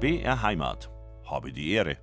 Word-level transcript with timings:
BR 0.00 0.42
Heimat. 0.42 0.88
Habe 1.28 1.52
die 1.52 1.72
Ehre. 1.72 1.96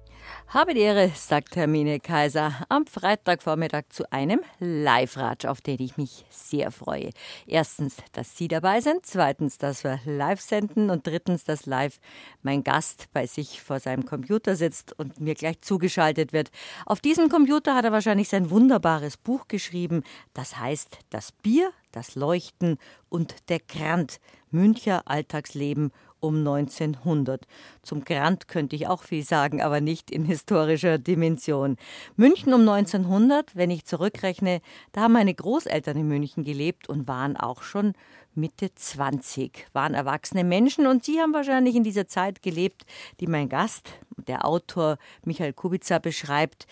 Habe 0.49 0.74
die 0.74 0.81
Ehre, 0.81 1.12
sagt 1.15 1.55
Hermine 1.55 2.02
Kaiser, 2.02 2.65
am 2.68 2.86
Freitagvormittag 2.88 3.83
zu 3.88 4.12
einem 4.12 4.42
Live-Ratsch, 4.60 5.46
auf 5.46 5.62
den 5.62 5.79
ich 5.79 5.96
mich 5.96 6.26
sehr 6.29 6.71
freue. 6.71 7.12
Erstens, 7.47 7.96
dass 8.12 8.36
Sie 8.36 8.50
dabei 8.50 8.81
sind, 8.81 9.05
zweitens, 9.05 9.60
dass 9.60 9.86
wir 9.86 10.01
live 10.04 10.42
senden 10.42 10.90
und 10.90 11.08
drittens, 11.08 11.46
dass 11.46 11.65
live 11.68 12.01
mein 12.42 12.65
Gast 12.65 13.08
bei 13.13 13.28
sich 13.28 13.62
vor 13.62 13.79
seinem 13.79 14.05
Computer 14.05 14.58
sitzt 14.58 14.91
und 15.00 15.22
mir 15.22 15.36
gleich 15.36 15.62
zugeschaltet 15.62 16.34
wird. 16.34 16.52
Auf 16.86 17.00
diesem 17.00 17.30
Computer 17.30 17.76
hat 17.76 17.86
er 17.86 17.94
wahrscheinlich 17.94 18.27
sein 18.27 18.50
wunderbares 18.50 19.16
Buch 19.16 19.48
geschrieben, 19.48 20.04
das 20.34 20.59
heißt 20.59 21.00
Das 21.12 21.32
Bier, 21.32 21.72
das 21.94 22.16
Leuchten 22.16 22.77
und 23.08 23.36
der 23.48 23.59
Grant, 23.59 24.20
Müncher 24.52 25.04
Alltagsleben 25.05 25.91
um 26.26 26.38
1900. 26.38 27.46
Zum 27.82 28.04
Grant 28.04 28.48
könnte 28.48 28.76
ich 28.76 28.88
auch 28.88 29.04
viel 29.04 29.24
sagen, 29.24 29.62
aber 29.62 29.82
nicht 29.82 30.12
in 30.12 30.26
historischer 30.26 30.98
Dimension. 30.98 31.78
München 32.16 32.54
um 32.54 32.62
1900, 32.62 33.56
wenn 33.56 33.70
ich 33.70 33.86
zurückrechne, 33.86 34.62
da 34.92 35.02
haben 35.02 35.14
meine 35.14 35.34
Großeltern 35.34 35.98
in 35.98 36.08
München 36.08 36.44
gelebt 36.44 36.90
und 36.90 37.08
waren 37.08 37.38
auch 37.38 37.62
schon 37.62 37.94
Mitte 38.36 38.74
20, 38.76 39.68
waren 39.72 39.94
erwachsene 39.94 40.44
Menschen 40.44 40.88
und 40.88 41.06
sie 41.06 41.22
haben 41.22 41.34
wahrscheinlich 41.34 41.76
in 41.76 41.84
dieser 41.84 42.08
Zeit 42.08 42.42
gelebt, 42.42 42.86
die 43.20 43.28
mein 43.28 43.48
Gast, 43.48 43.94
der 44.28 44.46
Autor 44.46 44.98
Michael 45.23 45.54
Kubica 45.54 46.00
beschreibt. 46.00 46.68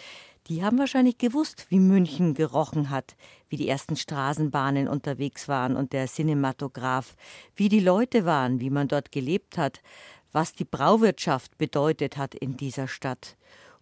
Die 0.48 0.64
haben 0.64 0.78
wahrscheinlich 0.78 1.18
gewusst, 1.18 1.68
wie 1.70 1.80
München 1.80 2.34
gerochen 2.34 2.90
hat, 2.90 3.16
wie 3.48 3.56
die 3.56 3.70
ersten 3.70 3.96
Straßenbahnen 3.96 4.90
unterwegs 4.90 5.48
waren 5.48 5.78
und 5.78 5.94
der 5.94 6.08
Cinematograph, 6.08 7.16
wie 7.56 7.70
die 7.70 7.80
Leute 7.80 8.26
waren, 8.26 8.60
wie 8.60 8.70
man 8.70 8.90
dort 8.90 9.12
gelebt 9.12 9.58
hat, 9.58 9.82
was 10.34 10.54
die 10.54 10.66
Brauwirtschaft 10.66 11.58
bedeutet 11.58 12.18
hat 12.18 12.36
in 12.36 12.58
dieser 12.58 12.90
Stadt 12.90 13.38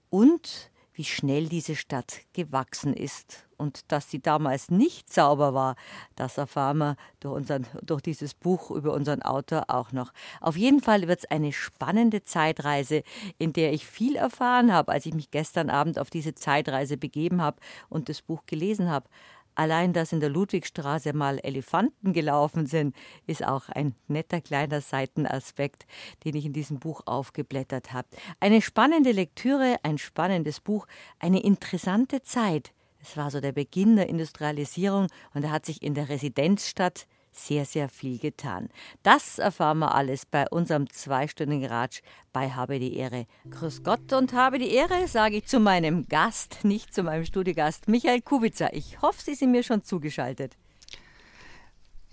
und 0.10 0.72
wie 0.94 1.06
schnell 1.06 1.48
diese 1.48 1.76
Stadt 1.76 2.22
gewachsen 2.34 2.94
ist 2.94 3.48
und 3.62 3.92
dass 3.92 4.10
sie 4.10 4.20
damals 4.20 4.72
nicht 4.72 5.14
sauber 5.14 5.54
war, 5.54 5.76
das 6.16 6.38
erfahren 6.38 6.80
wir 6.80 6.96
durch, 7.20 7.36
unseren, 7.36 7.68
durch 7.84 8.02
dieses 8.02 8.34
Buch 8.34 8.72
über 8.72 8.94
unseren 8.94 9.22
Autor 9.22 9.66
auch 9.68 9.92
noch. 9.92 10.12
Auf 10.42 10.58
jeden 10.58 10.82
Fall 10.82 11.08
wird 11.08 11.20
es 11.20 11.32
eine 11.32 11.54
spannende 11.54 12.24
Zeitreise, 12.24 13.04
in 13.38 13.54
der 13.54 13.72
ich 13.72 13.86
viel 13.86 14.16
erfahren 14.16 14.74
habe, 14.74 14.92
als 14.92 15.06
ich 15.06 15.14
mich 15.14 15.32
gestern 15.32 15.70
Abend 15.70 16.00
auf 16.00 16.10
diese 16.10 16.34
Zeitreise 16.34 16.98
begeben 16.98 17.42
habe 17.42 17.60
und 17.88 18.10
das 18.10 18.22
Buch 18.22 18.42
gelesen 18.48 18.90
habe. 18.90 19.08
Allein, 19.54 19.92
dass 19.92 20.14
in 20.14 20.22
der 20.22 20.30
Ludwigstraße 20.30 21.14
mal 21.14 21.38
Elefanten 21.44 22.14
gelaufen 22.14 22.68
sind, 22.68 22.96
ist 23.28 23.46
auch 23.46 23.68
ein 23.70 23.96
netter 24.08 24.40
kleiner 24.40 24.80
Seitenaspekt, 24.80 25.86
den 26.24 26.36
ich 26.36 26.46
in 26.46 26.54
diesem 26.54 26.80
Buch 26.80 27.02
aufgeblättert 27.06 27.92
habe. 27.92 28.08
Eine 28.40 28.62
spannende 28.62 29.12
Lektüre, 29.12 29.78
ein 29.84 29.98
spannendes 29.98 30.62
Buch, 30.62 30.88
eine 31.20 31.44
interessante 31.44 32.24
Zeit. 32.24 32.72
Es 33.02 33.18
war 33.18 33.32
so 33.32 33.42
der 33.42 33.52
Beginn 33.52 33.96
der 33.96 34.10
Industrialisierung 34.10 35.08
und 35.34 35.44
er 35.44 35.52
hat 35.52 35.66
sich 35.66 35.82
in 35.82 35.94
der 35.94 36.10
Residenzstadt 36.10 37.08
sehr, 37.32 37.66
sehr 37.66 37.90
viel 37.90 38.20
getan. 38.20 38.70
Das 39.04 39.40
erfahren 39.40 39.80
wir 39.80 39.96
alles 39.96 40.26
bei 40.26 40.48
unserem 40.50 40.90
zweistündigen 40.90 41.66
Ratsch 41.66 42.02
bei 42.34 42.52
Habe 42.52 42.80
die 42.80 42.98
Ehre. 42.98 43.26
Grüß 43.50 43.84
Gott 43.84 44.12
und 44.14 44.34
habe 44.34 44.60
die 44.60 44.72
Ehre, 44.72 45.08
sage 45.08 45.38
ich 45.38 45.48
zu 45.48 45.60
meinem 45.60 46.08
Gast, 46.08 46.60
nicht 46.64 46.94
zu 46.94 47.04
meinem 47.04 47.26
Studiogast, 47.26 47.88
Michael 47.88 48.22
Kubica. 48.22 48.70
Ich 48.74 49.02
hoffe, 49.02 49.22
Sie 49.22 49.36
sind 49.36 49.52
mir 49.52 49.64
schon 49.64 49.84
zugeschaltet. 49.84 50.58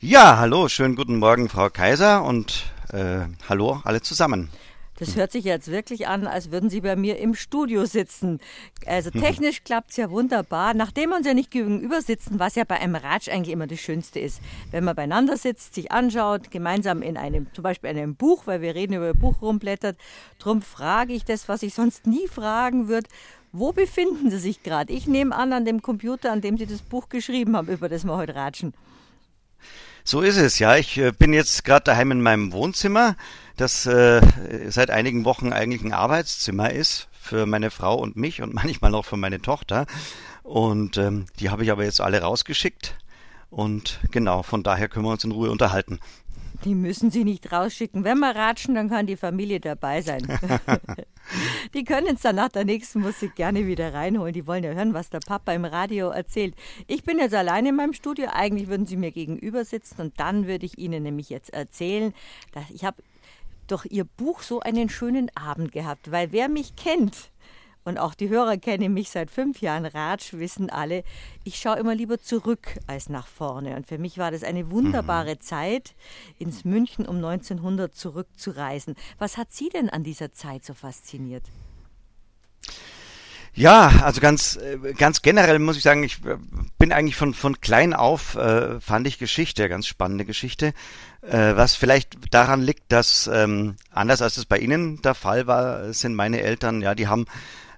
Ja, 0.01 0.39
hallo, 0.39 0.69
schönen 0.69 0.95
guten 0.95 1.19
Morgen, 1.19 1.49
Frau 1.49 1.69
Kaiser 1.71 2.23
und 2.23 2.67
äh, 2.93 3.27
hallo 3.49 3.81
alle 3.83 4.01
zusammen. 4.01 4.49
Das 4.99 5.15
hört 5.15 5.31
sich 5.31 5.45
jetzt 5.45 5.71
wirklich 5.71 6.09
an, 6.09 6.27
als 6.27 6.51
würden 6.51 6.71
Sie 6.71 6.81
bei 6.81 6.97
mir 6.97 7.19
im 7.19 7.35
Studio 7.35 7.85
sitzen. 7.87 8.41
Also 8.85 9.11
technisch 9.13 9.63
klappt 9.63 9.91
es 9.91 9.97
ja 9.97 10.11
wunderbar. 10.11 10.75
Nachdem 10.75 11.11
wir 11.11 11.17
uns 11.17 11.27
ja 11.27 11.35
nicht 11.35 11.53
gegenüber 11.53 12.03
sitzen, 12.03 12.41
was 12.41 12.57
ja 12.57 12.65
bei 12.65 12.81
einem 12.81 12.97
Ratsch 12.97 13.29
eigentlich 13.29 13.53
immer 13.53 13.69
das 13.69 13.79
Schönste 13.79 14.19
ist. 14.19 14.41
Wenn 14.73 14.83
man 14.83 14.97
beieinander 14.97 15.37
sitzt, 15.37 15.75
sich 15.75 15.93
anschaut, 15.93 16.51
gemeinsam 16.51 17.03
in 17.03 17.17
einem, 17.17 17.47
zum 17.53 17.63
Beispiel 17.63 17.91
in 17.91 17.99
einem 17.99 18.17
Buch, 18.17 18.47
weil 18.47 18.61
wir 18.61 18.75
reden 18.75 18.95
über 18.95 19.11
ein 19.11 19.19
Buch 19.19 19.41
rumblättert. 19.41 19.97
Drum 20.41 20.63
frage 20.63 21.13
ich 21.13 21.25
das, 21.25 21.49
was 21.49 21.63
ich 21.63 21.75
sonst 21.75 22.09
nie 22.09 22.27
fragen 22.27 22.89
würde. 22.89 23.09
Wo 23.53 23.73
befinden 23.73 24.31
Sie 24.31 24.39
sich 24.39 24.65
gerade? 24.65 24.93
Ich 24.93 25.07
nehme 25.07 25.35
an, 25.35 25.53
an 25.53 25.65
dem 25.65 25.81
Computer, 25.81 26.33
an 26.33 26.41
dem 26.41 26.59
Sie 26.59 26.67
das 26.67 26.83
Buch 26.83 27.09
geschrieben 27.09 27.57
haben, 27.57 27.69
über 27.69 27.89
das 27.89 28.05
wir 28.05 28.17
heute 28.17 28.35
ratschen. 28.35 28.75
So 30.05 30.23
ist 30.23 30.39
es, 30.39 30.59
ja. 30.59 30.77
Ich 30.77 30.97
äh, 30.99 31.13
bin 31.13 31.33
jetzt 31.33 31.65
gerade 31.65 31.85
daheim 31.85 32.11
in 32.13 32.23
meinem 32.23 32.53
Wohnzimmer, 32.53 33.15
das 33.61 33.87
äh, 33.87 34.21
seit 34.69 34.91
einigen 34.91 35.25
Wochen 35.25 35.53
eigentlich 35.53 35.83
ein 35.83 35.93
Arbeitszimmer 35.93 36.73
ist 36.73 37.09
für 37.13 37.47
meine 37.47 37.71
Frau 37.71 37.97
und 37.97 38.17
mich 38.17 38.41
und 38.43 38.55
manchmal 38.63 38.91
noch 38.91 39.05
für 39.05 39.17
meine 39.17 39.41
Tochter. 39.41 39.87
Und 40.43 40.97
ähm, 40.97 41.27
die 41.41 41.51
habe 41.51 41.65
ich 41.65 41.71
aber 41.71 41.85
jetzt 41.85 42.01
alle 42.01 42.23
rausgeschickt. 42.23 42.97
Und 43.51 44.01
genau, 44.11 44.43
von 44.43 44.63
daher 44.63 44.89
können 44.89 45.05
wir 45.05 45.13
uns 45.13 45.25
in 45.25 45.33
Ruhe 45.33 45.51
unterhalten. 45.51 46.01
Die 46.65 46.75
müssen 46.75 47.11
Sie 47.11 47.25
nicht 47.25 47.53
rausschicken. 47.53 48.03
Wenn 48.03 48.19
wir 48.19 48.35
ratschen, 48.35 48.75
dann 48.75 48.91
kann 48.91 49.07
die 49.07 49.17
Familie 49.17 49.61
dabei 49.61 50.03
sein. 50.03 50.27
die 51.75 51.85
können 51.85 52.17
es 52.17 52.23
dann 52.23 52.37
nach 52.37 52.49
der 52.49 52.65
nächsten 52.65 53.01
Musik 53.01 53.37
gerne 53.37 53.67
wieder 53.67 53.95
reinholen. 53.95 54.33
Die 54.33 54.47
wollen 54.47 54.65
ja 54.65 54.73
hören, 54.73 54.93
was 54.93 55.09
der 55.09 55.21
Papa 55.21 55.53
im 55.53 55.65
Radio 55.65 56.09
erzählt. 56.09 56.55
Ich 56.89 57.05
bin 57.05 57.19
jetzt 57.19 57.35
alleine 57.35 57.69
in 57.69 57.77
meinem 57.77 57.93
Studio. 57.93 58.29
Eigentlich 58.33 58.69
würden 58.69 58.87
Sie 58.87 58.97
mir 58.97 59.13
gegenüber 59.13 59.65
sitzen 59.65 60.01
und 60.01 60.19
dann 60.19 60.49
würde 60.49 60.67
ich 60.67 60.79
Ihnen 60.79 61.05
nämlich 61.05 61.31
jetzt 61.31 61.51
erzählen, 61.51 62.13
dass 62.53 62.65
ich 62.71 62.85
habe 62.85 63.03
durch 63.71 63.87
Ihr 63.87 64.05
Buch 64.05 64.43
so 64.43 64.61
einen 64.61 64.89
schönen 64.89 65.31
Abend 65.37 65.73
gehabt, 65.73 66.11
weil 66.11 66.33
wer 66.33 66.49
mich 66.49 66.77
kennt, 66.77 67.31
und 67.89 67.97
auch 67.97 68.13
die 68.13 68.29
Hörer 68.29 68.59
kennen 68.59 68.93
mich 68.93 69.09
seit 69.09 69.31
fünf 69.31 69.63
Jahren 69.63 69.87
Ratsch, 69.87 70.35
wissen 70.35 70.69
alle, 70.69 71.05
ich 71.43 71.59
schaue 71.59 71.79
immer 71.79 71.95
lieber 71.95 72.21
zurück 72.21 72.79
als 72.87 73.09
nach 73.09 73.27
vorne. 73.27 73.77
Und 73.77 73.87
für 73.87 73.97
mich 73.97 74.19
war 74.19 74.31
das 74.31 74.45
eine 74.45 74.71
wunderbare 74.71 75.37
mhm. 75.37 75.41
Zeit, 75.41 75.95
ins 76.39 76.67
München 76.67 77.07
um 77.07 77.17
1900 77.17 77.95
zurückzureisen. 77.95 78.95
Was 79.19 79.39
hat 79.39 79.53
Sie 79.53 79.71
denn 79.71 79.89
an 79.89 80.05
dieser 80.05 80.33
Zeit 80.33 80.67
so 80.67 80.75
fasziniert? 80.75 81.45
Ja, 83.59 83.89
also 84.05 84.21
ganz, 84.21 84.57
äh, 84.57 84.93
ganz 84.93 85.21
generell 85.21 85.59
muss 85.59 85.77
ich 85.77 85.83
sagen, 85.83 86.05
ich 86.05 86.25
äh, 86.25 86.37
bin 86.79 86.93
eigentlich 86.93 87.17
von, 87.17 87.35
von 87.35 87.61
klein 87.61 87.93
auf, 87.93 88.37
äh, 88.37 88.81
fand 88.81 89.09
ich 89.09 89.19
Geschichte, 89.19 89.69
ganz 89.69 89.89
spannende 89.89 90.25
Geschichte, 90.25 90.75
äh, 91.23 91.57
was 91.57 91.75
vielleicht 91.75 92.33
daran 92.33 92.63
liegt, 92.63 92.93
dass 92.93 93.29
ähm, 93.33 93.75
anders 93.91 94.23
als 94.23 94.37
es 94.37 94.45
bei 94.45 94.59
Ihnen 94.59 95.03
der 95.03 95.15
Fall 95.15 95.49
war, 95.49 95.93
sind 95.93 96.15
meine 96.15 96.41
Eltern, 96.41 96.83
ja, 96.83 96.95
die 96.95 97.09
haben 97.09 97.27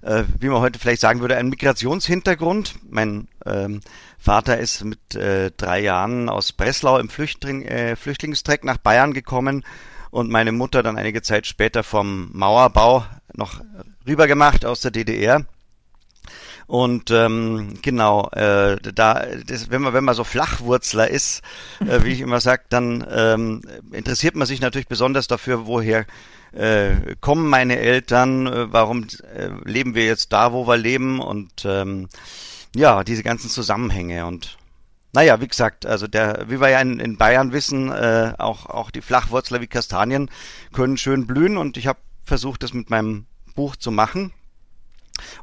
äh, 0.03 0.23
wie 0.39 0.49
man 0.49 0.61
heute 0.61 0.77
vielleicht 0.77 1.01
sagen 1.01 1.19
würde, 1.19 1.35
einen 1.35 1.49
Migrationshintergrund. 1.49 2.75
Mein 2.87 3.27
ähm, 3.47 3.81
Vater 4.19 4.59
ist 4.59 4.83
mit 4.83 5.15
äh, 5.15 5.49
drei 5.57 5.79
Jahren 5.79 6.29
aus 6.29 6.51
Breslau 6.51 6.99
im 6.99 7.09
Flüchtling, 7.09 7.63
äh, 7.63 7.95
Flüchtlingstreck 7.95 8.63
nach 8.63 8.77
Bayern 8.77 9.13
gekommen 9.13 9.65
und 10.11 10.29
meine 10.29 10.51
Mutter 10.51 10.83
dann 10.83 10.99
einige 10.99 11.23
Zeit 11.23 11.47
später 11.47 11.83
vom 11.83 12.29
Mauerbau 12.33 13.03
noch 13.33 13.61
rübergemacht 14.05 14.63
aus 14.63 14.81
der 14.81 14.91
DDR. 14.91 15.43
Und 16.71 17.11
ähm, 17.11 17.73
genau, 17.81 18.29
äh, 18.29 18.77
da, 18.77 19.25
das, 19.45 19.71
wenn 19.71 19.81
man 19.81 19.93
wenn 19.93 20.05
man 20.05 20.15
so 20.15 20.23
Flachwurzler 20.23 21.09
ist, 21.09 21.41
äh, 21.81 22.01
wie 22.05 22.13
ich 22.13 22.21
immer 22.21 22.39
sage, 22.39 22.63
dann 22.69 23.05
ähm, 23.11 23.61
interessiert 23.91 24.37
man 24.37 24.47
sich 24.47 24.61
natürlich 24.61 24.87
besonders 24.87 25.27
dafür, 25.27 25.67
woher 25.67 26.05
äh, 26.53 27.17
kommen 27.19 27.49
meine 27.49 27.77
Eltern, 27.77 28.47
äh, 28.47 28.71
warum 28.71 29.05
äh, 29.35 29.49
leben 29.65 29.95
wir 29.95 30.05
jetzt 30.05 30.31
da, 30.31 30.53
wo 30.53 30.65
wir 30.65 30.77
leben 30.77 31.19
und 31.19 31.65
ähm, 31.65 32.07
ja, 32.73 33.03
diese 33.03 33.23
ganzen 33.23 33.49
Zusammenhänge 33.49 34.25
und 34.25 34.57
naja, 35.11 35.41
wie 35.41 35.49
gesagt, 35.49 35.85
also 35.85 36.07
der, 36.07 36.45
wie 36.47 36.61
wir 36.61 36.69
ja 36.69 36.79
in, 36.79 37.01
in 37.01 37.17
Bayern 37.17 37.51
wissen, 37.51 37.91
äh, 37.91 38.33
auch, 38.37 38.67
auch 38.67 38.91
die 38.91 39.01
Flachwurzler 39.01 39.59
wie 39.59 39.67
Kastanien 39.67 40.29
können 40.71 40.95
schön 40.95 41.27
blühen 41.27 41.57
und 41.57 41.75
ich 41.75 41.87
habe 41.87 41.99
versucht, 42.23 42.63
das 42.63 42.71
mit 42.71 42.89
meinem 42.89 43.25
Buch 43.55 43.75
zu 43.75 43.91
machen. 43.91 44.31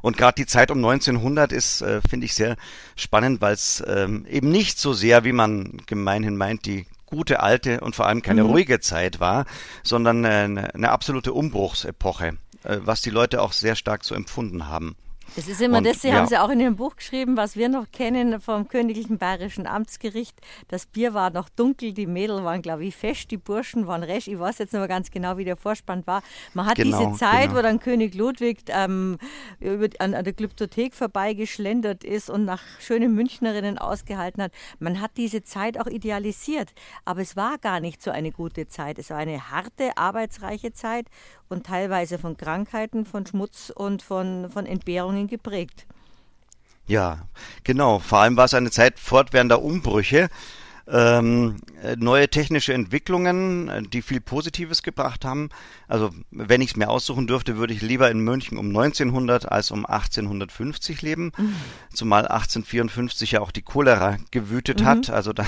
Und 0.01 0.17
gerade 0.17 0.35
die 0.35 0.45
Zeit 0.45 0.71
um 0.71 0.77
1900 0.77 1.51
ist, 1.51 1.81
äh, 1.81 2.01
finde 2.07 2.25
ich, 2.25 2.33
sehr 2.33 2.57
spannend, 2.95 3.41
weil 3.41 3.53
es 3.53 3.83
ähm, 3.87 4.25
eben 4.29 4.49
nicht 4.49 4.79
so 4.79 4.93
sehr, 4.93 5.23
wie 5.23 5.31
man 5.31 5.77
gemeinhin 5.85 6.37
meint, 6.37 6.65
die 6.65 6.85
gute 7.05 7.41
alte 7.41 7.79
und 7.81 7.95
vor 7.95 8.05
allem 8.05 8.21
keine 8.21 8.43
mhm. 8.43 8.51
ruhige 8.51 8.79
Zeit 8.79 9.19
war, 9.19 9.45
sondern 9.83 10.25
eine, 10.25 10.73
eine 10.73 10.91
absolute 10.91 11.33
Umbruchsepoche, 11.33 12.37
äh, 12.63 12.77
was 12.81 13.01
die 13.01 13.09
Leute 13.09 13.41
auch 13.41 13.51
sehr 13.51 13.75
stark 13.75 14.03
so 14.03 14.15
empfunden 14.15 14.67
haben. 14.67 14.95
Das 15.35 15.47
ist 15.47 15.61
immer 15.61 15.79
und, 15.79 15.85
das, 15.85 16.01
Sie 16.01 16.09
ja. 16.09 16.15
haben 16.15 16.27
Sie 16.27 16.37
auch 16.37 16.49
in 16.49 16.59
Ihrem 16.59 16.75
Buch 16.75 16.95
geschrieben, 16.95 17.37
was 17.37 17.55
wir 17.55 17.69
noch 17.69 17.91
kennen 17.91 18.39
vom 18.41 18.67
Königlichen 18.67 19.17
Bayerischen 19.17 19.67
Amtsgericht. 19.67 20.37
Das 20.67 20.85
Bier 20.85 21.13
war 21.13 21.29
noch 21.29 21.49
dunkel, 21.49 21.93
die 21.93 22.07
Mädel 22.07 22.43
waren, 22.43 22.61
glaube 22.61 22.85
ich, 22.85 22.95
fest, 22.95 23.31
die 23.31 23.37
Burschen 23.37 23.87
waren 23.87 24.03
resch. 24.03 24.27
Ich 24.27 24.39
weiß 24.39 24.57
jetzt 24.57 24.73
nicht 24.73 24.79
mehr 24.79 24.87
ganz 24.87 25.11
genau, 25.11 25.37
wie 25.37 25.45
der 25.45 25.55
Vorspann 25.55 26.05
war. 26.07 26.23
Man 26.53 26.65
hat 26.65 26.75
genau, 26.75 26.97
diese 26.97 27.17
Zeit, 27.17 27.49
genau. 27.49 27.57
wo 27.57 27.61
dann 27.61 27.79
König 27.79 28.15
Ludwig 28.15 28.59
ähm, 28.69 29.17
über, 29.59 29.87
an, 29.99 30.13
an 30.13 30.23
der 30.23 30.33
Glyptothek 30.33 30.93
vorbeigeschlendert 30.93 32.03
ist 32.03 32.29
und 32.29 32.45
nach 32.45 32.61
schönen 32.79 33.13
Münchnerinnen 33.13 33.77
ausgehalten 33.77 34.43
hat. 34.43 34.51
Man 34.79 35.01
hat 35.01 35.11
diese 35.17 35.43
Zeit 35.43 35.79
auch 35.79 35.87
idealisiert. 35.87 36.73
Aber 37.05 37.21
es 37.21 37.35
war 37.35 37.57
gar 37.57 37.79
nicht 37.79 38.01
so 38.01 38.11
eine 38.11 38.31
gute 38.31 38.67
Zeit. 38.67 38.99
Es 38.99 39.09
war 39.09 39.17
eine 39.17 39.51
harte, 39.51 39.97
arbeitsreiche 39.97 40.73
Zeit 40.73 41.07
und 41.49 41.65
teilweise 41.65 42.17
von 42.17 42.37
Krankheiten, 42.37 43.05
von 43.05 43.25
Schmutz 43.25 43.71
und 43.75 44.01
von, 44.01 44.49
von 44.49 44.65
Entbehrungen 44.65 45.27
geprägt. 45.27 45.85
Ja, 46.87 47.27
genau. 47.63 47.99
Vor 47.99 48.19
allem 48.19 48.37
war 48.37 48.45
es 48.45 48.53
eine 48.53 48.71
Zeit 48.71 48.99
fortwährender 48.99 49.61
Umbrüche. 49.61 50.29
Ähm, 50.87 51.57
neue 51.97 52.29
technische 52.29 52.73
Entwicklungen, 52.73 53.87
die 53.91 54.01
viel 54.01 54.21
Positives 54.21 54.81
gebracht 54.81 55.23
haben. 55.23 55.49
Also 55.87 56.09
wenn 56.31 56.61
ich 56.61 56.71
es 56.71 56.77
mir 56.77 56.89
aussuchen 56.89 57.27
dürfte, 57.27 57.57
würde 57.57 57.75
ich 57.75 57.81
lieber 57.83 58.09
in 58.09 58.21
München 58.21 58.57
um 58.57 58.69
1900 58.69 59.51
als 59.51 59.69
um 59.69 59.85
1850 59.85 61.03
leben, 61.03 61.31
mhm. 61.37 61.55
zumal 61.93 62.21
1854 62.27 63.33
ja 63.33 63.41
auch 63.41 63.51
die 63.51 63.61
Cholera 63.61 64.17
gewütet 64.31 64.81
mhm. 64.81 64.85
hat. 64.85 65.09
Also 65.11 65.31
da 65.31 65.45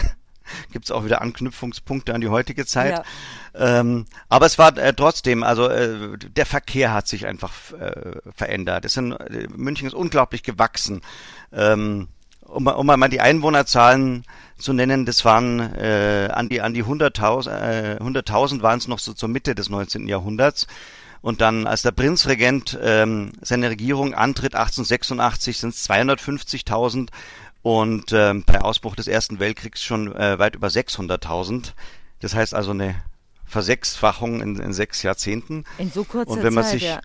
gibt 0.71 0.85
es 0.85 0.91
auch 0.91 1.05
wieder 1.05 1.21
Anknüpfungspunkte 1.21 2.13
an 2.13 2.21
die 2.21 2.29
heutige 2.29 2.65
Zeit. 2.65 3.03
Ja. 3.53 3.79
Ähm, 3.79 4.05
aber 4.29 4.45
es 4.45 4.57
war 4.57 4.77
äh, 4.77 4.93
trotzdem, 4.93 5.43
also 5.43 5.67
äh, 5.67 6.17
der 6.17 6.45
Verkehr 6.45 6.93
hat 6.93 7.07
sich 7.07 7.27
einfach 7.27 7.51
äh, 7.73 8.19
verändert. 8.33 8.85
Es 8.85 8.93
sind, 8.93 9.13
äh, 9.13 9.47
München 9.55 9.87
ist 9.87 9.93
unglaublich 9.93 10.43
gewachsen. 10.43 11.01
Ähm, 11.51 12.07
um, 12.41 12.67
um 12.67 12.85
mal 12.85 13.09
die 13.09 13.21
Einwohnerzahlen 13.21 14.25
zu 14.57 14.73
nennen, 14.73 15.05
das 15.05 15.23
waren 15.25 15.59
äh, 15.75 16.29
an 16.31 16.49
die 16.49 16.61
an 16.61 16.73
die 16.73 16.83
100.000 16.83 17.49
äh, 17.49 17.97
100.000 18.01 18.61
waren 18.61 18.77
es 18.77 18.87
noch 18.87 18.99
so 18.99 19.13
zur 19.13 19.29
Mitte 19.29 19.55
des 19.55 19.69
19. 19.69 20.07
Jahrhunderts. 20.07 20.67
Und 21.21 21.39
dann, 21.39 21.67
als 21.67 21.83
der 21.83 21.91
Prinzregent 21.91 22.77
ähm, 22.81 23.33
seine 23.41 23.69
Regierung 23.69 24.15
antritt, 24.15 24.55
1886, 24.55 25.59
sind 25.59 25.75
es 25.75 25.87
250.000 25.87 27.09
und 27.61 28.11
ähm, 28.11 28.43
bei 28.45 28.61
Ausbruch 28.61 28.95
des 28.95 29.07
Ersten 29.07 29.39
Weltkriegs 29.39 29.83
schon 29.83 30.15
äh, 30.15 30.39
weit 30.39 30.55
über 30.55 30.67
600.000. 30.67 31.73
Das 32.19 32.35
heißt 32.35 32.53
also 32.53 32.71
eine 32.71 32.95
Versechsfachung 33.45 34.41
in, 34.41 34.59
in 34.59 34.73
sechs 34.73 35.03
Jahrzehnten. 35.03 35.65
In 35.77 35.91
so 35.91 36.03
kurzer 36.03 36.31
Und 36.31 36.43
wenn 36.43 36.53
man 36.53 36.63
Zeit, 36.63 36.73
sich, 36.73 36.83
ja. 36.83 37.01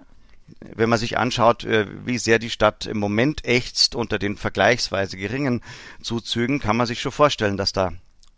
wenn 0.74 0.88
man 0.88 0.98
sich 0.98 1.18
anschaut, 1.18 1.64
äh, 1.64 1.86
wie 2.04 2.18
sehr 2.18 2.38
die 2.38 2.50
Stadt 2.50 2.86
im 2.86 2.98
Moment 2.98 3.44
ächzt 3.44 3.94
unter 3.94 4.18
den 4.18 4.36
vergleichsweise 4.36 5.16
geringen 5.16 5.62
Zuzügen, 6.02 6.60
kann 6.60 6.76
man 6.76 6.86
sich 6.86 7.00
schon 7.00 7.12
vorstellen, 7.12 7.56
dass 7.56 7.72
da 7.72 7.92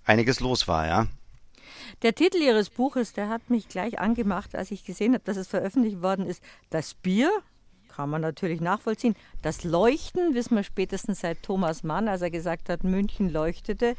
einiges 0.04 0.40
los 0.40 0.66
war, 0.66 0.86
ja. 0.86 1.06
Der 2.02 2.14
Titel 2.14 2.38
Ihres 2.38 2.70
Buches, 2.70 3.12
der 3.12 3.28
hat 3.28 3.50
mich 3.50 3.68
gleich 3.68 3.98
angemacht, 3.98 4.54
als 4.54 4.70
ich 4.70 4.84
gesehen 4.84 5.14
habe, 5.14 5.24
dass 5.24 5.36
es 5.36 5.48
veröffentlicht 5.48 6.00
worden 6.00 6.26
ist. 6.26 6.42
Das 6.70 6.94
Bier, 6.94 7.30
kann 7.88 8.10
man 8.10 8.20
natürlich 8.20 8.60
nachvollziehen. 8.60 9.16
Das 9.42 9.64
Leuchten 9.64 10.34
wissen 10.34 10.56
wir 10.56 10.62
spätestens 10.62 11.20
seit 11.20 11.42
Thomas 11.42 11.82
Mann, 11.82 12.08
als 12.08 12.22
er 12.22 12.30
gesagt 12.30 12.68
hat, 12.68 12.84
München 12.84 13.30
leuchtete. 13.30 13.96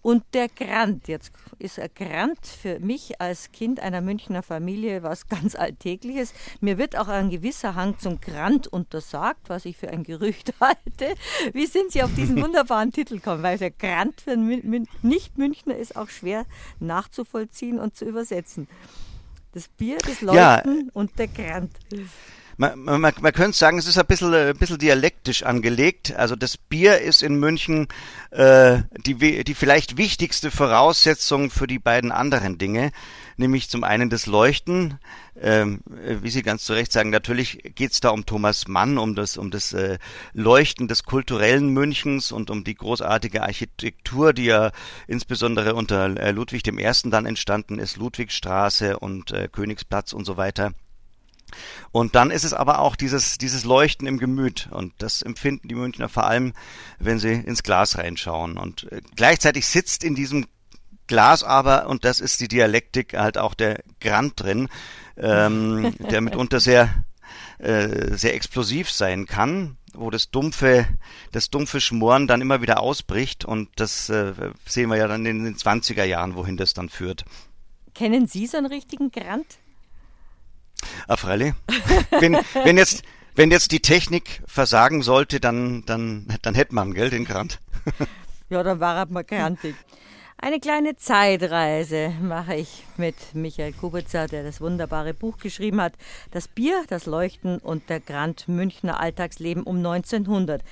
Und 0.00 0.22
der 0.32 0.48
Grant, 0.48 1.08
jetzt 1.08 1.32
ist 1.58 1.76
er 1.76 1.88
Grant 1.88 2.46
für 2.46 2.78
mich 2.78 3.20
als 3.20 3.50
Kind 3.50 3.80
einer 3.80 4.00
Münchner 4.00 4.42
Familie 4.42 5.02
was 5.02 5.26
ganz 5.28 5.56
Alltägliches. 5.56 6.32
Mir 6.60 6.78
wird 6.78 6.96
auch 6.96 7.08
ein 7.08 7.30
gewisser 7.30 7.74
Hang 7.74 7.98
zum 7.98 8.20
Grant 8.20 8.68
untersagt, 8.68 9.48
was 9.48 9.64
ich 9.64 9.76
für 9.76 9.90
ein 9.90 10.04
Gerücht 10.04 10.54
halte. 10.60 11.14
Wie 11.52 11.66
sind 11.66 11.90
Sie 11.90 12.02
auf 12.02 12.14
diesen 12.14 12.40
wunderbaren 12.42 12.92
Titel 12.92 13.16
gekommen? 13.16 13.42
Weil 13.42 13.58
der 13.58 13.72
Grant 13.72 14.20
für 14.20 14.32
einen 14.32 14.86
Nicht-Münchner 15.02 15.76
ist 15.76 15.96
auch 15.96 16.08
schwer 16.08 16.46
nachzuvollziehen 16.78 17.80
und 17.80 17.96
zu 17.96 18.04
übersetzen. 18.04 18.68
Das 19.52 19.66
Bier, 19.66 19.98
das 19.98 20.20
Leuchten 20.20 20.86
ja. 20.86 20.92
und 20.92 21.18
der 21.18 21.28
Grant 21.28 21.72
man, 22.58 22.78
man, 22.80 23.00
man 23.00 23.32
könnte 23.32 23.56
sagen, 23.56 23.78
es 23.78 23.86
ist 23.86 23.98
ein 23.98 24.06
bisschen, 24.06 24.34
ein 24.34 24.56
bisschen 24.56 24.78
dialektisch 24.78 25.44
angelegt. 25.44 26.14
Also 26.16 26.34
das 26.34 26.56
Bier 26.56 26.98
ist 27.00 27.22
in 27.22 27.36
München 27.36 27.86
äh, 28.32 28.82
die, 29.06 29.44
die 29.44 29.54
vielleicht 29.54 29.96
wichtigste 29.96 30.50
Voraussetzung 30.50 31.50
für 31.50 31.68
die 31.68 31.78
beiden 31.78 32.10
anderen 32.10 32.58
Dinge, 32.58 32.90
nämlich 33.36 33.70
zum 33.70 33.84
einen 33.84 34.10
das 34.10 34.26
Leuchten. 34.26 34.98
Ähm, 35.40 35.82
wie 35.86 36.30
Sie 36.30 36.42
ganz 36.42 36.64
zu 36.64 36.72
Recht 36.72 36.90
sagen, 36.90 37.10
natürlich 37.10 37.62
geht 37.76 37.92
es 37.92 38.00
da 38.00 38.08
um 38.08 38.26
Thomas 38.26 38.66
Mann, 38.66 38.98
um 38.98 39.14
das, 39.14 39.36
um 39.36 39.52
das 39.52 39.72
äh, 39.72 39.98
Leuchten 40.32 40.88
des 40.88 41.04
kulturellen 41.04 41.68
Münchens 41.68 42.32
und 42.32 42.50
um 42.50 42.64
die 42.64 42.74
großartige 42.74 43.44
Architektur, 43.44 44.32
die 44.32 44.46
ja 44.46 44.72
insbesondere 45.06 45.76
unter 45.76 46.16
äh, 46.16 46.32
Ludwig 46.32 46.66
I. 46.66 46.92
dann 47.04 47.24
entstanden 47.24 47.78
ist, 47.78 47.98
Ludwigstraße 47.98 48.98
und 48.98 49.30
äh, 49.30 49.46
Königsplatz 49.46 50.12
und 50.12 50.24
so 50.24 50.36
weiter. 50.36 50.72
Und 51.90 52.14
dann 52.14 52.30
ist 52.30 52.44
es 52.44 52.52
aber 52.52 52.80
auch 52.80 52.96
dieses, 52.96 53.38
dieses 53.38 53.64
Leuchten 53.64 54.06
im 54.06 54.18
Gemüt. 54.18 54.68
Und 54.70 54.92
das 54.98 55.22
empfinden 55.22 55.68
die 55.68 55.74
Münchner 55.74 56.08
vor 56.08 56.26
allem, 56.26 56.52
wenn 56.98 57.18
sie 57.18 57.32
ins 57.32 57.62
Glas 57.62 57.98
reinschauen. 57.98 58.58
Und 58.58 58.90
äh, 58.92 59.00
gleichzeitig 59.16 59.66
sitzt 59.66 60.04
in 60.04 60.14
diesem 60.14 60.46
Glas 61.06 61.42
aber, 61.42 61.88
und 61.88 62.04
das 62.04 62.20
ist 62.20 62.40
die 62.40 62.48
Dialektik, 62.48 63.14
halt 63.14 63.38
auch 63.38 63.54
der 63.54 63.82
Grant 64.00 64.40
drin, 64.40 64.68
ähm, 65.16 65.94
der 66.10 66.20
mitunter 66.20 66.60
sehr, 66.60 67.04
äh, 67.58 68.16
sehr 68.16 68.34
explosiv 68.34 68.90
sein 68.90 69.26
kann 69.26 69.78
wo 69.94 70.10
das 70.10 70.30
dumpfe, 70.30 70.86
das 71.32 71.50
dumpfe 71.50 71.80
Schmoren 71.80 72.26
dann 72.26 72.40
immer 72.40 72.62
wieder 72.62 72.80
ausbricht 72.80 73.44
und 73.44 73.68
das 73.76 74.08
äh, 74.08 74.32
sehen 74.66 74.90
wir 74.90 74.96
ja 74.96 75.08
dann 75.08 75.26
in 75.26 75.44
den 75.44 75.56
20er 75.56 76.04
Jahren, 76.04 76.36
wohin 76.36 76.56
das 76.56 76.74
dann 76.74 76.88
führt. 76.88 77.24
Kennen 77.94 78.26
Sie 78.26 78.46
so 78.46 78.58
einen 78.58 78.66
richtigen 78.66 79.10
Grant? 79.10 79.58
Ah, 81.06 81.16
freilich. 81.16 81.54
Wenn, 82.20 82.38
wenn 82.64 82.76
jetzt, 82.76 83.02
wenn 83.34 83.50
jetzt 83.50 83.72
die 83.72 83.80
Technik 83.80 84.42
versagen 84.46 85.02
sollte, 85.02 85.40
dann, 85.40 85.84
dann, 85.86 86.26
dann 86.42 86.54
hätte 86.54 86.74
man, 86.74 86.94
gell, 86.94 87.10
den 87.10 87.24
Grant. 87.24 87.60
ja, 88.50 88.62
dann 88.62 88.80
war 88.80 88.96
er 88.96 89.06
mal 89.06 89.24
grantig. 89.24 89.74
Eine 90.40 90.60
kleine 90.60 90.96
Zeitreise 90.96 92.12
mache 92.22 92.54
ich 92.54 92.84
mit 92.96 93.16
Michael 93.34 93.72
Kubitzer, 93.72 94.28
der 94.28 94.44
das 94.44 94.60
wunderbare 94.60 95.12
Buch 95.12 95.38
geschrieben 95.38 95.80
hat. 95.80 95.94
Das 96.30 96.46
Bier, 96.46 96.84
das 96.88 97.06
Leuchten 97.06 97.58
und 97.58 97.90
der 97.90 97.98
Grand 97.98 98.46
Münchner 98.46 99.00
Alltagsleben 99.00 99.64
um 99.64 99.78
1900. 99.78 100.62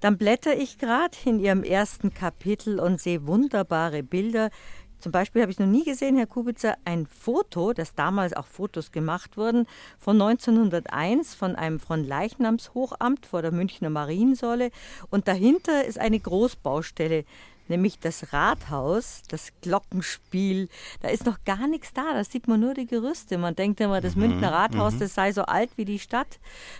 Dann 0.00 0.18
blätter 0.18 0.56
ich 0.56 0.78
gerade 0.78 1.16
in 1.24 1.40
ihrem 1.40 1.64
ersten 1.64 2.14
Kapitel 2.14 2.78
und 2.78 3.00
sehe 3.00 3.26
wunderbare 3.26 4.04
Bilder, 4.04 4.50
zum 4.98 5.12
Beispiel 5.12 5.42
habe 5.42 5.52
ich 5.52 5.58
noch 5.58 5.66
nie 5.66 5.84
gesehen, 5.84 6.16
Herr 6.16 6.26
Kubitzer, 6.26 6.76
ein 6.84 7.06
Foto, 7.06 7.72
das 7.72 7.94
damals 7.94 8.32
auch 8.32 8.46
Fotos 8.46 8.92
gemacht 8.92 9.36
wurden, 9.36 9.66
von 9.98 10.20
1901 10.20 11.34
von 11.34 11.56
einem 11.56 11.78
von 11.78 12.04
Leichnamshochamt 12.04 13.26
vor 13.26 13.42
der 13.42 13.52
Münchner 13.52 13.90
Mariensäule. 13.90 14.70
Und 15.10 15.28
dahinter 15.28 15.84
ist 15.84 15.98
eine 15.98 16.18
Großbaustelle 16.18 17.24
nämlich 17.68 17.98
das 17.98 18.32
Rathaus, 18.32 19.22
das 19.28 19.52
Glockenspiel. 19.62 20.68
Da 21.00 21.08
ist 21.08 21.26
noch 21.26 21.44
gar 21.44 21.66
nichts 21.66 21.92
da, 21.92 22.12
da 22.12 22.24
sieht 22.24 22.48
man 22.48 22.60
nur 22.60 22.74
die 22.74 22.86
Gerüste. 22.86 23.38
Man 23.38 23.54
denkt 23.54 23.80
immer, 23.80 24.00
das 24.00 24.16
mhm, 24.16 24.22
Münchner 24.22 24.52
Rathaus, 24.52 24.94
mhm. 24.94 24.98
das 25.00 25.14
sei 25.14 25.32
so 25.32 25.42
alt 25.42 25.70
wie 25.76 25.84
die 25.84 25.98
Stadt. 25.98 26.38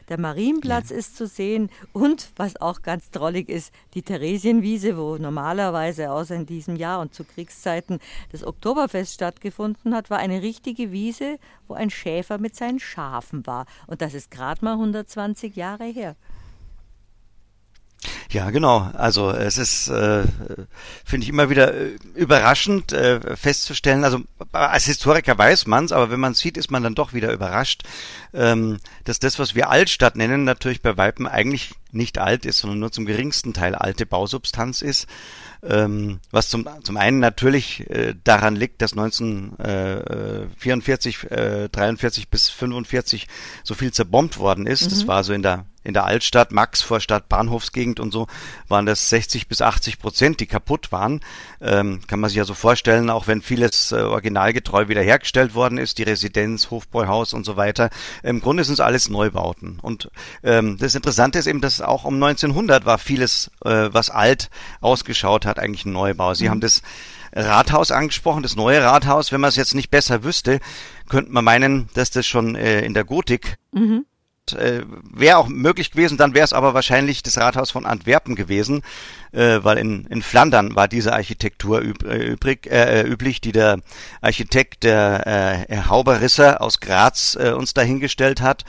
Der 0.09 0.19
Marienplatz 0.19 0.91
ja. 0.91 0.97
ist 0.97 1.17
zu 1.17 1.27
sehen 1.27 1.71
und, 1.93 2.31
was 2.37 2.61
auch 2.61 2.83
ganz 2.83 3.11
drollig 3.11 3.49
ist, 3.49 3.73
die 3.95 4.03
Theresienwiese, 4.03 4.97
wo 4.97 5.17
normalerweise 5.17 6.11
außer 6.11 6.35
in 6.35 6.47
diesem 6.47 6.77
Jahr 6.77 7.01
und 7.01 7.15
zu 7.15 7.25
Kriegszeiten 7.25 7.99
das 8.33 8.45
Oktoberfest 8.45 9.15
stattgefunden 9.15 9.95
hat, 9.95 10.11
war 10.11 10.19
eine 10.19 10.43
richtige 10.43 10.93
Wiese, 10.93 11.39
wo 11.67 11.75
ein 11.75 11.91
Schäfer 11.91 12.39
mit 12.39 12.57
seinen 12.57 12.79
Schafen 12.79 13.47
war. 13.47 13.67
Und 13.87 14.03
das 14.03 14.15
ist 14.15 14.31
gerade 14.31 14.65
mal 14.65 14.73
120 14.73 15.57
Jahre 15.57 15.85
her. 15.85 16.17
Ja, 18.31 18.51
genau. 18.51 18.91
Also 18.93 19.31
es 19.31 19.57
ist, 19.57 19.89
äh, 19.89 20.25
finde 21.05 21.25
ich 21.25 21.31
immer 21.31 21.49
wieder 21.49 21.73
äh, 21.73 21.97
überraschend 22.15 22.93
äh, 22.93 23.35
festzustellen. 23.37 24.05
Also 24.05 24.21
als 24.53 24.85
Historiker 24.85 25.39
weiß 25.39 25.67
man's, 25.67 25.93
aber 25.93 26.11
wenn 26.11 26.21
man 26.21 26.35
sieht, 26.35 26.59
ist 26.59 26.71
man 26.71 26.83
dann 26.83 26.95
doch 26.95 27.15
wieder 27.15 27.33
überrascht, 27.33 27.85
ähm, 28.35 28.81
dass 29.05 29.19
das, 29.19 29.39
was 29.39 29.55
wir 29.55 29.71
Altstadt 29.71 30.17
nennen, 30.17 30.45
natürlich 30.45 30.83
bei 30.83 30.99
Weipen 30.99 31.27
eigentlich 31.27 31.73
nicht 31.91 32.19
alt 32.19 32.45
ist, 32.45 32.59
sondern 32.59 32.81
nur 32.81 32.93
zum 32.93 33.07
geringsten 33.07 33.55
Teil 33.55 33.75
alte 33.75 34.05
Bausubstanz 34.05 34.83
ist. 34.83 35.07
Ähm, 35.63 36.21
was 36.31 36.51
zum, 36.51 36.69
zum 36.83 36.99
einen 36.99 37.21
natürlich 37.21 37.89
äh, 37.89 38.15
daran 38.25 38.57
liegt, 38.57 38.83
dass 38.83 38.93
1944, 38.93 41.31
äh, 41.31 41.71
43 41.71 42.29
bis 42.29 42.51
45 42.51 43.27
so 43.65 43.75
viel 43.75 43.91
zerbombt 43.91 44.39
worden 44.39 44.67
ist. 44.67 44.85
Mhm. 44.85 44.91
Das 44.91 45.07
war 45.07 45.25
so 45.25 45.33
in 45.33 45.41
der 45.43 45.65
in 45.85 45.95
der 45.95 46.05
Altstadt, 46.05 46.53
Max 46.53 46.83
vor 46.83 47.01
Stadt, 47.01 47.29
Bahnhofsgegend 47.29 48.01
und 48.01 48.13
so, 48.13 48.27
waren 48.69 48.87
das 48.87 49.09
60 49.11 49.49
bis 49.49 49.63
80 49.63 49.99
Prozent, 49.99 50.41
die 50.41 50.47
kaputt 50.47 50.93
waren. 50.93 51.21
Ähm, 51.61 52.01
kann 52.07 52.21
man 52.21 52.29
sich 52.29 52.37
ja 52.37 52.45
so 52.45 52.55
vorstellen, 52.55 53.11
auch 53.11 53.27
wenn 53.27 53.43
vieles 53.43 53.93
äh, 53.93 53.97
originalgetreu 53.97 54.89
wiederhergestellt 54.89 55.55
worden 55.55 55.79
ist, 55.79 55.99
die 55.99 56.03
Residenz, 56.03 56.71
Hofbräuhaus 56.71 57.33
und 57.33 57.45
so 57.45 57.57
weiter. 57.57 57.91
Im 58.23 58.41
Grunde 58.41 58.65
sind 58.65 58.75
es 58.75 58.81
alles 58.81 59.09
Neubauten. 59.09 59.79
Und 59.81 60.11
ähm, 60.43 60.77
das 60.79 60.95
Interessante 60.95 61.39
ist 61.39 61.47
eben, 61.47 61.61
dass 61.61 61.81
auch 61.81 62.05
um 62.05 62.15
1900 62.15 62.85
war 62.85 62.99
vieles, 62.99 63.51
äh, 63.65 63.89
was 63.93 64.11
alt 64.11 64.51
ausgeschaut 64.81 65.47
hat, 65.47 65.59
eigentlich 65.59 65.85
ein 65.85 65.93
Neubau. 65.93 66.35
Sie 66.35 66.47
mhm. 66.47 66.51
haben 66.51 66.61
das 66.61 66.83
Rathaus 67.33 67.91
angesprochen, 67.93 68.43
das 68.43 68.57
neue 68.57 68.83
Rathaus. 68.83 69.33
Wenn 69.33 69.41
man 69.41 69.49
es 69.49 69.57
jetzt 69.57 69.75
nicht 69.75 69.91
besser 69.91 70.25
wüsste, 70.25 70.61
könnte 71.09 71.33
man 71.33 71.45
meinen, 71.45 71.89
dass 71.95 72.11
das 72.11 72.27
schon 72.27 72.57
äh, 72.57 72.81
in 72.81 72.95
der 72.95 73.05
Gotik 73.05 73.57
mhm 73.73 74.05
äh, 74.53 74.85
wäre 75.13 75.39
auch 75.39 75.49
möglich 75.49 75.91
gewesen, 75.91 76.19
dann 76.19 76.35
wäre 76.35 76.45
es 76.45 76.53
aber 76.53 76.75
wahrscheinlich 76.75 77.23
das 77.23 77.39
Rathaus 77.39 77.71
von 77.71 77.87
Antwerpen 77.87 78.35
gewesen, 78.35 78.83
äh, 79.33 79.61
weil 79.63 79.79
in, 79.79 80.05
in 80.07 80.23
Flandern 80.23 80.75
war 80.77 80.89
diese 80.89 81.13
Architektur 81.13 81.81
üb, 81.81 82.05
äh, 82.05 82.27
übrig, 82.27 82.67
äh, 82.71 83.03
üblich, 83.03 83.41
die 83.41 83.53
der 83.53 83.79
Architekt 84.21 84.85
der 84.85 85.27
äh, 85.27 85.73
Herr 85.73 85.89
Hauberrisser 85.89 86.61
aus 86.61 86.81
Graz 86.81 87.37
äh, 87.41 87.53
uns 87.53 87.75
dahingestellt 87.75 88.41
hat. 88.41 88.65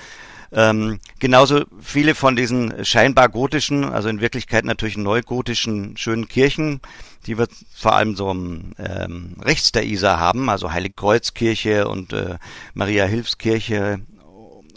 Ähm, 0.52 1.00
genauso 1.20 1.66
viele 1.80 2.16
von 2.16 2.36
diesen 2.36 2.84
scheinbar 2.84 3.30
gotischen, 3.30 3.84
also 3.86 4.10
in 4.10 4.20
Wirklichkeit 4.20 4.66
natürlich 4.66 4.98
neugotischen 4.98 5.96
schönen 5.96 6.28
Kirchen, 6.28 6.82
die 7.28 7.38
wir 7.38 7.48
vor 7.76 7.94
allem 7.94 8.16
so 8.16 8.32
ähm, 8.32 9.36
rechts 9.42 9.72
der 9.72 9.86
Isar 9.86 10.20
haben, 10.20 10.50
also 10.50 10.72
Heiligkreuzkirche 10.72 11.88
und 11.88 12.14
äh, 12.14 12.38
Maria 12.74 13.06
Hilfskirche 13.06 14.00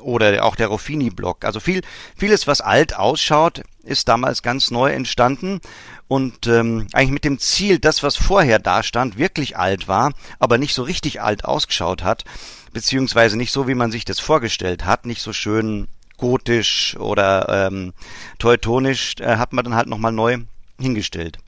oder 0.02 0.44
auch 0.44 0.56
der 0.56 0.68
Ruffini-Block. 0.68 1.44
Also 1.44 1.60
viel, 1.60 1.82
vieles, 2.16 2.46
was 2.46 2.60
alt 2.60 2.96
ausschaut, 2.96 3.62
ist 3.82 4.08
damals 4.08 4.42
ganz 4.42 4.70
neu 4.70 4.90
entstanden 4.90 5.60
und 6.08 6.46
ähm, 6.46 6.86
eigentlich 6.92 7.10
mit 7.10 7.24
dem 7.24 7.38
Ziel, 7.38 7.78
das, 7.78 8.02
was 8.02 8.16
vorher 8.16 8.58
da 8.58 8.82
stand, 8.82 9.18
wirklich 9.18 9.56
alt 9.56 9.88
war, 9.88 10.12
aber 10.38 10.58
nicht 10.58 10.74
so 10.74 10.82
richtig 10.82 11.20
alt 11.20 11.44
ausgeschaut 11.44 12.02
hat, 12.02 12.24
beziehungsweise 12.72 13.36
nicht 13.36 13.52
so, 13.52 13.66
wie 13.68 13.74
man 13.74 13.90
sich 13.90 14.04
das 14.04 14.20
vorgestellt 14.20 14.84
hat, 14.84 15.06
nicht 15.06 15.22
so 15.22 15.32
schön 15.32 15.88
gotisch 16.16 16.96
oder 16.98 17.66
ähm, 17.66 17.92
teutonisch, 18.38 19.14
äh, 19.20 19.36
hat 19.36 19.52
man 19.52 19.64
dann 19.64 19.74
halt 19.74 19.88
nochmal 19.88 20.12
neu 20.12 20.38
hingestellt. 20.78 21.38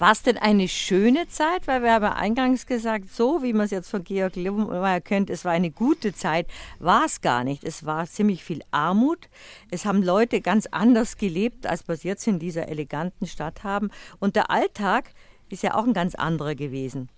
War 0.00 0.12
es 0.12 0.22
denn 0.22 0.38
eine 0.38 0.66
schöne 0.66 1.28
Zeit? 1.28 1.66
Weil 1.66 1.82
wir 1.82 1.92
haben 1.92 2.06
eingangs 2.06 2.64
gesagt, 2.64 3.12
so 3.12 3.42
wie 3.42 3.52
man 3.52 3.66
es 3.66 3.70
jetzt 3.70 3.90
von 3.90 4.02
Georg 4.02 4.34
Lümmeyer 4.34 5.02
kennt, 5.02 5.28
es 5.28 5.44
war 5.44 5.52
eine 5.52 5.70
gute 5.70 6.14
Zeit, 6.14 6.46
war 6.78 7.04
es 7.04 7.20
gar 7.20 7.44
nicht. 7.44 7.64
Es 7.64 7.84
war 7.84 8.06
ziemlich 8.06 8.42
viel 8.42 8.62
Armut. 8.70 9.28
Es 9.70 9.84
haben 9.84 10.02
Leute 10.02 10.40
ganz 10.40 10.64
anders 10.70 11.18
gelebt, 11.18 11.66
als 11.66 11.86
wir 11.86 11.94
es 11.96 12.02
jetzt 12.02 12.26
in 12.26 12.38
dieser 12.38 12.68
eleganten 12.68 13.26
Stadt 13.26 13.62
haben. 13.62 13.90
Und 14.20 14.36
der 14.36 14.50
Alltag 14.50 15.12
ist 15.50 15.62
ja 15.62 15.74
auch 15.74 15.84
ein 15.84 15.92
ganz 15.92 16.14
anderer 16.14 16.54
gewesen. 16.54 17.10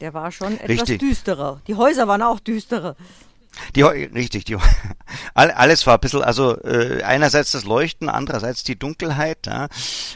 Der 0.00 0.14
war 0.14 0.32
schon 0.32 0.54
etwas 0.54 0.68
Richtig. 0.68 1.00
düsterer. 1.00 1.60
Die 1.66 1.74
Häuser 1.74 2.08
waren 2.08 2.22
auch 2.22 2.40
düsterer. 2.40 2.96
Die, 3.74 3.82
richtig, 3.82 4.44
die, 4.44 4.56
alles 5.34 5.86
war 5.86 5.94
ein 5.94 6.00
bisschen, 6.00 6.22
also 6.22 6.60
äh, 6.62 7.02
einerseits 7.02 7.52
das 7.52 7.64
Leuchten, 7.64 8.08
andererseits 8.08 8.64
die 8.64 8.78
Dunkelheit, 8.78 9.46
ja, 9.46 9.68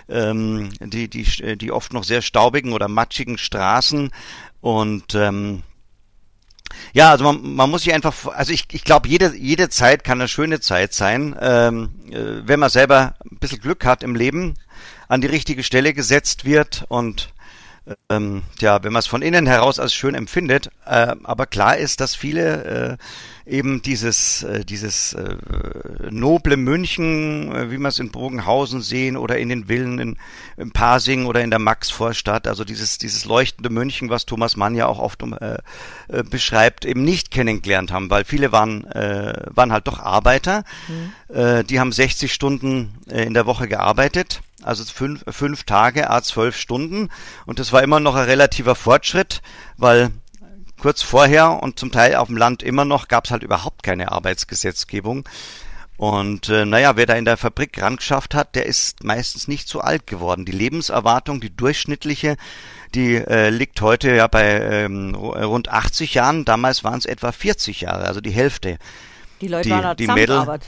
ähm, 0.08 0.70
die, 0.80 1.08
die, 1.08 1.56
die 1.56 1.72
oft 1.72 1.92
noch 1.92 2.04
sehr 2.04 2.22
staubigen 2.22 2.72
oder 2.72 2.88
matschigen 2.88 3.38
Straßen 3.38 4.10
und 4.60 5.14
ähm, 5.14 5.62
ja, 6.92 7.10
also 7.10 7.24
man, 7.24 7.54
man 7.54 7.70
muss 7.70 7.82
sich 7.82 7.92
einfach, 7.92 8.26
also 8.26 8.52
ich, 8.52 8.66
ich 8.72 8.84
glaube, 8.84 9.08
jede, 9.08 9.34
jede 9.36 9.68
Zeit 9.68 10.04
kann 10.04 10.20
eine 10.20 10.28
schöne 10.28 10.60
Zeit 10.60 10.92
sein, 10.92 11.36
ähm, 11.40 11.90
äh, 12.10 12.46
wenn 12.46 12.60
man 12.60 12.70
selber 12.70 13.14
ein 13.30 13.38
bisschen 13.38 13.60
Glück 13.60 13.84
hat 13.84 14.02
im 14.02 14.14
Leben, 14.14 14.54
an 15.08 15.20
die 15.20 15.26
richtige 15.26 15.62
Stelle 15.62 15.92
gesetzt 15.92 16.44
wird 16.44 16.84
und 16.88 17.32
ähm, 18.08 18.42
ja, 18.60 18.82
wenn 18.82 18.92
man 18.92 19.00
es 19.00 19.06
von 19.06 19.22
innen 19.22 19.46
heraus 19.46 19.78
als 19.78 19.94
schön 19.94 20.14
empfindet. 20.14 20.70
Äh, 20.86 21.16
aber 21.24 21.46
klar 21.46 21.76
ist, 21.76 22.00
dass 22.00 22.14
viele 22.14 22.98
äh, 23.46 23.50
eben 23.50 23.82
dieses, 23.82 24.42
äh, 24.42 24.64
dieses 24.64 25.14
äh, 25.14 25.36
noble 26.10 26.56
München, 26.56 27.52
äh, 27.54 27.70
wie 27.70 27.78
wir 27.78 27.88
es 27.88 27.98
in 27.98 28.10
Bogenhausen 28.10 28.80
sehen 28.80 29.16
oder 29.16 29.38
in 29.38 29.48
den 29.48 29.66
Villen 29.66 29.98
in, 29.98 30.16
in 30.56 30.70
Pasing 30.70 31.26
oder 31.26 31.42
in 31.42 31.50
der 31.50 31.58
Maxvorstadt, 31.58 32.46
also 32.46 32.64
dieses, 32.64 32.98
dieses 32.98 33.24
leuchtende 33.24 33.70
München, 33.70 34.08
was 34.08 34.26
Thomas 34.26 34.56
Mann 34.56 34.74
ja 34.74 34.86
auch 34.86 34.98
oft 34.98 35.22
äh, 35.22 35.58
äh, 36.08 36.22
beschreibt, 36.22 36.84
eben 36.84 37.02
nicht 37.02 37.30
kennengelernt 37.30 37.92
haben, 37.92 38.10
weil 38.10 38.24
viele 38.24 38.52
waren, 38.52 38.84
äh, 38.86 39.34
waren 39.46 39.72
halt 39.72 39.88
doch 39.88 39.98
Arbeiter. 39.98 40.64
Mhm. 40.88 41.34
Äh, 41.34 41.64
die 41.64 41.80
haben 41.80 41.92
60 41.92 42.32
Stunden 42.32 42.94
äh, 43.10 43.24
in 43.24 43.34
der 43.34 43.46
Woche 43.46 43.68
gearbeitet 43.68 44.40
also 44.62 44.84
fünf, 44.84 45.24
fünf 45.28 45.64
Tage, 45.64 46.10
a 46.10 46.22
zwölf 46.22 46.56
Stunden. 46.56 47.08
Und 47.46 47.58
das 47.58 47.72
war 47.72 47.82
immer 47.82 48.00
noch 48.00 48.14
ein 48.14 48.24
relativer 48.24 48.74
Fortschritt, 48.74 49.42
weil 49.76 50.10
kurz 50.78 51.02
vorher 51.02 51.62
und 51.62 51.78
zum 51.78 51.92
Teil 51.92 52.16
auf 52.16 52.28
dem 52.28 52.36
Land 52.36 52.62
immer 52.62 52.84
noch 52.84 53.08
gab 53.08 53.26
es 53.26 53.30
halt 53.30 53.42
überhaupt 53.42 53.82
keine 53.82 54.12
Arbeitsgesetzgebung. 54.12 55.28
Und 55.96 56.48
äh, 56.48 56.64
naja, 56.64 56.96
wer 56.96 57.04
da 57.04 57.14
in 57.14 57.26
der 57.26 57.36
Fabrik 57.36 57.82
ran 57.82 57.96
geschafft 57.96 58.34
hat, 58.34 58.54
der 58.54 58.64
ist 58.64 59.04
meistens 59.04 59.48
nicht 59.48 59.68
so 59.68 59.80
alt 59.80 60.06
geworden. 60.06 60.46
Die 60.46 60.52
Lebenserwartung, 60.52 61.42
die 61.42 61.54
durchschnittliche, 61.54 62.38
die 62.94 63.16
äh, 63.16 63.50
liegt 63.50 63.82
heute 63.82 64.14
ja 64.14 64.26
bei 64.26 64.46
ähm, 64.46 65.14
rund 65.14 65.68
80 65.68 66.14
Jahren. 66.14 66.46
Damals 66.46 66.84
waren 66.84 66.98
es 66.98 67.04
etwa 67.04 67.32
40 67.32 67.82
Jahre, 67.82 68.06
also 68.06 68.22
die 68.22 68.30
Hälfte. 68.30 68.78
Die 69.42 69.48
Leute 69.48 69.68
die, 69.68 69.74
waren 69.74 69.96
die 69.98 70.06
Mädel, 70.06 70.60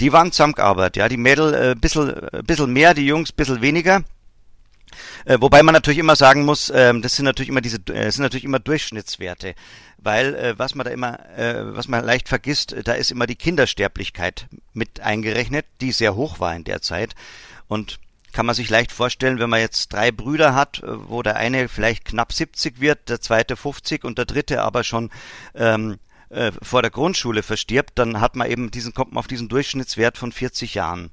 die 0.00 0.12
waren 0.12 0.32
zusammengearbeitet, 0.32 0.96
ja. 0.96 1.08
Die 1.08 1.16
Mädel 1.16 1.54
äh, 1.54 1.74
bisschen, 1.74 2.10
äh, 2.32 2.42
bisschen 2.42 2.72
mehr, 2.72 2.94
die 2.94 3.06
Jungs 3.06 3.32
bisschen 3.32 3.60
weniger. 3.60 4.02
Äh, 5.24 5.38
wobei 5.40 5.62
man 5.62 5.74
natürlich 5.74 5.98
immer 5.98 6.16
sagen 6.16 6.44
muss, 6.44 6.70
äh, 6.70 6.98
das 7.00 7.16
sind 7.16 7.24
natürlich 7.24 7.48
immer 7.50 7.60
diese, 7.60 7.78
äh, 7.88 8.10
sind 8.10 8.22
natürlich 8.22 8.44
immer 8.44 8.58
Durchschnittswerte, 8.58 9.54
weil 9.98 10.34
äh, 10.34 10.58
was 10.58 10.74
man 10.74 10.84
da 10.84 10.90
immer, 10.90 11.18
äh, 11.36 11.76
was 11.76 11.88
man 11.88 12.04
leicht 12.04 12.28
vergisst, 12.28 12.74
da 12.84 12.92
ist 12.92 13.10
immer 13.10 13.26
die 13.26 13.36
Kindersterblichkeit 13.36 14.46
mit 14.72 15.00
eingerechnet, 15.00 15.66
die 15.80 15.92
sehr 15.92 16.14
hoch 16.14 16.40
war 16.40 16.54
in 16.54 16.64
der 16.64 16.80
Zeit 16.80 17.14
und 17.66 17.98
kann 18.32 18.46
man 18.46 18.54
sich 18.54 18.68
leicht 18.70 18.92
vorstellen, 18.92 19.38
wenn 19.38 19.50
man 19.50 19.60
jetzt 19.60 19.92
drei 19.92 20.10
Brüder 20.10 20.54
hat, 20.54 20.82
äh, 20.82 21.08
wo 21.08 21.22
der 21.22 21.36
eine 21.36 21.68
vielleicht 21.68 22.04
knapp 22.04 22.32
70 22.32 22.80
wird, 22.80 23.08
der 23.08 23.20
zweite 23.20 23.56
50 23.56 24.04
und 24.04 24.18
der 24.18 24.26
dritte 24.26 24.62
aber 24.62 24.84
schon 24.84 25.10
ähm, 25.54 25.98
äh, 26.30 26.52
vor 26.62 26.82
der 26.82 26.90
Grundschule 26.90 27.42
verstirbt, 27.42 27.98
dann 27.98 28.20
hat 28.20 28.36
man 28.36 28.50
eben 28.50 28.70
diesen, 28.70 28.94
kommt 28.94 29.12
man 29.12 29.18
auf 29.18 29.26
diesen 29.26 29.48
Durchschnittswert 29.48 30.18
von 30.18 30.32
40 30.32 30.74
Jahren. 30.74 31.10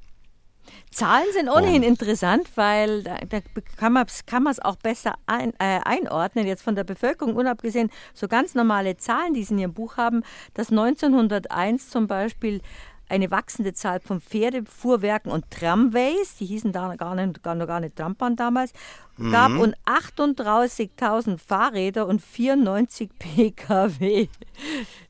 Zahlen 0.92 1.28
sind 1.34 1.50
ohnehin 1.50 1.84
und. 1.84 1.90
interessant, 1.90 2.50
weil 2.56 3.04
da, 3.04 3.18
da 3.18 3.40
kann 3.76 3.94
man 3.94 4.06
es 4.08 4.26
kann 4.26 4.48
auch 4.48 4.78
besser 4.78 5.16
ein, 5.26 5.52
äh, 5.60 5.82
einordnen. 5.84 6.48
Jetzt 6.48 6.64
von 6.64 6.76
der 6.76 6.86
Bevölkerung 6.86 7.36
unabgesehen, 7.36 7.92
so 8.14 8.28
ganz 8.28 8.56
normale 8.56 8.96
Zahlen, 8.98 9.34
die 9.34 9.44
Sie 9.44 9.54
in 9.54 9.60
Ihrem 9.60 9.74
Buch 9.74 9.98
haben, 9.98 10.24
dass 10.54 10.70
1901 10.70 11.90
zum 11.90 12.08
Beispiel 12.08 12.62
eine 13.10 13.32
wachsende 13.32 13.74
Zahl 13.74 14.00
von 14.00 14.22
Pferdefuhrwerken 14.22 15.32
und 15.32 15.50
Tramways, 15.52 16.36
die 16.40 16.46
hießen 16.46 16.72
da 16.72 16.96
gar 16.96 17.16
nicht, 17.16 17.44
gar, 17.44 17.56
gar 17.56 17.80
nicht 17.80 17.96
Trambahn 17.96 18.36
damals, 18.36 18.74
mhm. 19.18 19.32
gab 19.32 19.52
und 19.52 19.76
38.000 19.86 21.38
Fahrräder 21.38 22.08
und 22.08 22.22
94 22.22 23.10
Pkw. 23.20 24.28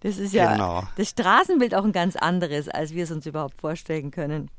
Das 0.02 0.18
ist 0.18 0.34
ja 0.34 0.54
genau. 0.54 0.84
das 0.98 1.10
Straßenbild 1.10 1.76
auch 1.76 1.86
ein 1.86 1.94
ganz 1.94 2.16
anderes, 2.16 2.68
als 2.70 2.94
wir 2.94 3.04
es 3.04 3.12
uns 3.12 3.26
überhaupt 3.26 3.60
vorstellen 3.60 4.12
können. 4.12 4.50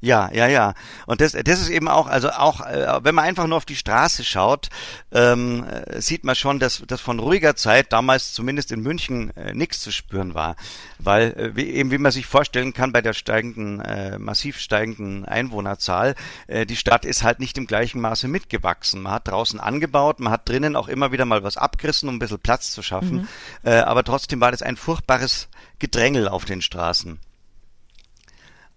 Ja, 0.00 0.30
ja, 0.32 0.46
ja. 0.46 0.74
Und 1.06 1.20
das, 1.20 1.32
das 1.32 1.60
ist 1.60 1.70
eben 1.70 1.88
auch, 1.88 2.06
also 2.06 2.30
auch, 2.30 2.60
äh, 2.60 3.00
wenn 3.02 3.14
man 3.14 3.24
einfach 3.24 3.46
nur 3.46 3.56
auf 3.56 3.64
die 3.64 3.76
Straße 3.76 4.24
schaut, 4.24 4.68
ähm, 5.10 5.64
äh, 5.64 6.00
sieht 6.00 6.22
man 6.22 6.34
schon, 6.34 6.58
dass, 6.58 6.82
dass 6.86 7.00
von 7.00 7.18
ruhiger 7.18 7.56
Zeit 7.56 7.92
damals 7.92 8.34
zumindest 8.34 8.72
in 8.72 8.80
München 8.82 9.34
äh, 9.36 9.54
nichts 9.54 9.80
zu 9.80 9.90
spüren 9.90 10.34
war. 10.34 10.56
Weil, 10.98 11.32
äh, 11.32 11.56
wie, 11.56 11.70
eben 11.70 11.90
wie 11.90 11.98
man 11.98 12.12
sich 12.12 12.26
vorstellen 12.26 12.74
kann, 12.74 12.92
bei 12.92 13.00
der 13.00 13.14
steigenden, 13.14 13.80
äh, 13.80 14.18
massiv 14.18 14.58
steigenden 14.58 15.24
Einwohnerzahl, 15.24 16.14
äh, 16.46 16.66
die 16.66 16.76
Stadt 16.76 17.06
ist 17.06 17.22
halt 17.22 17.40
nicht 17.40 17.56
im 17.56 17.66
gleichen 17.66 18.00
Maße 18.00 18.28
mitgewachsen. 18.28 19.00
Man 19.00 19.12
hat 19.12 19.28
draußen 19.28 19.58
angebaut, 19.60 20.20
man 20.20 20.32
hat 20.32 20.46
drinnen 20.48 20.76
auch 20.76 20.88
immer 20.88 21.10
wieder 21.10 21.24
mal 21.24 21.42
was 21.42 21.56
abgerissen, 21.56 22.10
um 22.10 22.16
ein 22.16 22.18
bisschen 22.18 22.38
Platz 22.38 22.70
zu 22.70 22.82
schaffen. 22.82 23.22
Mhm. 23.22 23.28
Äh, 23.64 23.76
aber 23.78 24.04
trotzdem 24.04 24.40
war 24.42 24.50
das 24.50 24.60
ein 24.60 24.76
furchtbares 24.76 25.48
Gedrängel 25.78 26.28
auf 26.28 26.44
den 26.44 26.60
Straßen. 26.60 27.18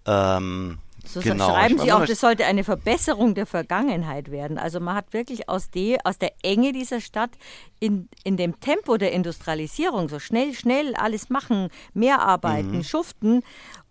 Ähm, 0.05 0.79
so 1.13 1.21
genau. 1.21 1.49
schreiben 1.49 1.79
Sie 1.79 1.91
auch, 1.91 2.05
das 2.05 2.19
sollte 2.19 2.45
eine 2.45 2.63
Verbesserung 2.63 3.33
der 3.33 3.45
Vergangenheit 3.45 4.29
werden. 4.29 4.57
Also 4.57 4.79
man 4.79 4.95
hat 4.95 5.11
wirklich 5.13 5.49
aus, 5.49 5.69
die, 5.71 5.97
aus 6.03 6.17
der 6.19 6.33
Enge 6.43 6.71
dieser 6.71 7.01
Stadt 7.01 7.31
in, 7.79 8.09
in 8.23 8.37
dem 8.37 8.59
Tempo 8.59 8.97
der 8.97 9.11
Industrialisierung, 9.11 10.09
so 10.09 10.19
schnell, 10.19 10.53
schnell 10.53 10.95
alles 10.95 11.29
machen, 11.29 11.69
mehr 11.93 12.21
arbeiten, 12.21 12.77
mhm. 12.77 12.83
schuften, 12.83 13.41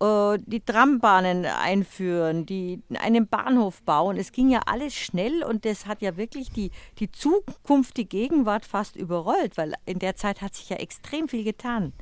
äh, 0.01 0.39
die 0.47 0.61
Trambahnen 0.61 1.45
einführen, 1.45 2.47
die, 2.47 2.83
einen 2.99 3.27
Bahnhof 3.27 3.83
bauen. 3.83 4.17
Es 4.17 4.31
ging 4.33 4.49
ja 4.49 4.61
alles 4.67 4.95
schnell 4.95 5.43
und 5.43 5.65
das 5.65 5.87
hat 5.87 6.03
ja 6.03 6.17
wirklich 6.17 6.51
die, 6.51 6.71
die 6.99 7.11
Zukunft, 7.11 7.97
die 7.97 8.09
Gegenwart 8.09 8.65
fast 8.65 8.95
überrollt, 8.95 9.57
weil 9.57 9.75
in 9.87 9.99
der 9.99 10.15
Zeit 10.15 10.41
hat 10.41 10.55
sich 10.55 10.69
ja 10.69 10.77
extrem 10.77 11.29
viel 11.29 11.45
getan. 11.45 11.93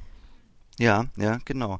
Ja, 0.78 1.06
ja, 1.16 1.38
genau. 1.46 1.78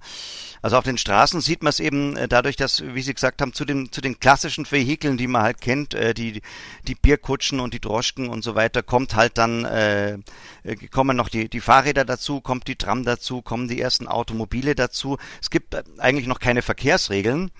Also 0.62 0.78
auf 0.78 0.84
den 0.84 0.96
Straßen 0.96 1.42
sieht 1.42 1.62
man 1.62 1.68
es 1.68 1.80
eben 1.80 2.16
äh, 2.16 2.28
dadurch, 2.28 2.56
dass, 2.56 2.82
wie 2.82 3.02
Sie 3.02 3.12
gesagt 3.12 3.42
haben, 3.42 3.52
zu 3.52 3.66
den, 3.66 3.92
zu 3.92 4.00
den 4.00 4.18
klassischen 4.20 4.64
Vehikeln, 4.70 5.18
die 5.18 5.26
man 5.26 5.42
halt 5.42 5.60
kennt, 5.60 5.92
äh, 5.92 6.14
die, 6.14 6.40
die 6.88 6.94
Bierkutschen 6.94 7.60
und 7.60 7.74
die 7.74 7.80
Droschken 7.80 8.30
und 8.30 8.42
so 8.42 8.54
weiter, 8.54 8.82
kommt 8.82 9.14
halt 9.14 9.36
dann, 9.36 9.66
äh, 9.66 10.14
äh, 10.62 10.76
kommen 10.90 11.14
noch 11.14 11.28
die, 11.28 11.50
die 11.50 11.60
Fahrräder 11.60 12.06
dazu, 12.06 12.40
kommt 12.40 12.68
die 12.68 12.76
Tram 12.76 13.04
dazu, 13.04 13.42
kommen 13.42 13.68
die 13.68 13.80
ersten 13.80 14.08
Automobile 14.08 14.74
dazu. 14.74 15.18
Es 15.42 15.50
gibt 15.50 15.76
eigentlich 15.98 16.26
noch 16.26 16.40
keine 16.40 16.62
Verkehrsregeln. 16.62 17.50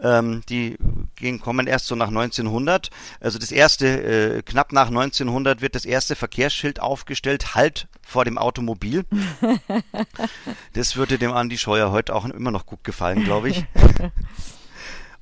Ähm, 0.00 0.42
die 0.48 0.76
gehen, 1.16 1.40
kommen 1.40 1.66
erst 1.66 1.86
so 1.86 1.94
nach 1.94 2.08
1900. 2.08 2.90
Also 3.20 3.38
das 3.38 3.52
erste, 3.52 3.86
äh, 4.38 4.42
knapp 4.42 4.72
nach 4.72 4.88
1900 4.88 5.60
wird 5.60 5.74
das 5.74 5.84
erste 5.84 6.16
Verkehrsschild 6.16 6.80
aufgestellt, 6.80 7.54
halt 7.54 7.88
vor 8.02 8.24
dem 8.24 8.36
Automobil. 8.36 9.04
das 10.72 10.96
würde 10.96 11.18
dem 11.18 11.32
Andi 11.32 11.58
Scheuer 11.58 11.90
heute 11.92 12.14
auch 12.14 12.24
immer 12.24 12.50
noch 12.50 12.66
gut 12.66 12.82
gefallen, 12.84 13.24
glaube 13.24 13.50
ich. 13.50 13.64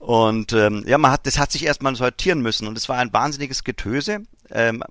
Und 0.02 0.52
ähm, 0.52 0.82
ja, 0.84 0.98
man 0.98 1.12
hat, 1.12 1.28
das 1.28 1.38
hat 1.38 1.52
sich 1.52 1.64
erstmal 1.64 1.94
sortieren 1.94 2.42
müssen 2.42 2.66
und 2.66 2.76
es 2.76 2.88
war 2.88 2.98
ein 2.98 3.12
wahnsinniges 3.12 3.62
Getöse, 3.62 4.24
ähm, 4.50 4.82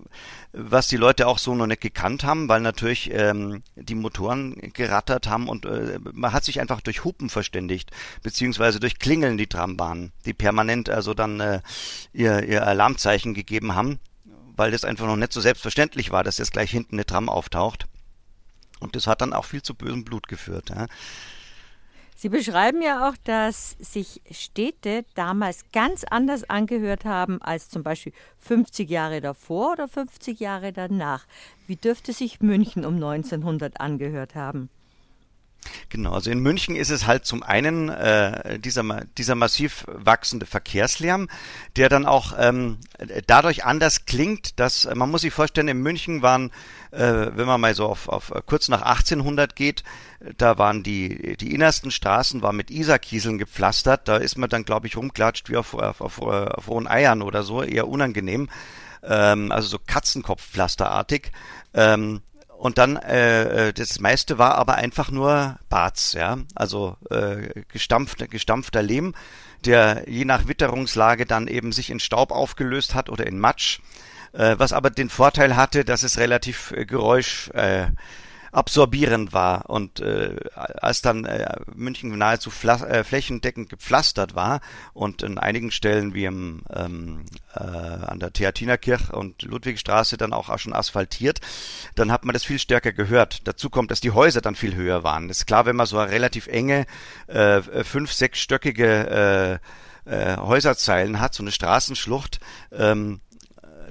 was 0.54 0.88
die 0.88 0.96
Leute 0.96 1.28
auch 1.28 1.38
so 1.38 1.54
noch 1.54 1.68
nicht 1.68 1.82
gekannt 1.82 2.24
haben, 2.24 2.48
weil 2.48 2.62
natürlich 2.62 3.12
ähm, 3.12 3.62
die 3.76 3.96
Motoren 3.96 4.56
gerattert 4.72 5.28
haben 5.28 5.50
und 5.50 5.66
äh, 5.66 6.00
man 6.14 6.32
hat 6.32 6.46
sich 6.46 6.62
einfach 6.62 6.80
durch 6.80 7.04
Hupen 7.04 7.30
verständigt, 7.30 7.92
beziehungsweise 8.24 8.80
durch 8.80 9.00
Klingeln 9.00 9.38
die 9.38 9.48
Trambahnen, 9.48 10.14
die 10.26 10.34
permanent 10.34 10.90
also 10.90 11.14
dann 11.14 11.42
äh, 11.42 11.60
ihr, 12.14 12.44
ihr 12.48 12.66
Alarmzeichen 12.66 13.34
gegeben 13.34 13.76
haben, 13.76 14.00
weil 14.56 14.72
das 14.72 14.86
einfach 14.86 15.08
noch 15.08 15.18
nicht 15.18 15.34
so 15.34 15.42
selbstverständlich 15.42 16.12
war, 16.12 16.24
dass 16.24 16.38
jetzt 16.38 16.54
gleich 16.54 16.72
hinten 16.72 16.96
eine 16.96 17.06
Tram 17.06 17.28
auftaucht. 17.28 17.86
Und 18.80 18.96
das 18.96 19.08
hat 19.08 19.20
dann 19.20 19.34
auch 19.34 19.44
viel 19.44 19.62
zu 19.62 19.76
bösem 19.76 20.06
Blut 20.06 20.30
geführt. 20.30 20.70
Ja. 20.70 20.88
Sie 22.22 22.30
beschreiben 22.30 22.84
ja 22.84 23.10
auch, 23.10 23.18
dass 23.24 23.72
sich 23.80 24.22
Städte 24.30 25.06
damals 25.16 25.72
ganz 25.74 26.04
anders 26.04 26.48
angehört 26.48 27.04
haben 27.04 27.42
als 27.42 27.72
zum 27.72 27.82
Beispiel 27.82 28.14
50 28.38 28.88
Jahre 28.88 29.22
davor 29.22 29.72
oder 29.72 29.88
50 29.88 30.40
Jahre 30.40 30.72
danach. 30.72 31.26
Wie 31.66 31.78
dürfte 31.78 32.14
sich 32.14 32.40
München 32.40 32.86
um 32.86 32.94
1900 32.94 33.82
angehört 33.82 34.36
haben? 34.36 34.70
Genau, 35.90 36.14
also 36.14 36.32
in 36.32 36.40
München 36.40 36.76
ist 36.76 36.90
es 36.90 37.06
halt 37.06 37.26
zum 37.26 37.44
einen 37.44 37.90
äh, 37.90 38.60
dieser, 38.60 38.84
dieser 39.18 39.36
massiv 39.36 39.86
wachsende 39.88 40.46
Verkehrslärm, 40.46 41.30
der 41.76 41.90
dann 41.90 42.06
auch 42.06 42.34
ähm, 42.38 42.78
dadurch 43.28 43.64
anders 43.64 44.06
klingt, 44.06 44.60
dass 44.60 44.90
man 44.94 45.12
muss 45.12 45.22
sich 45.22 45.34
vorstellen, 45.34 45.68
in 45.68 45.82
München 45.82 46.22
waren, 46.22 46.52
äh, 46.92 47.28
wenn 47.34 47.46
man 47.46 47.62
mal 47.62 47.76
so 47.76 47.86
auf, 47.86 48.10
auf 48.10 48.34
kurz 48.48 48.70
nach 48.70 48.82
1800 48.82 49.56
geht, 49.56 49.84
da 50.38 50.58
waren 50.58 50.84
die 50.84 51.38
die 51.38 51.54
innersten 51.54 51.92
Straßen 51.92 52.42
war 52.42 52.54
mit 52.54 52.72
Isarkieseln 52.72 53.38
gepflastert, 53.38 54.08
da 54.08 54.18
ist 54.18 54.38
man 54.38 54.50
dann 54.50 54.66
glaube 54.66 54.88
ich 54.88 54.98
rumklatscht 54.98 55.50
wie 55.50 55.58
auf, 55.58 55.74
auf, 55.74 56.02
auf, 56.02 56.22
auf 56.22 56.68
hohen 56.68 56.88
Eiern 56.88 57.22
oder 57.22 57.44
so, 57.44 57.62
eher 57.64 57.88
unangenehm, 57.88 58.50
ähm, 59.04 59.52
also 59.52 59.68
so 59.68 59.80
Katzenkopfpflasterartig. 59.86 61.32
Ähm, 61.74 62.22
und 62.62 62.78
dann 62.78 62.96
äh, 62.96 63.70
äh, 63.70 63.74
das 63.74 64.00
meiste 64.00 64.38
war 64.38 64.54
aber 64.54 64.76
einfach 64.76 65.10
nur 65.10 65.58
Barz, 65.68 66.14
ja, 66.14 66.38
also 66.54 66.96
äh, 67.10 67.64
gestampfter, 67.70 68.28
gestampfter 68.28 68.84
Lehm, 68.84 69.16
der 69.66 70.04
je 70.08 70.26
nach 70.26 70.48
Witterungslage 70.48 71.26
dann 71.26 71.48
eben 71.48 71.72
sich 71.72 71.90
in 71.90 72.00
Staub 72.00 72.30
aufgelöst 72.30 72.94
hat 72.94 73.10
oder 73.10 73.26
in 73.26 73.40
Matsch, 73.40 73.80
äh, 74.34 74.58
was 74.60 74.74
aber 74.74 74.92
den 74.92 75.10
Vorteil 75.10 75.56
hatte, 75.56 75.84
dass 75.84 76.04
es 76.04 76.20
relativ 76.20 76.72
äh, 76.74 76.86
Geräusch 76.86 77.50
äh, 77.56 77.88
absorbierend 78.52 79.34
war. 79.34 79.70
Und 79.70 80.00
äh, 80.00 80.36
als 80.56 81.02
dann 81.02 81.26
äh, 81.26 81.56
München 81.74 82.18
nahezu 82.18 82.50
äh, 82.50 83.04
flächendeckend 83.04 83.70
gepflastert 83.70 84.36
war 84.36 84.62
und 84.94 85.24
in 85.24 85.38
einigen 85.38 85.72
Stellen 85.72 86.14
wie 86.14 86.26
im, 86.26 86.64
ähm, 86.74 87.26
äh, 87.56 87.60
an 87.60 88.20
der 88.20 88.34
Theatinerkirche 88.34 89.14
und 89.14 89.42
Ludwigstraße 89.44 90.18
dann 90.18 90.34
auch, 90.34 90.52
schon 90.60 90.74
asphaltiert, 90.74 91.40
dann 91.96 92.12
hat 92.12 92.26
man 92.26 92.34
das 92.34 92.44
viel 92.44 92.60
stärker 92.60 92.92
gehört. 92.92 93.48
Dazu 93.48 93.70
kommt, 93.70 93.90
dass 93.90 94.02
die 94.02 94.12
Häuser 94.12 94.42
dann 94.42 94.56
viel 94.56 94.76
höher 94.76 95.04
waren. 95.04 95.28
Das 95.28 95.38
ist 95.38 95.46
klar, 95.46 95.66
wenn 95.66 95.76
man 95.76 95.86
so 95.86 95.98
eine 95.98 96.12
relativ 96.12 96.48
enge, 96.48 96.86
äh, 97.28 97.62
fünf-, 97.62 98.12
sechsstöckige 98.12 99.60
äh, 100.06 100.12
äh, 100.12 100.38
Häuserzeilen 100.38 101.20
hat, 101.20 101.34
so 101.34 101.44
eine 101.44 101.52
Straßenschlucht, 101.52 102.40
ähm, 102.72 103.22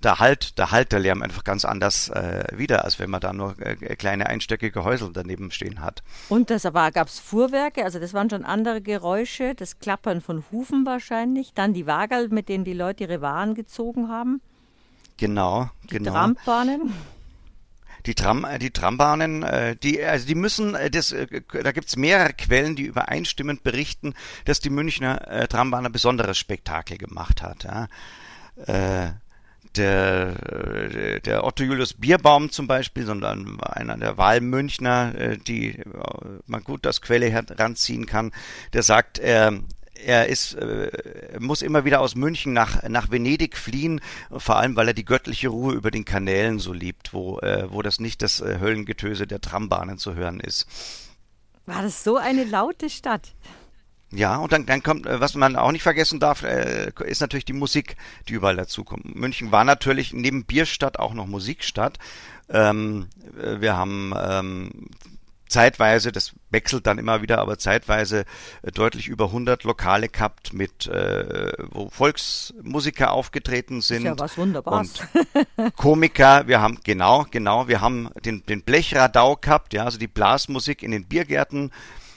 da 0.00 0.18
halt, 0.18 0.58
da 0.58 0.70
halt 0.70 0.92
der 0.92 1.00
Lärm 1.00 1.22
einfach 1.22 1.44
ganz 1.44 1.64
anders 1.64 2.08
äh, 2.08 2.44
wieder, 2.52 2.84
als 2.84 2.98
wenn 2.98 3.10
man 3.10 3.20
da 3.20 3.32
nur 3.32 3.54
äh, 3.60 3.74
kleine 3.96 4.26
einstöckige 4.26 4.84
Häusel 4.84 5.10
daneben 5.12 5.50
stehen 5.50 5.80
hat. 5.80 6.02
Und 6.28 6.50
das 6.50 6.64
aber 6.66 6.90
gab 6.90 7.08
es 7.08 7.18
Fuhrwerke, 7.18 7.84
also 7.84 7.98
das 7.98 8.14
waren 8.14 8.30
schon 8.30 8.44
andere 8.44 8.80
Geräusche, 8.80 9.54
das 9.54 9.78
Klappern 9.78 10.20
von 10.20 10.44
Hufen 10.50 10.86
wahrscheinlich, 10.86 11.52
dann 11.54 11.74
die 11.74 11.86
Wagerl, 11.86 12.28
mit 12.28 12.48
denen 12.48 12.64
die 12.64 12.72
Leute 12.72 13.04
ihre 13.04 13.20
Waren 13.20 13.54
gezogen 13.54 14.08
haben. 14.08 14.40
Genau, 15.16 15.68
die 15.84 15.98
genau. 15.98 16.12
Trambahnen. 16.12 16.94
Die, 18.06 18.14
Tram, 18.14 18.46
äh, 18.46 18.58
die 18.58 18.70
Trambahnen, 18.70 19.42
äh, 19.42 19.76
die, 19.76 20.02
also 20.02 20.26
die 20.26 20.34
müssen, 20.34 20.74
äh, 20.74 20.90
das, 20.90 21.14
da 21.52 21.72
gibt's 21.72 21.96
mehrere 21.96 22.32
Quellen, 22.32 22.74
die 22.74 22.84
übereinstimmend 22.84 23.62
berichten, 23.62 24.14
dass 24.46 24.60
die 24.60 24.70
Münchner 24.70 25.28
äh, 25.28 25.46
Trambahn 25.46 25.84
ein 25.84 25.92
besonderes 25.92 26.38
Spektakel 26.38 26.96
gemacht 26.96 27.42
hat. 27.42 27.64
Ja. 27.64 27.88
Äh, 28.64 29.12
der, 29.76 31.20
der 31.20 31.44
Otto 31.44 31.62
Julius 31.62 31.94
Bierbaum 31.94 32.50
zum 32.50 32.66
Beispiel, 32.66 33.06
sondern 33.06 33.60
einer 33.60 33.96
der 33.96 34.18
Wahlmünchner, 34.18 35.14
äh, 35.14 35.38
die 35.38 35.78
äh, 35.78 35.84
man 36.46 36.64
gut 36.64 36.86
als 36.86 37.00
Quelle 37.00 37.30
heranziehen 37.30 38.06
kann, 38.06 38.32
der 38.72 38.82
sagt, 38.82 39.18
er, 39.18 39.60
er 39.94 40.26
ist, 40.28 40.54
äh, 40.54 40.90
muss 41.38 41.62
immer 41.62 41.84
wieder 41.84 42.00
aus 42.00 42.14
München 42.14 42.52
nach, 42.52 42.82
nach 42.88 43.10
Venedig 43.10 43.56
fliehen, 43.56 44.00
vor 44.30 44.56
allem 44.56 44.76
weil 44.76 44.88
er 44.88 44.94
die 44.94 45.04
göttliche 45.04 45.48
Ruhe 45.48 45.74
über 45.74 45.90
den 45.90 46.04
Kanälen 46.04 46.58
so 46.58 46.72
liebt, 46.72 47.12
wo, 47.12 47.38
wo 47.68 47.82
das 47.82 48.00
nicht 48.00 48.22
das 48.22 48.40
Höllengetöse 48.40 49.26
der 49.26 49.40
Trambahnen 49.40 49.98
zu 49.98 50.14
hören 50.14 50.40
ist. 50.40 50.66
War 51.66 51.82
das 51.82 52.02
so 52.02 52.16
eine 52.16 52.44
laute 52.44 52.88
Stadt? 52.88 53.34
Ja, 54.12 54.36
und 54.36 54.52
dann, 54.52 54.66
dann 54.66 54.82
kommt, 54.82 55.06
äh, 55.06 55.20
was 55.20 55.34
man 55.34 55.56
auch 55.56 55.70
nicht 55.70 55.82
vergessen 55.82 56.18
darf, 56.18 56.42
äh, 56.42 56.90
ist 57.04 57.20
natürlich 57.20 57.44
die 57.44 57.52
Musik, 57.52 57.96
die 58.28 58.32
überall 58.32 58.56
dazukommt. 58.56 59.14
München 59.14 59.52
war 59.52 59.64
natürlich 59.64 60.12
neben 60.12 60.44
Bierstadt 60.44 60.98
auch 60.98 61.14
noch 61.14 61.26
Musikstadt. 61.26 61.98
Ähm, 62.48 63.06
äh, 63.40 63.60
wir 63.60 63.76
haben 63.76 64.12
ähm, 64.16 64.88
zeitweise, 65.50 66.10
das 66.10 66.32
wechselt 66.50 66.86
dann 66.86 66.98
immer 66.98 67.22
wieder, 67.22 67.38
aber 67.38 67.58
zeitweise 67.58 68.24
deutlich 68.74 69.08
über 69.08 69.26
100 69.26 69.64
Lokale 69.64 70.08
gehabt, 70.08 70.52
mit 70.54 70.86
äh, 70.86 71.52
wo 71.70 71.90
Volksmusiker 71.90 73.12
aufgetreten 73.12 73.80
sind. 73.80 73.98
Ist 73.98 74.04
ja 74.04 74.18
was 74.18 74.38
Wunderbares. 74.38 75.02
Und 75.56 75.76
Komiker, 75.76 76.46
wir 76.46 76.60
haben, 76.60 76.78
genau, 76.82 77.26
genau, 77.30 77.68
wir 77.68 77.80
haben 77.80 78.08
den, 78.24 78.44
den 78.46 78.62
Blechradau 78.62 79.36
gehabt, 79.36 79.74
ja, 79.74 79.84
also 79.84 79.98
die 79.98 80.08
Blasmusik 80.08 80.82
in 80.82 80.92
den 80.92 81.04
Biergärten 81.04 81.70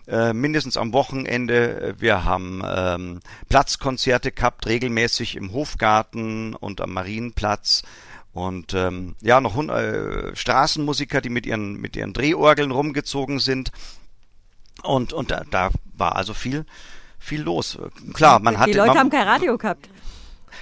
äh, 0.08 0.34
mindestens 0.34 0.78
am 0.78 0.94
Wochenende. 0.94 1.96
Wir 1.98 2.26
haben 2.26 2.62
ähm, 2.66 3.20
Platzkonzerte 3.50 4.32
gehabt, 4.32 4.68
regelmäßig 4.68 5.36
im 5.36 5.54
Hofgarten 5.54 6.56
und 6.56 6.82
am 6.82 6.94
Marienplatz. 6.94 7.84
Und 8.34 8.74
ähm, 8.74 9.16
ja, 9.22 9.40
noch 9.40 9.58
äh, 9.70 10.36
Straßenmusiker, 10.36 11.22
die 11.22 11.30
mit 11.30 11.46
ihren, 11.46 11.80
mit 11.80 11.96
ihren 11.96 12.14
Drehorgeln 12.14 12.72
rumgezogen 12.72 13.40
sind. 13.40 13.72
Und, 14.82 15.14
und 15.14 15.32
da, 15.32 15.44
da 15.50 15.70
war 15.96 16.16
also 16.16 16.34
viel, 16.34 16.66
viel 17.20 17.42
los. 17.42 17.78
Klar, 18.14 18.40
man 18.40 18.58
hat. 18.58 18.68
Die 18.68 18.74
Leute 18.74 18.90
man, 18.90 18.98
haben 18.98 19.10
kein 19.10 19.28
Radio 19.28 19.58
gehabt. 19.58 19.88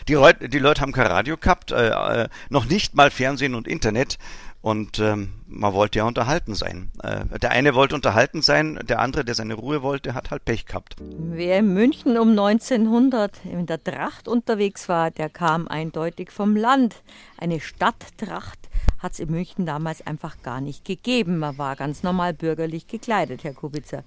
Die, 0.07 0.13
Leute, 0.13 0.49
die 0.49 0.59
Leute 0.59 0.81
haben 0.81 0.91
kein 0.91 1.07
Radio 1.07 1.37
gehabt, 1.37 1.71
äh, 1.71 2.23
äh, 2.23 2.29
noch 2.49 2.65
nicht 2.65 2.95
mal 2.95 3.09
Fernsehen 3.09 3.55
und 3.55 3.67
Internet. 3.67 4.17
Und 4.61 4.99
ähm, 4.99 5.33
man 5.47 5.73
wollte 5.73 5.99
ja 5.99 6.05
unterhalten 6.05 6.53
sein. 6.53 6.91
Äh, 7.01 7.39
der 7.39 7.49
eine 7.49 7.73
wollte 7.73 7.95
unterhalten 7.95 8.43
sein, 8.43 8.79
der 8.83 8.99
andere, 8.99 9.25
der 9.25 9.33
seine 9.33 9.55
Ruhe 9.55 9.81
wollte, 9.81 10.13
hat 10.13 10.29
halt 10.29 10.45
Pech 10.45 10.67
gehabt. 10.67 10.95
Wer 10.99 11.59
in 11.59 11.73
München 11.73 12.17
um 12.17 12.29
1900 12.29 13.43
in 13.45 13.65
der 13.65 13.83
Tracht 13.83 14.27
unterwegs 14.27 14.87
war, 14.87 15.09
der 15.09 15.29
kam 15.29 15.67
eindeutig 15.67 16.29
vom 16.29 16.55
Land. 16.55 17.01
Eine 17.37 17.59
Stadttracht 17.59 18.69
hat 18.99 19.13
es 19.13 19.19
in 19.19 19.31
München 19.31 19.65
damals 19.65 20.05
einfach 20.05 20.43
gar 20.43 20.61
nicht 20.61 20.85
gegeben. 20.85 21.39
Man 21.39 21.57
war 21.57 21.75
ganz 21.75 22.03
normal 22.03 22.33
bürgerlich 22.33 22.85
gekleidet, 22.85 23.43
Herr 23.43 23.53
Kubitzer. 23.53 24.03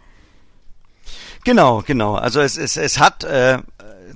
Genau, 1.44 1.82
genau. 1.86 2.14
Also 2.14 2.40
es, 2.40 2.56
es, 2.56 2.76
es 2.76 2.98
hat 2.98 3.24
äh, 3.24 3.58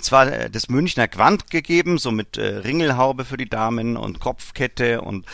zwar 0.01 0.49
das 0.49 0.69
Münchner 0.69 1.09
Quant 1.09 1.51
gegeben, 1.51 1.99
so 1.99 2.11
mit 2.11 2.37
äh, 2.37 2.59
Ringelhaube 2.59 3.25
für 3.25 3.37
die 3.37 3.49
Damen 3.49 3.97
und 3.97 4.21
Kopfkette 4.21 5.01
und 5.01 5.27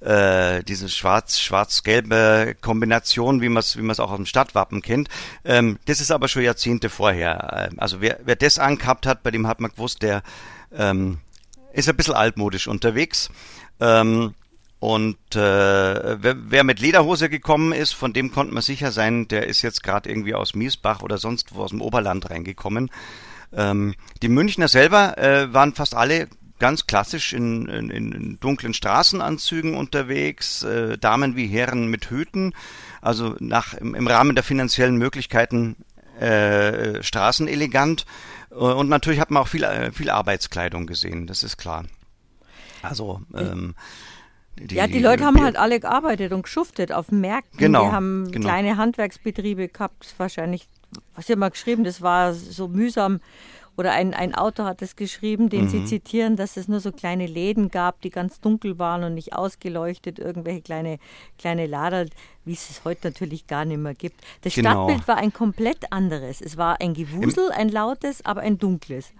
äh, 0.00 0.62
diese 0.64 0.88
schwarz-schwarz-gelbe 0.88 2.56
Kombination, 2.60 3.40
wie 3.40 3.48
man 3.48 3.60
es 3.60 3.76
wie 3.76 3.82
man's 3.82 4.00
auch 4.00 4.10
aus 4.10 4.16
dem 4.16 4.26
Stadtwappen 4.26 4.82
kennt. 4.82 5.08
Ähm, 5.44 5.78
das 5.86 6.00
ist 6.00 6.10
aber 6.10 6.28
schon 6.28 6.42
Jahrzehnte 6.42 6.88
vorher. 6.90 7.68
Ähm, 7.70 7.78
also 7.78 8.00
wer, 8.00 8.20
wer 8.24 8.36
das 8.36 8.58
angehabt 8.58 9.06
hat, 9.06 9.22
bei 9.22 9.30
dem 9.30 9.46
hat 9.46 9.60
man 9.60 9.70
gewusst, 9.70 10.02
der 10.02 10.22
ähm, 10.72 11.18
ist 11.72 11.88
ein 11.88 11.96
bisschen 11.96 12.14
altmodisch 12.14 12.66
unterwegs. 12.66 13.30
Ähm, 13.80 14.34
Und 14.82 15.36
äh, 15.36 16.22
wer, 16.22 16.34
wer 16.50 16.64
mit 16.64 16.80
Lederhose 16.80 17.28
gekommen 17.28 17.70
ist, 17.70 17.92
von 17.92 18.12
dem 18.12 18.32
konnte 18.32 18.52
man 18.52 18.64
sicher 18.64 18.90
sein, 18.90 19.28
der 19.28 19.46
ist 19.46 19.62
jetzt 19.62 19.84
gerade 19.84 20.10
irgendwie 20.10 20.34
aus 20.34 20.56
Miesbach 20.56 21.02
oder 21.02 21.18
sonst 21.18 21.54
wo 21.54 21.62
aus 21.62 21.70
dem 21.70 21.80
Oberland 21.80 22.28
reingekommen. 22.28 22.90
Ähm, 23.52 23.94
die 24.22 24.28
Münchner 24.28 24.66
selber 24.66 25.16
äh, 25.18 25.54
waren 25.54 25.72
fast 25.72 25.94
alle 25.94 26.26
ganz 26.58 26.88
klassisch 26.88 27.32
in, 27.32 27.68
in, 27.68 27.90
in 27.90 28.40
dunklen 28.40 28.74
Straßenanzügen 28.74 29.76
unterwegs, 29.76 30.64
äh, 30.64 30.98
Damen 30.98 31.36
wie 31.36 31.46
Herren 31.46 31.86
mit 31.86 32.10
Hüten, 32.10 32.52
also 33.00 33.36
nach 33.38 33.74
im, 33.74 33.94
im 33.94 34.08
Rahmen 34.08 34.34
der 34.34 34.42
finanziellen 34.42 34.96
Möglichkeiten 34.96 35.76
äh, 36.18 37.00
straßenelegant. 37.04 38.04
Äh, 38.50 38.54
und 38.54 38.88
natürlich 38.88 39.20
hat 39.20 39.30
man 39.30 39.44
auch 39.44 39.48
viel, 39.48 39.62
äh, 39.62 39.92
viel 39.92 40.10
Arbeitskleidung 40.10 40.88
gesehen, 40.88 41.28
das 41.28 41.44
ist 41.44 41.56
klar. 41.56 41.84
Also 42.82 43.20
ähm, 43.32 43.76
die, 44.58 44.74
ja, 44.74 44.86
die 44.86 44.98
Leute 44.98 45.24
haben 45.24 45.42
halt 45.42 45.56
alle 45.56 45.80
gearbeitet 45.80 46.32
und 46.32 46.42
geschuftet 46.42 46.92
auf 46.92 47.10
Märkten. 47.10 47.58
Genau, 47.58 47.86
die 47.86 47.92
haben 47.92 48.30
genau. 48.30 48.48
kleine 48.48 48.76
Handwerksbetriebe 48.76 49.68
gehabt, 49.68 50.14
wahrscheinlich, 50.18 50.68
was 51.14 51.26
sie 51.26 51.36
mal 51.36 51.50
geschrieben, 51.50 51.84
das 51.84 52.02
war 52.02 52.34
so 52.34 52.68
mühsam. 52.68 53.20
Oder 53.78 53.92
ein, 53.92 54.12
ein 54.12 54.34
Autor 54.34 54.66
hat 54.66 54.82
es 54.82 54.96
geschrieben, 54.96 55.48
den 55.48 55.64
mhm. 55.64 55.68
sie 55.68 55.84
zitieren, 55.86 56.36
dass 56.36 56.58
es 56.58 56.68
nur 56.68 56.80
so 56.80 56.92
kleine 56.92 57.26
Läden 57.26 57.70
gab, 57.70 58.02
die 58.02 58.10
ganz 58.10 58.38
dunkel 58.38 58.78
waren 58.78 59.02
und 59.02 59.14
nicht 59.14 59.32
ausgeleuchtet, 59.32 60.18
irgendwelche 60.18 60.60
kleine, 60.60 60.98
kleine 61.38 61.66
Lader, 61.66 62.04
wie 62.44 62.52
es 62.52 62.68
es 62.68 62.84
heute 62.84 63.08
natürlich 63.08 63.46
gar 63.46 63.64
nicht 63.64 63.78
mehr 63.78 63.94
gibt. 63.94 64.20
Das 64.42 64.54
Genau. 64.54 64.72
Stadtbild 64.72 65.08
war 65.08 65.16
ein 65.16 65.32
komplett 65.32 65.90
anderes. 65.90 66.42
Es 66.42 66.58
war 66.58 66.82
ein 66.82 66.92
Gewusel, 66.92 67.50
ein 67.50 67.70
lautes, 67.70 68.24
aber 68.26 68.42
ein 68.42 68.58
dunkles. 68.58 69.14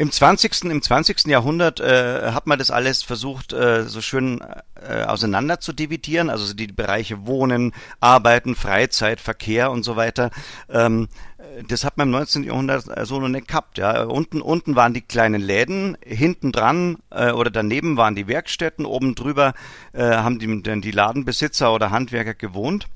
Im 0.00 0.10
20. 0.10 0.64
im 0.64 0.80
20. 0.80 1.26
Jahrhundert 1.26 1.78
äh, 1.78 2.32
hat 2.32 2.46
man 2.46 2.58
das 2.58 2.70
alles 2.70 3.02
versucht, 3.02 3.52
äh, 3.52 3.84
so 3.84 4.00
schön 4.00 4.40
äh, 4.74 5.02
auseinander 5.02 5.60
zu 5.60 5.74
dividieren, 5.74 6.30
also 6.30 6.54
die 6.54 6.68
Bereiche 6.68 7.26
Wohnen, 7.26 7.74
Arbeiten, 8.00 8.54
Freizeit, 8.54 9.20
Verkehr 9.20 9.70
und 9.70 9.82
so 9.82 9.96
weiter. 9.96 10.30
Ähm, 10.70 11.08
das 11.68 11.84
hat 11.84 11.98
man 11.98 12.08
im 12.08 12.12
19. 12.12 12.44
Jahrhundert 12.44 12.88
äh, 12.88 13.04
so 13.04 13.20
noch 13.20 13.28
nicht 13.28 13.48
gehabt. 13.48 13.76
Ja. 13.76 14.04
Unten, 14.04 14.40
unten 14.40 14.74
waren 14.74 14.94
die 14.94 15.02
kleinen 15.02 15.42
Läden, 15.42 15.98
hinten 16.02 16.50
dran 16.50 16.96
äh, 17.10 17.32
oder 17.32 17.50
daneben 17.50 17.98
waren 17.98 18.14
die 18.14 18.26
Werkstätten, 18.26 18.86
oben 18.86 19.14
drüber 19.14 19.52
äh, 19.92 20.02
haben 20.02 20.38
die, 20.38 20.62
denn 20.62 20.80
die 20.80 20.92
Ladenbesitzer 20.92 21.74
oder 21.74 21.90
Handwerker 21.90 22.32
gewohnt. 22.32 22.88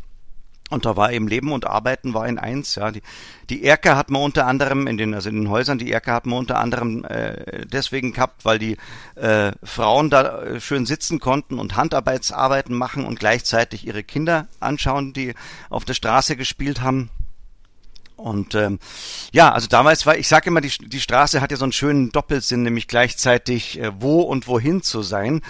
Und 0.70 0.86
da 0.86 0.96
war 0.96 1.12
eben 1.12 1.28
Leben 1.28 1.52
und 1.52 1.66
Arbeiten 1.66 2.14
war 2.14 2.26
in 2.26 2.38
eins, 2.38 2.76
ja. 2.76 2.90
Die, 2.90 3.02
die 3.50 3.64
Erker 3.64 3.96
hat 3.96 4.10
man 4.10 4.22
unter 4.22 4.46
anderem 4.46 4.86
in 4.86 4.96
den, 4.96 5.12
also 5.12 5.28
in 5.28 5.36
den 5.36 5.50
Häusern, 5.50 5.78
die 5.78 5.92
Erker 5.92 6.14
hat 6.14 6.24
man 6.24 6.38
unter 6.38 6.58
anderem 6.58 7.04
äh, 7.04 7.66
deswegen 7.66 8.14
gehabt, 8.14 8.46
weil 8.46 8.58
die 8.58 8.78
äh, 9.14 9.52
Frauen 9.62 10.08
da 10.08 10.42
äh, 10.42 10.60
schön 10.60 10.86
sitzen 10.86 11.20
konnten 11.20 11.58
und 11.58 11.76
Handarbeitsarbeiten 11.76 12.74
machen 12.74 13.04
und 13.04 13.20
gleichzeitig 13.20 13.86
ihre 13.86 14.02
Kinder 14.02 14.48
anschauen, 14.58 15.12
die 15.12 15.34
auf 15.68 15.84
der 15.84 15.94
Straße 15.94 16.34
gespielt 16.34 16.80
haben. 16.80 17.10
Und 18.16 18.54
ähm, 18.54 18.78
ja, 19.32 19.52
also 19.52 19.66
damals 19.68 20.06
war, 20.06 20.16
ich 20.16 20.28
sage 20.28 20.48
immer, 20.48 20.62
die, 20.62 20.70
die 20.70 21.00
Straße 21.00 21.42
hat 21.42 21.50
ja 21.50 21.58
so 21.58 21.64
einen 21.64 21.72
schönen 21.72 22.10
Doppelsinn, 22.10 22.62
nämlich 22.62 22.88
gleichzeitig 22.88 23.78
äh, 23.78 23.92
wo 24.00 24.22
und 24.22 24.46
wohin 24.46 24.82
zu 24.82 25.02
sein. 25.02 25.42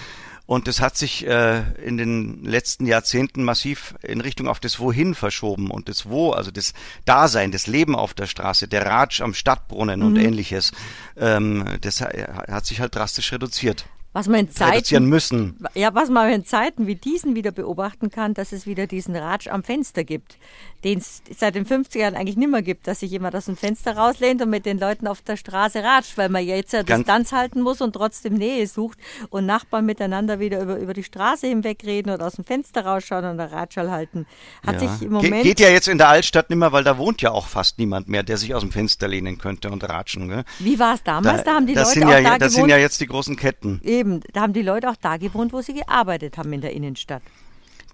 Und 0.46 0.68
das 0.68 0.80
hat 0.80 0.96
sich 0.96 1.26
äh, 1.26 1.62
in 1.82 1.96
den 1.96 2.44
letzten 2.44 2.86
Jahrzehnten 2.86 3.44
massiv 3.44 3.94
in 4.02 4.20
Richtung 4.20 4.46
auf 4.46 4.60
das 4.60 4.78
Wohin 4.78 5.14
verschoben. 5.14 5.70
Und 5.70 5.88
das 5.88 6.06
Wo, 6.06 6.32
also 6.32 6.50
das 6.50 6.74
Dasein, 7.06 7.50
das 7.50 7.66
Leben 7.66 7.96
auf 7.96 8.12
der 8.12 8.26
Straße, 8.26 8.68
der 8.68 8.84
Ratsch 8.84 9.22
am 9.22 9.32
Stadtbrunnen 9.32 10.02
und 10.02 10.16
ähnliches, 10.16 10.72
ähm, 11.16 11.64
das 11.80 12.02
hat 12.02 12.66
sich 12.66 12.80
halt 12.80 12.94
drastisch 12.94 13.32
reduziert. 13.32 13.86
Was 14.14 14.26
man 14.28 14.40
in 14.40 14.50
Zeiten, 14.50 15.06
müssen. 15.06 15.58
ja, 15.74 15.94
was 15.94 16.08
man 16.08 16.30
in 16.30 16.44
Zeiten 16.46 16.86
wie 16.86 16.94
diesen 16.94 17.34
wieder 17.34 17.50
beobachten 17.50 18.10
kann, 18.10 18.32
dass 18.32 18.52
es 18.52 18.66
wieder 18.66 18.86
diesen 18.86 19.14
Ratsch 19.16 19.48
am 19.48 19.62
Fenster 19.62 20.04
gibt, 20.04 20.38
den 20.84 20.98
es 20.98 21.20
seit 21.36 21.54
den 21.56 21.66
50er 21.66 21.98
Jahren 21.98 22.14
eigentlich 22.14 22.36
nicht 22.36 22.50
mehr 22.50 22.62
gibt, 22.62 22.86
dass 22.86 23.00
sich 23.00 23.10
jemand 23.10 23.34
aus 23.34 23.46
dem 23.46 23.56
Fenster 23.56 23.96
rauslehnt 23.96 24.40
und 24.40 24.50
mit 24.50 24.66
den 24.66 24.78
Leuten 24.78 25.06
auf 25.08 25.20
der 25.22 25.36
Straße 25.36 25.82
ratscht, 25.82 26.16
weil 26.16 26.28
man 26.28 26.46
ja 26.46 26.54
jetzt 26.56 26.72
ja 26.72 26.82
Ganz- 26.82 27.00
Distanz 27.04 27.32
halten 27.32 27.60
muss 27.62 27.80
und 27.80 27.92
trotzdem 27.94 28.34
Nähe 28.34 28.66
sucht 28.68 28.98
und 29.30 29.46
Nachbarn 29.46 29.84
miteinander 29.84 30.38
wieder 30.38 30.62
über, 30.62 30.78
über 30.78 30.94
die 30.94 31.02
Straße 31.02 31.46
hinweg 31.48 31.82
reden 31.84 32.10
oder 32.10 32.26
aus 32.26 32.34
dem 32.34 32.44
Fenster 32.44 32.86
rausschauen 32.86 33.24
und 33.24 33.38
der 33.38 33.50
Ratschall 33.50 33.90
halten. 33.90 34.26
Hat 34.64 34.80
Ja. 34.80 34.88
sich 34.88 35.02
im 35.08 35.18
Ge- 35.18 35.22
Moment 35.30 35.42
Geht 35.42 35.58
ja 35.58 35.70
jetzt 35.70 35.88
in 35.88 35.98
der 35.98 36.08
Altstadt 36.08 36.50
nimmer, 36.50 36.70
weil 36.70 36.84
da 36.84 36.98
wohnt 36.98 37.20
ja 37.20 37.32
auch 37.32 37.48
fast 37.48 37.78
niemand 37.80 38.08
mehr, 38.08 38.22
der 38.22 38.36
sich 38.36 38.54
aus 38.54 38.60
dem 38.62 38.70
Fenster 38.70 39.08
lehnen 39.08 39.38
könnte 39.38 39.70
und 39.70 39.82
ratschen. 39.88 40.28
Gell? 40.28 40.44
Wie 40.60 40.78
war 40.78 40.94
es 40.94 41.02
damals? 41.02 41.42
Da, 41.42 41.54
haben 41.54 41.66
die 41.66 41.74
das 41.74 41.88
Leute 41.88 42.00
sind 42.00 42.08
auch 42.08 42.12
ja, 42.12 42.20
da 42.22 42.38
das 42.38 42.52
sind 42.52 42.60
gewohnt. 42.62 42.70
ja 42.70 42.78
jetzt 42.78 43.00
die 43.00 43.06
großen 43.06 43.34
Ketten. 43.36 43.80
Eben, 43.82 44.03
da 44.32 44.42
haben 44.42 44.52
die 44.52 44.62
Leute 44.62 44.88
auch 44.90 44.96
da 44.96 45.16
gewohnt, 45.16 45.52
wo 45.52 45.60
sie 45.60 45.74
gearbeitet 45.74 46.38
haben 46.38 46.52
in 46.52 46.60
der 46.60 46.72
Innenstadt. 46.72 47.22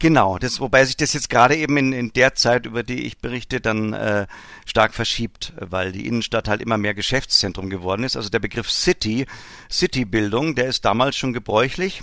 Genau, 0.01 0.39
das, 0.39 0.61
wobei 0.61 0.87
sich 0.87 0.97
das 0.97 1.13
jetzt 1.13 1.29
gerade 1.29 1.57
eben 1.57 1.77
in, 1.77 1.93
in 1.93 2.13
der 2.15 2.35
Zeit, 2.35 2.65
über 2.65 2.83
die 2.83 3.03
ich 3.05 3.19
berichte, 3.19 3.61
dann 3.61 3.93
äh, 3.93 4.27
stark 4.65 4.95
verschiebt, 4.95 5.53
weil 5.61 5.93
die 5.93 6.07
Innenstadt 6.07 6.49
halt 6.49 6.63
immer 6.63 6.79
mehr 6.79 6.95
Geschäftszentrum 6.95 7.69
geworden 7.69 8.03
ist. 8.05 8.17
Also 8.17 8.31
der 8.31 8.39
Begriff 8.39 8.71
City, 8.71 9.27
Citybildung, 9.71 10.55
der 10.55 10.69
ist 10.69 10.87
damals 10.87 11.17
schon 11.17 11.35
gebräuchlich. 11.35 12.03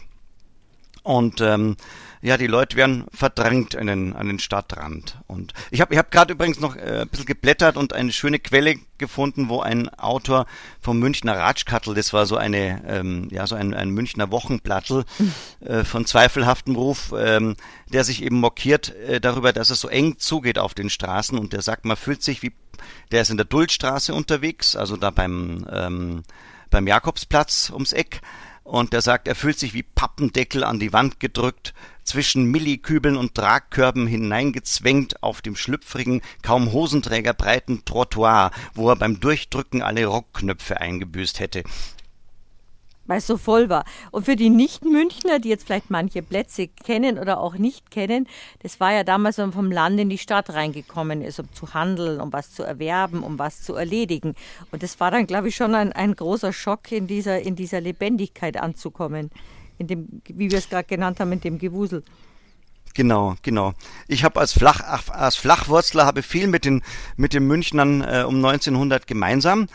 Und 1.01 1.41
ähm, 1.41 1.75
ja, 2.21 2.37
die 2.37 2.47
Leute 2.47 2.75
werden 2.77 3.05
verdrängt 3.13 3.75
an 3.75 3.87
den, 3.87 4.13
an 4.13 4.27
den 4.27 4.39
Stadtrand. 4.39 5.19
Und 5.27 5.53
ich 5.71 5.81
habe 5.81 5.93
ich 5.93 5.99
hab 5.99 6.11
gerade 6.11 6.33
übrigens 6.33 6.59
noch 6.59 6.75
äh, 6.75 7.01
ein 7.01 7.09
bisschen 7.09 7.25
geblättert 7.25 7.77
und 7.77 7.93
eine 7.93 8.11
schöne 8.11 8.39
Quelle 8.39 8.75
gefunden, 8.97 9.49
wo 9.49 9.61
ein 9.61 9.89
Autor 9.89 10.47
vom 10.81 10.99
Münchner 10.99 11.37
Ratschkattel, 11.37 11.93
das 11.93 12.13
war 12.13 12.25
so 12.25 12.35
eine, 12.35 12.83
ähm, 12.87 13.27
ja, 13.31 13.45
so 13.45 13.55
ein, 13.55 13.73
ein 13.73 13.89
Münchner 13.89 14.31
Wochenblattel 14.31 15.05
äh, 15.59 15.83
von 15.83 16.05
zweifelhaftem 16.05 16.75
Ruf, 16.75 17.13
ähm, 17.17 17.55
der 17.93 18.03
sich 18.03 18.23
eben 18.23 18.39
mokiert 18.39 18.95
äh, 18.95 19.21
darüber, 19.21 19.53
dass 19.53 19.69
es 19.69 19.79
so 19.79 19.87
eng 19.87 20.17
zugeht 20.17 20.57
auf 20.57 20.73
den 20.73 20.89
Straßen 20.89 21.37
und 21.37 21.53
der 21.53 21.61
sagt, 21.61 21.85
man 21.85 21.97
fühlt 21.97 22.23
sich 22.23 22.41
wie, 22.41 22.53
der 23.11 23.21
ist 23.21 23.29
in 23.29 23.37
der 23.37 23.45
Duldstraße 23.45 24.13
unterwegs, 24.13 24.75
also 24.75 24.97
da 24.97 25.11
beim, 25.11 25.67
ähm, 25.71 26.23
beim 26.69 26.87
Jakobsplatz 26.87 27.69
ums 27.71 27.93
Eck 27.93 28.21
und 28.67 28.91
der 28.91 29.01
sagt, 29.01 29.27
er 29.27 29.35
fühlt 29.35 29.57
sich 29.57 29.73
wie 29.73 29.83
Pappendeckel 29.83 30.63
an 30.63 30.79
die 30.79 30.91
Wand 30.91 31.19
gedrückt, 31.19 31.73
zwischen 32.03 32.45
Millikübeln 32.45 33.17
und 33.17 33.35
Tragkörben 33.35 34.07
hineingezwängt 34.07 35.23
auf 35.23 35.41
dem 35.41 35.55
schlüpfrigen, 35.55 36.21
kaum 36.41 36.71
hosenträgerbreiten 36.71 37.83
Trottoir, 37.85 38.51
wo 38.73 38.89
er 38.89 38.95
beim 38.95 39.19
Durchdrücken 39.19 39.81
alle 39.81 40.05
Rockknöpfe 40.05 40.79
eingebüßt 40.79 41.39
hätte. 41.39 41.63
Weil 43.07 43.17
es 43.17 43.27
so 43.27 43.37
voll 43.37 43.69
war. 43.69 43.85
Und 44.11 44.25
für 44.25 44.35
die 44.35 44.49
Nicht-Münchner, 44.49 45.39
die 45.39 45.49
jetzt 45.49 45.65
vielleicht 45.65 45.89
manche 45.89 46.21
Plätze 46.21 46.67
kennen 46.67 47.17
oder 47.17 47.39
auch 47.39 47.55
nicht 47.55 47.89
kennen, 47.89 48.27
das 48.61 48.79
war 48.79 48.93
ja 48.93 49.03
damals, 49.03 49.37
wenn 49.37 49.45
man 49.45 49.53
vom 49.53 49.71
Land 49.71 49.99
in 49.99 50.09
die 50.09 50.17
Stadt 50.17 50.51
reingekommen 50.51 51.21
ist, 51.21 51.39
um 51.39 51.51
zu 51.53 51.73
handeln, 51.73 52.21
um 52.21 52.31
was 52.31 52.53
zu 52.53 52.63
erwerben, 52.63 53.23
um 53.23 53.39
was 53.39 53.63
zu 53.63 53.73
erledigen. 53.75 54.35
Und 54.71 54.83
das 54.83 54.99
war 54.99 55.11
dann, 55.11 55.27
glaube 55.27 55.49
ich, 55.49 55.55
schon 55.55 55.73
ein, 55.73 55.93
ein 55.93 56.15
großer 56.15 56.53
Schock, 56.53 56.91
in 56.91 57.07
dieser, 57.07 57.39
in 57.41 57.55
dieser 57.55 57.81
Lebendigkeit 57.81 58.57
anzukommen. 58.57 59.31
In 59.79 59.87
dem, 59.87 60.21
wie 60.25 60.49
wir 60.51 60.57
es 60.57 60.69
gerade 60.69 60.87
genannt 60.87 61.19
haben, 61.19 61.31
in 61.31 61.41
dem 61.41 61.59
Gewusel. 61.59 62.03
Genau, 62.97 63.35
genau. 63.43 63.73
Ich 64.07 64.23
habe 64.23 64.39
als, 64.39 64.53
Flach, 64.53 64.81
als 65.09 65.35
Flachwurzler 65.35 66.07
habe 66.07 66.23
viel 66.23 66.47
mit 66.47 66.65
den, 66.65 66.81
mit 67.15 67.33
den 67.33 67.45
Münchnern 67.45 68.01
äh, 68.01 68.23
um 68.27 68.43
1900 68.43 69.05
gemeinsam. 69.05 69.67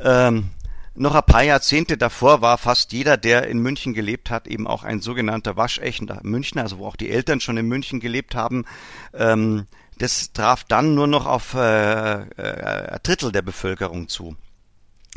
Ähm, 0.00 0.50
noch 0.98 1.14
ein 1.14 1.22
paar 1.22 1.42
Jahrzehnte 1.42 1.96
davor 1.96 2.40
war 2.40 2.58
fast 2.58 2.92
jeder, 2.92 3.16
der 3.16 3.46
in 3.48 3.58
München 3.58 3.94
gelebt 3.94 4.30
hat, 4.30 4.46
eben 4.46 4.66
auch 4.66 4.84
ein 4.84 5.00
sogenannter 5.00 5.56
waschechter 5.56 6.20
Münchner, 6.22 6.62
also 6.62 6.78
wo 6.78 6.86
auch 6.86 6.96
die 6.96 7.10
Eltern 7.10 7.40
schon 7.40 7.56
in 7.56 7.66
München 7.66 8.00
gelebt 8.00 8.34
haben. 8.34 8.64
Ähm, 9.14 9.66
das 9.98 10.32
traf 10.32 10.64
dann 10.64 10.94
nur 10.94 11.06
noch 11.06 11.26
auf 11.26 11.54
äh, 11.54 12.22
äh, 12.22 12.90
ein 12.92 12.98
Drittel 13.02 13.32
der 13.32 13.42
Bevölkerung 13.42 14.08
zu. 14.08 14.36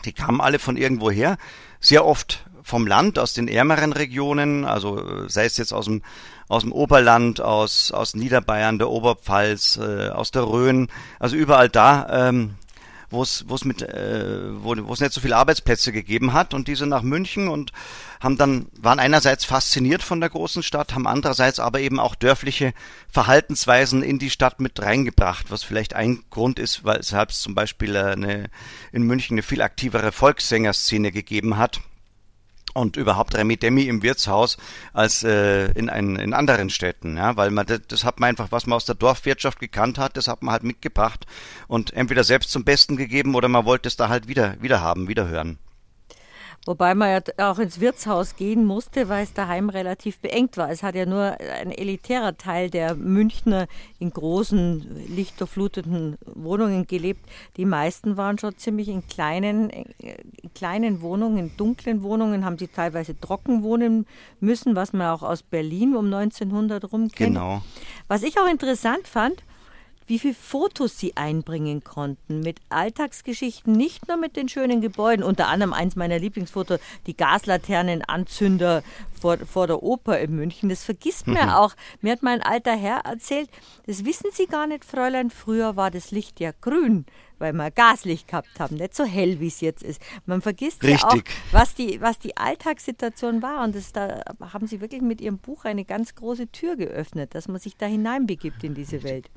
Die 0.06 0.14
kamen 0.14 0.42
alle 0.42 0.60
von 0.60 0.78
irgendwoher, 0.78 1.38
sehr 1.80 2.06
oft 2.06 2.46
vom 2.64 2.88
Land, 2.88 3.20
aus 3.20 3.34
den 3.34 3.48
ärmeren 3.48 3.94
Regionen, 3.94 4.66
also 4.66 5.00
äh, 5.00 5.30
sei 5.30 5.46
es 5.46 5.58
jetzt 5.58 5.74
aus 5.74 5.86
dem, 5.86 6.04
aus 6.48 6.64
dem 6.64 6.72
Oberland, 6.72 7.42
aus, 7.42 7.92
aus 7.92 8.16
Niederbayern, 8.16 8.78
der 8.78 8.90
Oberpfalz, 8.90 9.78
äh, 9.78 10.10
aus 10.10 10.32
der 10.32 10.44
Rhön, 10.44 10.88
also 11.20 11.36
überall 11.36 11.70
da, 11.70 12.30
ähm, 12.30 12.56
wo 13.12 13.22
es 13.22 13.46
wo 13.48 13.56
es 13.56 13.66
mit 13.66 13.82
äh, 13.82 14.64
wo 14.64 14.76
wo 14.76 14.94
es 14.94 15.00
nicht 15.00 15.14
so 15.14 15.22
viele 15.22 15.38
Arbeitsplätze 15.38 15.92
gegeben 15.92 16.34
hat. 16.34 16.54
Und 16.54 16.68
diese 16.68 16.88
nach 16.88 17.04
München 17.04 17.48
und 17.48 17.72
haben 18.20 18.38
dann 18.38 18.68
waren 18.80 19.00
einerseits 19.00 19.46
fasziniert 19.46 20.02
von 20.02 20.20
der 20.20 20.30
großen 20.30 20.64
Stadt, 20.64 20.94
haben 20.94 21.08
andererseits 21.08 21.60
aber 21.60 21.80
eben 21.80 22.00
auch 22.00 22.16
dörfliche 22.16 22.74
Verhaltensweisen 23.10 24.02
in 24.02 24.20
die 24.20 24.30
Stadt 24.30 24.60
mit 24.60 24.82
reingebracht, 24.82 25.52
was 25.52 25.64
vielleicht 25.64 25.94
ein 25.94 26.24
Grund 26.30 26.58
ist, 26.58 26.84
weil 26.84 27.00
es 27.00 27.14
zum 27.42 27.56
Beispiel 27.56 27.96
äh, 27.96 28.12
eine, 28.12 28.50
in 28.92 29.04
München 29.04 29.36
eine 29.36 29.44
viel 29.44 29.62
aktivere 29.62 30.12
Volkssängerszene 30.12 31.12
gegeben 31.12 31.58
hat 31.58 31.82
und 32.74 32.98
überhaupt 32.98 33.36
Remi 33.36 33.58
Demi 33.58 33.84
im 33.84 34.04
Wirtshaus 34.04 34.58
als 34.94 35.24
äh, 35.24 35.72
in, 35.72 35.90
ein, 35.90 36.16
in 36.16 36.34
anderen 36.34 36.70
Städten, 36.70 37.18
ja, 37.18 37.36
weil 37.38 37.52
man 37.52 37.66
das, 37.66 37.82
das 37.88 38.04
hat 38.04 38.20
man 38.20 38.30
einfach, 38.30 38.52
was 38.52 38.66
man 38.66 38.78
aus 38.78 38.86
der 38.86 38.96
Dorfwirtschaft 38.96 39.60
gekannt 39.60 39.98
hat, 39.98 40.18
das 40.18 40.28
hat 40.28 40.42
man 40.44 40.54
halt 40.54 40.64
mitgebracht 40.64 41.26
und 41.68 41.94
entweder 41.94 42.24
selbst 42.24 42.52
zum 42.52 42.64
Besten 42.64 42.98
gegeben 42.98 43.36
oder 43.36 43.48
man 43.48 43.66
wollte 43.66 43.88
es 43.88 43.98
da 43.98 44.10
halt 44.10 44.28
wieder 44.28 44.56
wieder 44.62 44.82
haben, 44.82 45.08
wieder 45.08 45.28
hören. 45.28 45.58
Wobei 46.68 46.94
man 46.94 47.10
ja 47.38 47.52
auch 47.52 47.58
ins 47.58 47.80
Wirtshaus 47.80 48.36
gehen 48.36 48.66
musste, 48.66 49.10
weil 49.10 49.24
es 49.24 49.34
daheim 49.34 49.70
relativ 49.70 50.20
beengt 50.20 50.58
war. 50.58 50.70
Es 50.70 50.84
hat 50.84 50.94
ja 50.94 51.08
nur 51.08 51.36
ein 51.40 51.72
elitärer 51.72 52.38
Teil 52.38 52.70
der 52.70 52.94
Münchner 52.94 53.68
in 53.98 54.12
großen, 54.12 55.08
lichtdurchfluteten 55.08 56.18
Wohnungen 56.36 56.86
gelebt. 56.86 57.28
Die 57.58 57.66
meisten 57.66 58.16
waren 58.16 58.38
schon 58.38 58.58
ziemlich 58.58 58.90
in 58.90 59.08
kleinen, 59.08 59.72
in 59.72 60.54
kleinen 60.54 61.02
Wohnungen, 61.02 61.38
in 61.38 61.58
dunklen 61.58 62.04
Wohnungen, 62.04 62.46
haben 62.46 62.60
sie 62.60 62.68
teilweise 62.68 63.20
trocken 63.20 63.64
wohnen 63.64 64.06
müssen, 64.40 64.76
was 64.76 64.94
man 64.94 65.08
auch 65.08 65.24
aus 65.24 65.42
Berlin 65.42 65.96
um 65.96 66.14
1900 66.14 66.92
rum 66.92 67.08
kennt. 67.10 67.34
Genau. 67.34 67.64
Was 68.08 68.22
ich 68.22 68.40
auch 68.40 68.48
interessant 68.48 69.08
fand, 69.08 69.44
wie 70.12 70.20
viele 70.20 70.34
Fotos 70.34 71.00
sie 71.00 71.16
einbringen 71.16 71.86
konnten 71.86 72.42
mit 72.42 72.60
Alltagsgeschichten, 72.68 73.72
nicht 73.72 74.10
nur 74.10 74.18
mit 74.18 74.36
den 74.36 74.50
schönen 74.50 74.82
Gebäuden, 74.82 75.24
unter 75.24 75.48
anderem 75.48 75.72
eins 75.72 75.96
meiner 75.96 76.20
Lieblingsfotos, 76.20 76.82
die 77.08 77.16
Gaslaternenanzünder 77.16 78.84
vor, 79.18 79.38
vor 79.38 79.68
der 79.68 79.82
Oper 79.82 80.20
in 80.20 80.36
München. 80.36 80.68
Das 80.68 80.84
vergisst 80.84 81.28
man 81.28 81.46
mhm. 81.46 81.54
auch. 81.54 81.76
Mir 82.02 82.12
hat 82.12 82.24
mein 82.24 82.42
alter 82.42 82.76
Herr 82.76 83.06
erzählt, 83.06 83.50
das 83.86 84.04
wissen 84.04 84.32
Sie 84.34 84.48
gar 84.48 84.68
nicht, 84.68 84.84
Fräulein, 84.84 85.30
früher 85.30 85.78
war 85.78 85.92
das 85.92 86.12
Licht 86.12 86.42
ja 86.42 86.52
grün 86.60 87.06
weil 87.40 87.54
wir 87.54 87.72
Gaslicht 87.72 88.28
gehabt 88.28 88.60
haben, 88.60 88.76
nicht 88.76 88.94
so 88.94 89.04
hell, 89.04 89.40
wie 89.40 89.48
es 89.48 89.62
jetzt 89.62 89.82
ist. 89.82 90.00
Man 90.28 90.44
vergisst 90.44 90.84
Richtig. 90.84 91.02
ja 91.02 91.08
auch, 91.08 91.18
was 91.52 91.74
die, 91.74 92.00
was 92.00 92.20
die 92.20 92.38
Alltagssituation 92.38 93.42
war. 93.42 93.64
Und 93.64 93.76
das, 93.76 93.94
da 93.94 94.22
haben 94.54 94.68
Sie 94.68 94.80
wirklich 94.80 95.02
mit 95.02 95.22
Ihrem 95.22 95.40
Buch 95.40 95.66
eine 95.66 95.84
ganz 95.84 96.14
große 96.14 96.52
Tür 96.52 96.76
geöffnet, 96.76 97.34
dass 97.34 97.48
man 97.48 97.60
sich 97.60 97.76
da 97.76 97.88
hineinbegibt 97.88 98.64
in 98.64 98.76
diese 98.76 99.02
Welt. 99.02 99.32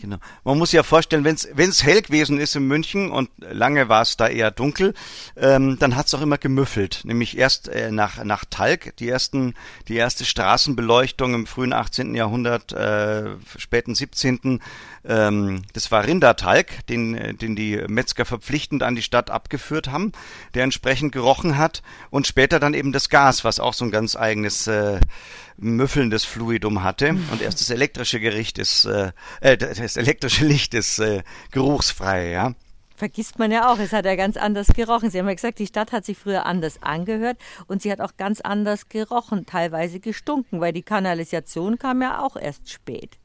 Genau. 0.00 0.18
Man 0.44 0.58
muss 0.58 0.70
sich 0.70 0.76
ja 0.76 0.84
vorstellen, 0.84 1.24
wenn 1.24 1.34
es 1.34 1.82
hell 1.82 2.02
gewesen 2.02 2.38
ist 2.38 2.54
in 2.54 2.68
München 2.68 3.10
und 3.10 3.30
lange 3.38 3.88
war 3.88 4.02
es 4.02 4.16
da 4.16 4.28
eher 4.28 4.52
dunkel, 4.52 4.94
ähm, 5.36 5.76
dann 5.80 5.96
hat 5.96 6.06
es 6.06 6.14
auch 6.14 6.20
immer 6.20 6.38
gemüffelt. 6.38 7.00
Nämlich 7.04 7.36
erst 7.36 7.68
äh, 7.68 7.90
nach, 7.90 8.22
nach 8.22 8.44
Talg, 8.44 8.96
die 8.98 9.08
ersten, 9.08 9.54
die 9.88 9.96
erste 9.96 10.24
Straßenbeleuchtung 10.24 11.34
im 11.34 11.46
frühen 11.46 11.72
18. 11.72 12.14
Jahrhundert, 12.14 12.72
äh, 12.72 13.30
späten 13.56 13.96
17. 13.96 14.60
Ähm, 15.08 15.62
das 15.72 15.90
war 15.90 16.06
Rindertalg, 16.06 16.86
den, 16.86 17.36
den 17.38 17.56
die 17.56 17.82
Metzger 17.88 18.24
verpflichtend 18.24 18.82
an 18.82 18.94
die 18.94 19.02
Stadt 19.02 19.30
abgeführt 19.30 19.88
haben, 19.88 20.12
der 20.54 20.64
entsprechend 20.64 21.12
gerochen 21.12 21.56
hat. 21.56 21.82
Und 22.10 22.26
später 22.26 22.60
dann 22.60 22.74
eben 22.74 22.92
das 22.92 23.08
Gas, 23.08 23.42
was 23.42 23.58
auch 23.58 23.72
so 23.72 23.86
ein 23.86 23.90
ganz 23.90 24.14
eigenes 24.14 24.66
äh, 24.66 25.00
müffelndes 25.56 26.24
Fluidum 26.24 26.82
hatte. 26.82 27.10
Und 27.32 27.42
erst 27.42 27.60
das 27.60 27.70
elektrische 27.70 28.20
Gericht 28.20 28.58
ist, 28.58 28.84
äh, 28.84 29.12
äh, 29.40 29.56
das 29.56 29.96
elektrische 29.96 30.44
Licht 30.44 30.74
ist 30.74 30.98
äh, 30.98 31.22
geruchsfrei, 31.50 32.30
ja. 32.30 32.54
Vergisst 32.94 33.38
man 33.38 33.52
ja 33.52 33.72
auch, 33.72 33.78
es 33.78 33.92
hat 33.92 34.06
ja 34.06 34.16
ganz 34.16 34.36
anders 34.36 34.66
gerochen. 34.68 35.08
Sie 35.08 35.20
haben 35.20 35.28
ja 35.28 35.34
gesagt, 35.34 35.60
die 35.60 35.68
Stadt 35.68 35.92
hat 35.92 36.04
sich 36.04 36.18
früher 36.18 36.46
anders 36.46 36.82
angehört 36.82 37.38
und 37.68 37.80
sie 37.80 37.92
hat 37.92 38.00
auch 38.00 38.16
ganz 38.16 38.40
anders 38.40 38.88
gerochen, 38.88 39.46
teilweise 39.46 40.00
gestunken, 40.00 40.60
weil 40.60 40.72
die 40.72 40.82
Kanalisation 40.82 41.78
kam 41.78 42.02
ja 42.02 42.20
auch 42.20 42.34
erst 42.34 42.70
spät. 42.70 43.16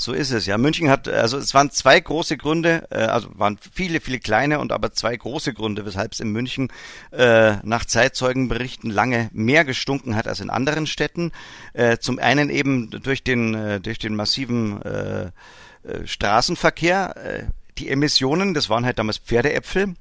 So 0.00 0.14
ist 0.14 0.30
es, 0.30 0.46
ja. 0.46 0.56
München 0.56 0.88
hat, 0.88 1.08
also 1.08 1.36
es 1.36 1.52
waren 1.52 1.70
zwei 1.70 2.00
große 2.00 2.38
Gründe, 2.38 2.88
äh, 2.90 3.00
also 3.00 3.28
waren 3.34 3.58
viele, 3.70 4.00
viele 4.00 4.18
kleine 4.18 4.58
und 4.58 4.72
aber 4.72 4.92
zwei 4.92 5.14
große 5.14 5.52
Gründe, 5.52 5.84
weshalb 5.84 6.12
es 6.12 6.20
in 6.20 6.32
München 6.32 6.68
äh, 7.12 7.56
nach 7.64 7.84
Zeitzeugenberichten 7.84 8.90
lange 8.90 9.28
mehr 9.34 9.66
gestunken 9.66 10.16
hat 10.16 10.26
als 10.26 10.40
in 10.40 10.48
anderen 10.48 10.86
Städten. 10.86 11.32
Äh, 11.74 11.98
zum 11.98 12.18
einen 12.18 12.48
eben 12.48 12.88
durch 12.88 13.22
den, 13.22 13.54
äh, 13.54 13.78
durch 13.78 13.98
den 13.98 14.16
massiven 14.16 14.80
äh, 14.80 15.24
äh, 15.24 16.06
Straßenverkehr, 16.06 17.16
äh, 17.18 17.44
die 17.76 17.90
Emissionen, 17.90 18.54
das 18.54 18.70
waren 18.70 18.86
halt 18.86 18.98
damals 18.98 19.18
Pferdeäpfel. 19.18 19.96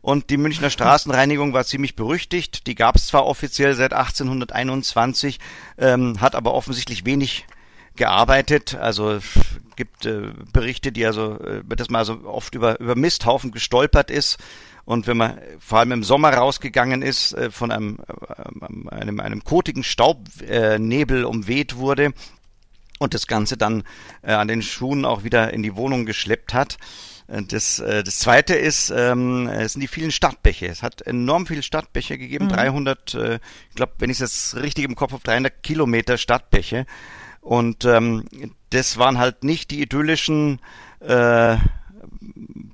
Und 0.00 0.30
die 0.30 0.38
Münchner 0.38 0.70
Straßenreinigung 0.70 1.52
war 1.52 1.66
ziemlich 1.66 1.94
berüchtigt. 1.94 2.66
Die 2.66 2.74
gab 2.74 2.96
es 2.96 3.06
zwar 3.06 3.26
offiziell 3.26 3.74
seit 3.74 3.92
1821, 3.92 5.40
ähm, 5.76 6.22
hat 6.22 6.36
aber 6.36 6.54
offensichtlich 6.54 7.04
wenig 7.04 7.44
gearbeitet. 7.96 8.74
Also 8.74 9.12
es 9.12 9.24
gibt 9.76 10.06
äh, 10.06 10.32
Berichte, 10.52 10.92
die 10.92 11.06
also, 11.06 11.38
äh, 11.38 11.62
dass 11.76 11.90
man 11.90 12.00
also 12.00 12.20
oft 12.24 12.54
über, 12.54 12.80
über 12.80 12.94
Misthaufen 12.94 13.50
gestolpert 13.50 14.10
ist. 14.10 14.38
Und 14.84 15.06
wenn 15.06 15.16
man 15.16 15.38
vor 15.60 15.78
allem 15.78 15.92
im 15.92 16.04
Sommer 16.04 16.32
rausgegangen 16.32 17.02
ist, 17.02 17.34
äh, 17.34 17.50
von 17.50 17.70
einem, 17.70 17.98
äh, 18.28 18.94
einem, 18.94 19.20
einem 19.20 19.44
kotigen 19.44 19.84
Staubnebel 19.84 21.24
umweht 21.24 21.76
wurde 21.76 22.12
und 22.98 23.14
das 23.14 23.26
Ganze 23.26 23.56
dann 23.56 23.82
an 24.22 24.46
den 24.46 24.62
Schuhen 24.62 25.04
auch 25.04 25.24
wieder 25.24 25.52
in 25.52 25.64
die 25.64 25.74
Wohnung 25.74 26.06
geschleppt 26.06 26.54
hat. 26.54 26.78
Das, 27.26 27.82
das 27.84 28.18
zweite 28.20 28.54
ist, 28.54 28.92
ähm, 28.94 29.48
es 29.48 29.72
sind 29.72 29.80
die 29.80 29.88
vielen 29.88 30.12
Stadtbäche. 30.12 30.66
Es 30.66 30.84
hat 30.84 31.02
enorm 31.02 31.48
viele 31.48 31.64
Stadtbäche 31.64 32.16
gegeben, 32.16 32.44
mhm. 32.44 32.50
300, 32.50 33.14
äh, 33.14 33.34
ich 33.70 33.74
glaube, 33.74 33.94
wenn 33.98 34.10
ich 34.10 34.20
es 34.20 34.54
richtig 34.54 34.84
im 34.84 34.94
Kopf 34.94 35.12
habe, 35.12 35.24
300 35.24 35.64
Kilometer 35.64 36.16
Stadtbäche. 36.16 36.86
Und 37.42 37.84
ähm, 37.84 38.24
das 38.70 38.96
waren 38.98 39.18
halt 39.18 39.44
nicht 39.44 39.72
die 39.72 39.82
idyllischen 39.82 40.60
äh, 41.00 41.56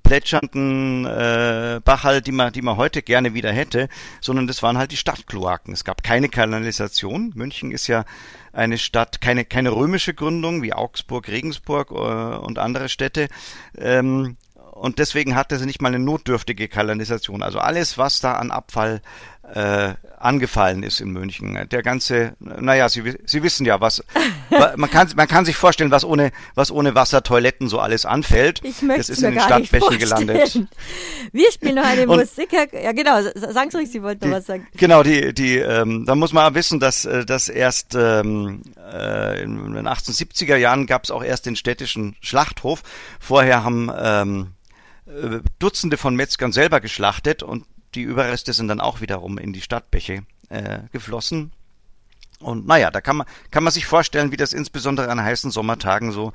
plätschernden 0.03 1.07
äh, 1.07 1.81
Bachal, 1.83 2.21
die 2.21 2.33
man, 2.33 2.53
die 2.53 2.63
man 2.63 2.77
heute 2.77 3.03
gerne 3.03 3.35
wieder 3.35 3.51
hätte, 3.51 3.89
sondern 4.21 4.47
das 4.47 4.63
waren 4.63 4.79
halt 4.79 4.93
die 4.93 4.97
Stadtkloaken. 4.97 5.73
Es 5.73 5.85
gab 5.85 6.03
keine 6.03 6.29
Kanalisation. 6.29 7.33
München 7.35 7.73
ist 7.73 7.87
ja 7.87 8.05
eine 8.53 8.79
Stadt, 8.79 9.21
keine, 9.21 9.47
keine 9.47 9.71
römische 9.71 10.13
Gründung 10.15 10.63
wie 10.63 10.75
Augsburg, 10.75 11.29
Regensburg 11.29 11.91
äh, 11.91 11.95
und 11.95 12.59
andere 12.59 12.91
Städte. 12.91 13.29
Ähm, 13.77 14.37
und 14.73 14.99
deswegen 14.99 15.35
hatte 15.35 15.59
sie 15.59 15.67
nicht 15.67 15.83
mal 15.83 15.89
eine 15.89 15.99
notdürftige 15.99 16.69
Kanalisation. 16.69 17.43
Also 17.43 17.59
alles, 17.59 17.99
was 17.99 18.21
da 18.21 18.35
an 18.35 18.51
Abfall 18.51 19.01
äh, 19.55 19.95
angefallen 20.19 20.83
ist 20.83 21.01
in 21.01 21.11
München. 21.11 21.59
Der 21.71 21.83
ganze, 21.83 22.35
naja, 22.41 22.89
Sie, 22.89 23.15
Sie 23.25 23.43
wissen 23.43 23.65
ja, 23.65 23.81
was 23.81 24.03
man 24.77 24.91
kann 24.91 25.09
man 25.17 25.29
kann 25.29 25.45
sich 25.45 25.57
vorstellen, 25.57 25.91
was 25.91 26.05
ohne 26.05 26.33
was 26.55 26.71
ohne 26.71 26.95
Wassertoiletten 26.95 27.69
so 27.69 27.79
alles 27.79 28.05
anfällt. 28.05 28.61
Ich 28.65 28.83
möchte 28.83 29.01
das 29.01 29.09
ist 29.11 29.23
in 29.23 29.33
den 29.33 29.41
Stadtbächen 29.41 29.99
gelandet. 29.99 30.61
Wir 31.33 31.53
spielen 31.53 31.77
noch 31.77 31.85
eine 31.85 32.07
Und, 32.07 32.19
Musik. 32.19 32.53
Ja, 32.53 32.93
genau. 32.93 33.23
Sagen 33.35 33.71
Sie 33.71 33.77
ruhig, 33.77 33.91
Sie 33.91 34.03
wollten 34.03 34.31
noch 34.31 34.39
was 34.39 34.47
sagen. 34.47 34.67
Genau, 34.77 35.03
die 35.03 35.33
die 35.33 35.59
ähm, 35.59 36.05
da 36.07 36.15
muss 36.15 36.33
man 36.33 36.55
wissen, 36.55 36.81
dass 36.81 37.05
äh, 37.05 37.25
dass 37.25 37.49
erst 37.49 37.95
ähm, 37.95 38.63
äh, 38.93 39.43
in 39.43 39.75
den 39.75 39.87
1870er 39.89 40.57
Jahren 40.57 40.87
gab 40.87 41.05
es 41.05 41.11
auch 41.11 41.23
erst 41.23 41.47
den 41.47 41.57
städtischen 41.57 42.17
Schlachthof. 42.21 42.83
Vorher 43.21 43.65
haben 43.65 43.91
ähm, 43.97 44.53
äh, 45.07 45.41
Dutzende 45.59 45.97
von 45.97 46.17
Metzgern 46.17 46.53
selber 46.53 46.81
geschlachtet 46.81 47.43
und 47.43 47.65
die 47.95 48.03
Überreste 48.03 48.53
sind 48.53 48.69
dann 48.69 48.81
auch 48.81 49.01
wiederum 49.01 49.39
in 49.39 49.53
die 49.53 49.61
Stadtbäche 49.61 50.25
äh, 50.49 50.81
geflossen. 50.93 51.53
Und 52.41 52.69
naja, 52.69 52.91
da 52.93 53.01
kann 53.01 53.17
man, 53.17 53.27
kann 53.51 53.65
man 53.65 53.73
sich 53.73 53.87
vorstellen, 53.87 54.31
wie 54.31 54.37
das 54.37 54.53
insbesondere 54.53 55.11
an 55.11 55.21
heißen 55.21 55.51
Sommertagen 55.51 56.13
so 56.13 56.33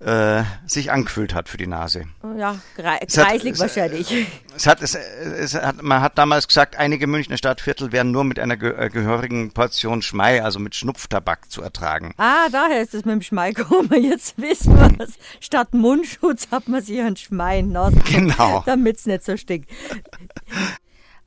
äh, 0.00 0.42
sich 0.66 0.90
angefühlt 0.90 1.32
hat 1.32 1.48
für 1.48 1.56
die 1.56 1.66
Nase. 1.68 2.04
Ja, 2.36 2.56
kreislig 2.76 3.54
es 3.54 3.60
wahrscheinlich. 3.60 4.26
Es 4.56 4.66
hat, 4.66 4.82
es, 4.82 4.94
es 4.94 5.54
hat, 5.54 5.82
man 5.82 6.00
hat 6.00 6.18
damals 6.18 6.48
gesagt, 6.48 6.76
einige 6.76 7.06
Münchner 7.06 7.36
Stadtviertel 7.36 7.92
wären 7.92 8.10
nur 8.10 8.24
mit 8.24 8.40
einer 8.40 8.56
ge 8.56 8.74
äh, 8.76 8.90
gehörigen 8.90 9.52
Portion 9.52 10.02
Schmei, 10.02 10.42
also 10.42 10.58
mit 10.58 10.74
Schnupftabak 10.74 11.50
zu 11.50 11.62
ertragen. 11.62 12.14
Ah, 12.16 12.48
daher 12.50 12.82
ist 12.82 12.94
es 12.94 13.04
mit 13.04 13.14
dem 13.14 13.22
Schmei 13.22 13.52
gekommen. 13.52 13.90
Jetzt 14.02 14.38
wissen 14.38 14.76
wir 14.76 15.04
es. 15.04 15.14
Statt 15.38 15.72
Mundschutz 15.72 16.48
hat 16.50 16.68
man 16.68 16.82
sich 16.82 17.00
einen 17.00 17.16
Schmei 17.16 17.60
in 17.60 17.70
Nase 17.70 17.96
Genau. 18.10 18.62
Damit 18.66 18.96
es 18.96 19.06
nicht 19.06 19.24
so 19.24 19.36
stinkt. 19.36 19.70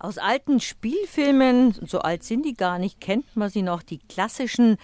Aus 0.02 0.18
alten 0.18 0.60
Spielfilmen, 0.60 1.76
so 1.86 2.00
alt 2.00 2.24
sind 2.24 2.44
die 2.44 2.56
gar 2.56 2.80
nicht, 2.80 3.00
kennt 3.00 3.36
man 3.36 3.52
sie 3.52 3.62
noch, 3.62 3.84
die 3.84 4.00
klassischen, 4.00 4.78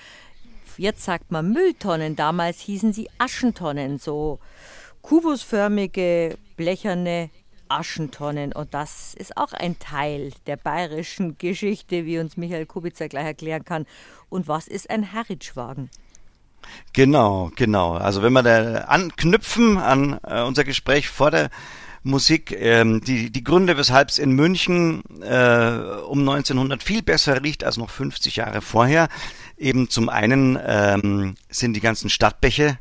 jetzt 0.78 1.04
sagt 1.04 1.32
man 1.32 1.50
Mülltonnen, 1.52 2.16
damals 2.16 2.60
hießen 2.60 2.94
sie 2.94 3.10
Aschentonnen, 3.18 3.98
so 3.98 4.38
kubusförmige, 5.02 6.38
blecherne 6.56 7.32
Aschentonnen. 7.68 8.54
Und 8.54 8.76
das 8.76 9.16
ist 9.16 9.38
auch 9.38 9.54
ein 9.54 9.80
Teil 9.80 10.34
der 10.46 10.56
bayerischen 10.56 11.40
Geschichte, 11.40 12.06
wie 12.06 12.20
uns 12.20 12.38
Michael 12.38 12.68
Kubitzer 12.68 13.10
gleich 13.10 13.26
erklären 13.26 13.66
kann. 13.66 13.88
Und 14.30 14.48
was 14.48 14.68
ist 14.68 14.88
ein 14.92 15.14
Harritschwagen? 15.14 15.90
Genau, 16.94 17.50
genau. 17.56 17.94
Also 17.94 18.22
wenn 18.22 18.34
wir 18.34 18.44
da 18.44 18.82
anknüpfen 18.82 19.80
an 19.80 20.20
äh, 20.22 20.44
unser 20.44 20.64
Gespräch 20.64 21.10
vor 21.10 21.32
der 21.32 21.50
Musik. 22.08 22.52
Ähm, 22.52 23.02
die, 23.02 23.32
die 23.32 23.44
Gründe, 23.44 23.78
weshalb 23.78 24.10
es 24.10 24.18
in 24.18 24.32
München 24.32 25.04
äh, 25.22 26.02
um 26.08 26.20
1900 26.20 26.82
viel 26.82 27.04
besser 27.04 27.44
riecht 27.44 27.64
als 27.64 27.78
noch 27.78 27.90
50 27.90 28.38
Jahre 28.38 28.62
vorher, 28.62 29.10
eben 29.58 29.90
zum 29.90 30.10
einen 30.10 30.58
ähm, 30.66 31.36
sind 31.50 31.74
die 31.74 31.82
ganzen 31.82 32.10
Stadtbäche 32.10 32.80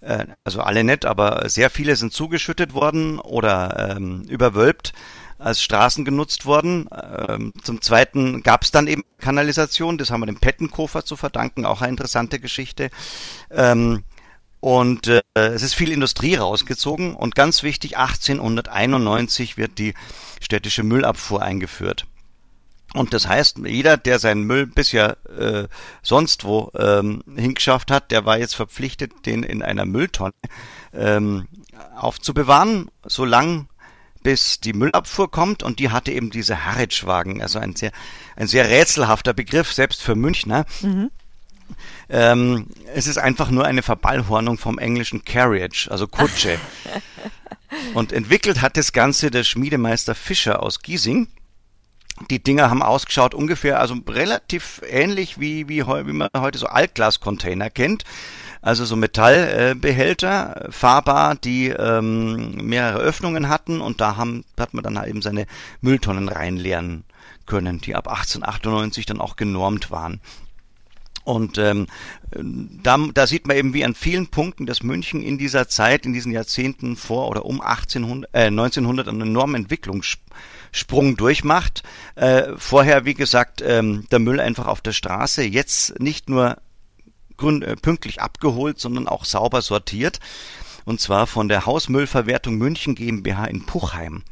äh, 0.00 0.26
also 0.44 0.60
alle 0.60 0.84
nicht, 0.84 1.04
aber 1.04 1.48
sehr 1.48 1.70
viele 1.70 1.96
sind 1.96 2.12
zugeschüttet 2.12 2.74
worden 2.74 3.18
oder 3.18 3.96
ähm, 3.96 4.22
überwölbt 4.28 4.92
als 5.38 5.62
Straßen 5.62 6.04
genutzt 6.04 6.46
worden. 6.46 6.88
Ähm, 7.28 7.52
zum 7.62 7.80
Zweiten 7.80 8.42
gab 8.42 8.62
es 8.62 8.72
dann 8.72 8.88
eben 8.88 9.04
Kanalisation, 9.18 9.98
das 9.98 10.10
haben 10.10 10.20
wir 10.20 10.26
dem 10.26 10.40
Pettenkofer 10.40 11.04
zu 11.04 11.16
verdanken, 11.16 11.64
auch 11.64 11.80
eine 11.80 11.90
interessante 11.90 12.40
Geschichte. 12.40 12.90
Ähm, 13.50 14.02
und 14.60 15.06
äh, 15.06 15.22
es 15.34 15.62
ist 15.62 15.74
viel 15.74 15.92
Industrie 15.92 16.34
rausgezogen 16.34 17.14
und 17.14 17.34
ganz 17.34 17.62
wichtig, 17.62 17.96
1891 17.96 19.56
wird 19.56 19.78
die 19.78 19.94
städtische 20.40 20.82
Müllabfuhr 20.82 21.42
eingeführt. 21.42 22.06
Und 22.94 23.12
das 23.12 23.28
heißt, 23.28 23.58
jeder, 23.66 23.96
der 23.98 24.18
seinen 24.18 24.44
Müll 24.44 24.66
bisher 24.66 25.18
äh, 25.28 25.68
sonst 26.02 26.44
wo 26.44 26.72
ähm, 26.74 27.22
hingeschafft 27.36 27.90
hat, 27.90 28.10
der 28.10 28.24
war 28.24 28.38
jetzt 28.38 28.54
verpflichtet, 28.54 29.26
den 29.26 29.42
in 29.42 29.62
einer 29.62 29.84
Mülltonne 29.84 30.32
ähm, 30.94 31.48
aufzubewahren, 31.96 32.90
solange 33.04 33.66
bis 34.22 34.60
die 34.60 34.72
Müllabfuhr 34.72 35.30
kommt 35.30 35.62
und 35.62 35.78
die 35.78 35.90
hatte 35.90 36.12
eben 36.12 36.30
diese 36.30 36.64
Harritschwagen, 36.64 37.42
also 37.42 37.58
ein 37.58 37.76
sehr, 37.76 37.92
ein 38.36 38.46
sehr 38.46 38.68
rätselhafter 38.68 39.32
Begriff, 39.32 39.72
selbst 39.72 40.02
für 40.02 40.14
Münchner. 40.14 40.64
Mhm. 40.80 41.10
Ähm, 42.08 42.66
es 42.94 43.06
ist 43.06 43.18
einfach 43.18 43.50
nur 43.50 43.64
eine 43.64 43.82
Verballhornung 43.82 44.58
vom 44.58 44.78
englischen 44.78 45.24
Carriage, 45.24 45.88
also 45.90 46.06
Kutsche. 46.06 46.58
und 47.94 48.12
entwickelt 48.12 48.62
hat 48.62 48.76
das 48.76 48.92
Ganze 48.92 49.30
der 49.30 49.44
Schmiedemeister 49.44 50.14
Fischer 50.14 50.62
aus 50.62 50.80
Giesing. 50.80 51.28
Die 52.30 52.42
Dinger 52.42 52.68
haben 52.68 52.82
ausgeschaut 52.82 53.34
ungefähr, 53.34 53.80
also 53.80 53.94
relativ 54.08 54.82
ähnlich 54.88 55.38
wie, 55.38 55.68
wie, 55.68 55.86
wie 55.86 56.12
man 56.12 56.28
heute 56.36 56.58
so 56.58 56.66
Altglascontainer 56.66 57.70
kennt. 57.70 58.04
Also 58.60 58.84
so 58.84 58.96
Metallbehälter, 58.96 60.66
fahrbar, 60.70 61.36
die 61.36 61.68
ähm, 61.68 62.54
mehrere 62.56 62.98
Öffnungen 62.98 63.48
hatten 63.48 63.80
und 63.80 64.00
da 64.00 64.16
haben, 64.16 64.44
hat 64.58 64.74
man 64.74 64.82
dann 64.82 64.98
halt 64.98 65.08
eben 65.08 65.22
seine 65.22 65.46
Mülltonnen 65.80 66.28
reinleeren 66.28 67.04
können, 67.46 67.80
die 67.80 67.94
ab 67.94 68.08
1898 68.08 69.06
dann 69.06 69.20
auch 69.20 69.36
genormt 69.36 69.90
waren. 69.92 70.20
Und 71.28 71.58
ähm, 71.58 71.88
da, 72.30 72.96
da 73.12 73.26
sieht 73.26 73.46
man 73.46 73.58
eben 73.58 73.74
wie 73.74 73.84
an 73.84 73.94
vielen 73.94 74.28
Punkten, 74.28 74.64
dass 74.64 74.82
München 74.82 75.22
in 75.22 75.36
dieser 75.36 75.68
Zeit, 75.68 76.06
in 76.06 76.14
diesen 76.14 76.32
Jahrzehnten 76.32 76.96
vor 76.96 77.28
oder 77.28 77.44
um 77.44 77.60
1800, 77.60 78.30
äh, 78.32 78.46
1900 78.46 79.08
einen 79.08 79.20
enormen 79.20 79.56
Entwicklungssprung 79.56 81.18
durchmacht. 81.18 81.82
Äh, 82.14 82.52
vorher, 82.56 83.04
wie 83.04 83.12
gesagt, 83.12 83.60
ähm, 83.60 84.06
der 84.10 84.20
Müll 84.20 84.40
einfach 84.40 84.66
auf 84.66 84.80
der 84.80 84.92
Straße, 84.92 85.42
jetzt 85.42 86.00
nicht 86.00 86.30
nur 86.30 86.56
grün, 87.36 87.60
äh, 87.60 87.76
pünktlich 87.76 88.22
abgeholt, 88.22 88.80
sondern 88.80 89.06
auch 89.06 89.26
sauber 89.26 89.60
sortiert. 89.60 90.20
Und 90.86 90.98
zwar 90.98 91.26
von 91.26 91.48
der 91.48 91.66
Hausmüllverwertung 91.66 92.56
München 92.56 92.94
GmbH 92.94 93.44
in 93.44 93.66
Puchheim. 93.66 94.22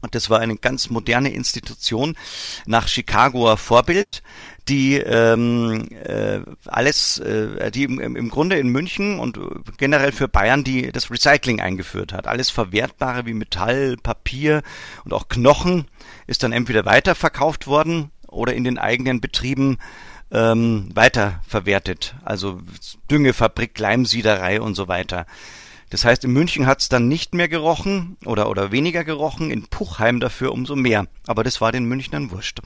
Und 0.00 0.14
das 0.14 0.30
war 0.30 0.40
eine 0.40 0.56
ganz 0.56 0.90
moderne 0.90 1.32
Institution 1.32 2.16
nach 2.66 2.88
Chicagoer 2.88 3.56
Vorbild, 3.56 4.22
die 4.68 4.96
ähm, 4.96 5.88
äh, 6.04 6.40
alles, 6.66 7.18
äh, 7.18 7.70
die 7.70 7.84
im, 7.84 8.16
im 8.16 8.28
Grunde 8.30 8.58
in 8.58 8.68
München 8.68 9.18
und 9.18 9.38
generell 9.78 10.12
für 10.12 10.28
Bayern 10.28 10.64
die 10.64 10.92
das 10.92 11.10
Recycling 11.10 11.60
eingeführt 11.60 12.12
hat. 12.12 12.26
Alles 12.26 12.50
Verwertbare 12.50 13.26
wie 13.26 13.34
Metall, 13.34 13.96
Papier 14.02 14.62
und 15.04 15.12
auch 15.12 15.28
Knochen 15.28 15.86
ist 16.26 16.42
dann 16.42 16.52
entweder 16.52 16.84
weiterverkauft 16.84 17.66
worden 17.66 18.10
oder 18.28 18.54
in 18.54 18.64
den 18.64 18.78
eigenen 18.78 19.20
Betrieben 19.20 19.78
ähm, 20.30 20.88
weiterverwertet. 20.94 22.14
Also 22.24 22.60
Düngefabrik, 23.10 23.78
Leimsiederei 23.78 24.60
und 24.60 24.74
so 24.74 24.88
weiter. 24.88 25.26
Das 25.90 26.04
heißt, 26.04 26.24
in 26.24 26.32
München 26.32 26.66
hat's 26.66 26.88
dann 26.88 27.08
nicht 27.08 27.34
mehr 27.34 27.48
gerochen 27.48 28.16
oder, 28.24 28.48
oder 28.48 28.72
weniger 28.72 29.04
gerochen, 29.04 29.50
in 29.50 29.66
Puchheim 29.66 30.20
dafür 30.20 30.52
umso 30.52 30.76
mehr. 30.76 31.06
Aber 31.26 31.44
das 31.44 31.60
war 31.60 31.72
den 31.72 31.84
Münchnern 31.84 32.30
wurscht. 32.30 32.60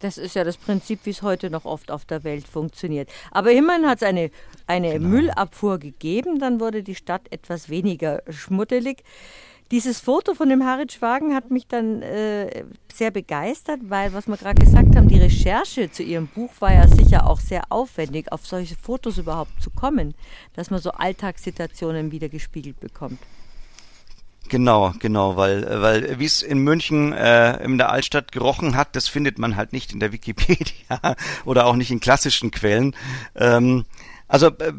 Das 0.00 0.16
ist 0.16 0.34
ja 0.34 0.44
das 0.44 0.56
Prinzip, 0.56 1.00
wie 1.04 1.10
es 1.10 1.20
heute 1.20 1.50
noch 1.50 1.66
oft 1.66 1.90
auf 1.90 2.06
der 2.06 2.24
Welt 2.24 2.48
funktioniert. 2.48 3.10
Aber 3.30 3.52
immerhin 3.52 3.86
hat 3.86 3.98
es 3.98 4.02
eine, 4.02 4.30
eine 4.66 4.94
genau. 4.94 5.08
Müllabfuhr 5.08 5.78
gegeben, 5.78 6.38
dann 6.38 6.58
wurde 6.58 6.82
die 6.82 6.94
Stadt 6.94 7.30
etwas 7.30 7.68
weniger 7.68 8.22
schmuddelig. 8.30 9.04
Dieses 9.70 10.00
Foto 10.00 10.34
von 10.34 10.48
dem 10.48 10.64
Haritschwagen 10.64 11.32
hat 11.32 11.52
mich 11.52 11.68
dann 11.68 12.02
äh, 12.02 12.64
sehr 12.92 13.12
begeistert, 13.12 13.78
weil, 13.84 14.12
was 14.12 14.26
wir 14.26 14.36
gerade 14.36 14.60
gesagt 14.60 14.96
haben, 14.96 15.06
die 15.06 15.20
Recherche 15.20 15.92
zu 15.92 16.02
ihrem 16.02 16.26
Buch 16.26 16.50
war 16.58 16.72
ja 16.72 16.88
sicher 16.88 17.28
auch 17.28 17.38
sehr 17.38 17.62
aufwendig, 17.68 18.32
auf 18.32 18.44
solche 18.44 18.74
Fotos 18.74 19.18
überhaupt 19.18 19.62
zu 19.62 19.70
kommen, 19.70 20.14
dass 20.54 20.70
man 20.70 20.80
so 20.80 20.90
Alltagssituationen 20.90 22.10
wieder 22.10 22.28
gespiegelt 22.28 22.80
bekommt. 22.80 23.20
Genau, 24.48 24.92
genau, 24.98 25.36
weil, 25.36 25.64
weil 25.80 26.18
wie 26.18 26.24
es 26.24 26.42
in 26.42 26.58
München 26.58 27.12
äh, 27.12 27.62
in 27.62 27.78
der 27.78 27.90
Altstadt 27.90 28.32
gerochen 28.32 28.74
hat, 28.74 28.96
das 28.96 29.06
findet 29.06 29.38
man 29.38 29.54
halt 29.54 29.72
nicht 29.72 29.92
in 29.92 30.00
der 30.00 30.10
Wikipedia 30.10 31.14
oder 31.44 31.66
auch 31.66 31.76
nicht 31.76 31.92
in 31.92 32.00
klassischen 32.00 32.50
Quellen. 32.50 32.96
Ähm, 33.36 33.84
also 34.30 34.46
äh, 34.46 34.72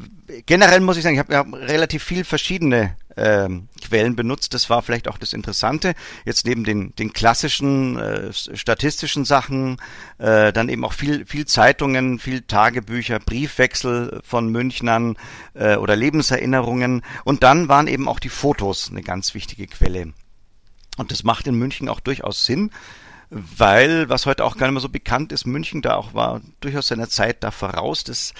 generell 0.45 0.79
muss 0.79 0.95
ich 0.95 1.03
sagen, 1.03 1.15
ich 1.15 1.19
habe 1.19 1.35
hab 1.35 1.53
relativ 1.53 2.03
viel 2.05 2.23
verschiedene 2.23 2.95
ähm, 3.17 3.67
Quellen 3.81 4.15
benutzt. 4.15 4.53
Das 4.53 4.69
war 4.69 4.81
vielleicht 4.81 5.09
auch 5.09 5.17
das 5.17 5.33
Interessante. 5.33 5.93
Jetzt 6.23 6.45
neben 6.45 6.63
den, 6.63 6.95
den 6.95 7.11
klassischen 7.11 7.99
äh, 7.99 8.31
statistischen 8.31 9.25
Sachen, 9.25 9.75
äh, 10.19 10.53
dann 10.53 10.69
eben 10.69 10.85
auch 10.85 10.93
viel, 10.93 11.25
viel 11.25 11.45
Zeitungen, 11.45 12.17
viel 12.17 12.43
Tagebücher, 12.43 13.19
Briefwechsel 13.19 14.21
von 14.23 14.47
Münchnern 14.49 15.17
äh, 15.53 15.75
oder 15.75 15.97
Lebenserinnerungen. 15.97 17.01
Und 17.25 17.43
dann 17.43 17.67
waren 17.67 17.87
eben 17.87 18.07
auch 18.07 18.19
die 18.19 18.29
Fotos 18.29 18.89
eine 18.89 19.03
ganz 19.03 19.33
wichtige 19.33 19.67
Quelle. 19.67 20.13
Und 20.95 21.11
das 21.11 21.25
macht 21.25 21.45
in 21.47 21.55
München 21.55 21.89
auch 21.89 21.99
durchaus 21.99 22.45
Sinn, 22.45 22.71
weil, 23.31 24.09
was 24.09 24.25
heute 24.25 24.43
auch 24.43 24.57
gar 24.57 24.67
nicht 24.67 24.73
mehr 24.73 24.81
so 24.81 24.89
bekannt 24.89 25.31
ist, 25.31 25.47
München 25.47 25.81
da 25.81 25.95
auch 25.95 26.13
war 26.13 26.41
durchaus 26.59 26.87
seiner 26.87 27.07
Zeit 27.07 27.43
da 27.43 27.51
voraus 27.51 28.03
des 28.03 28.33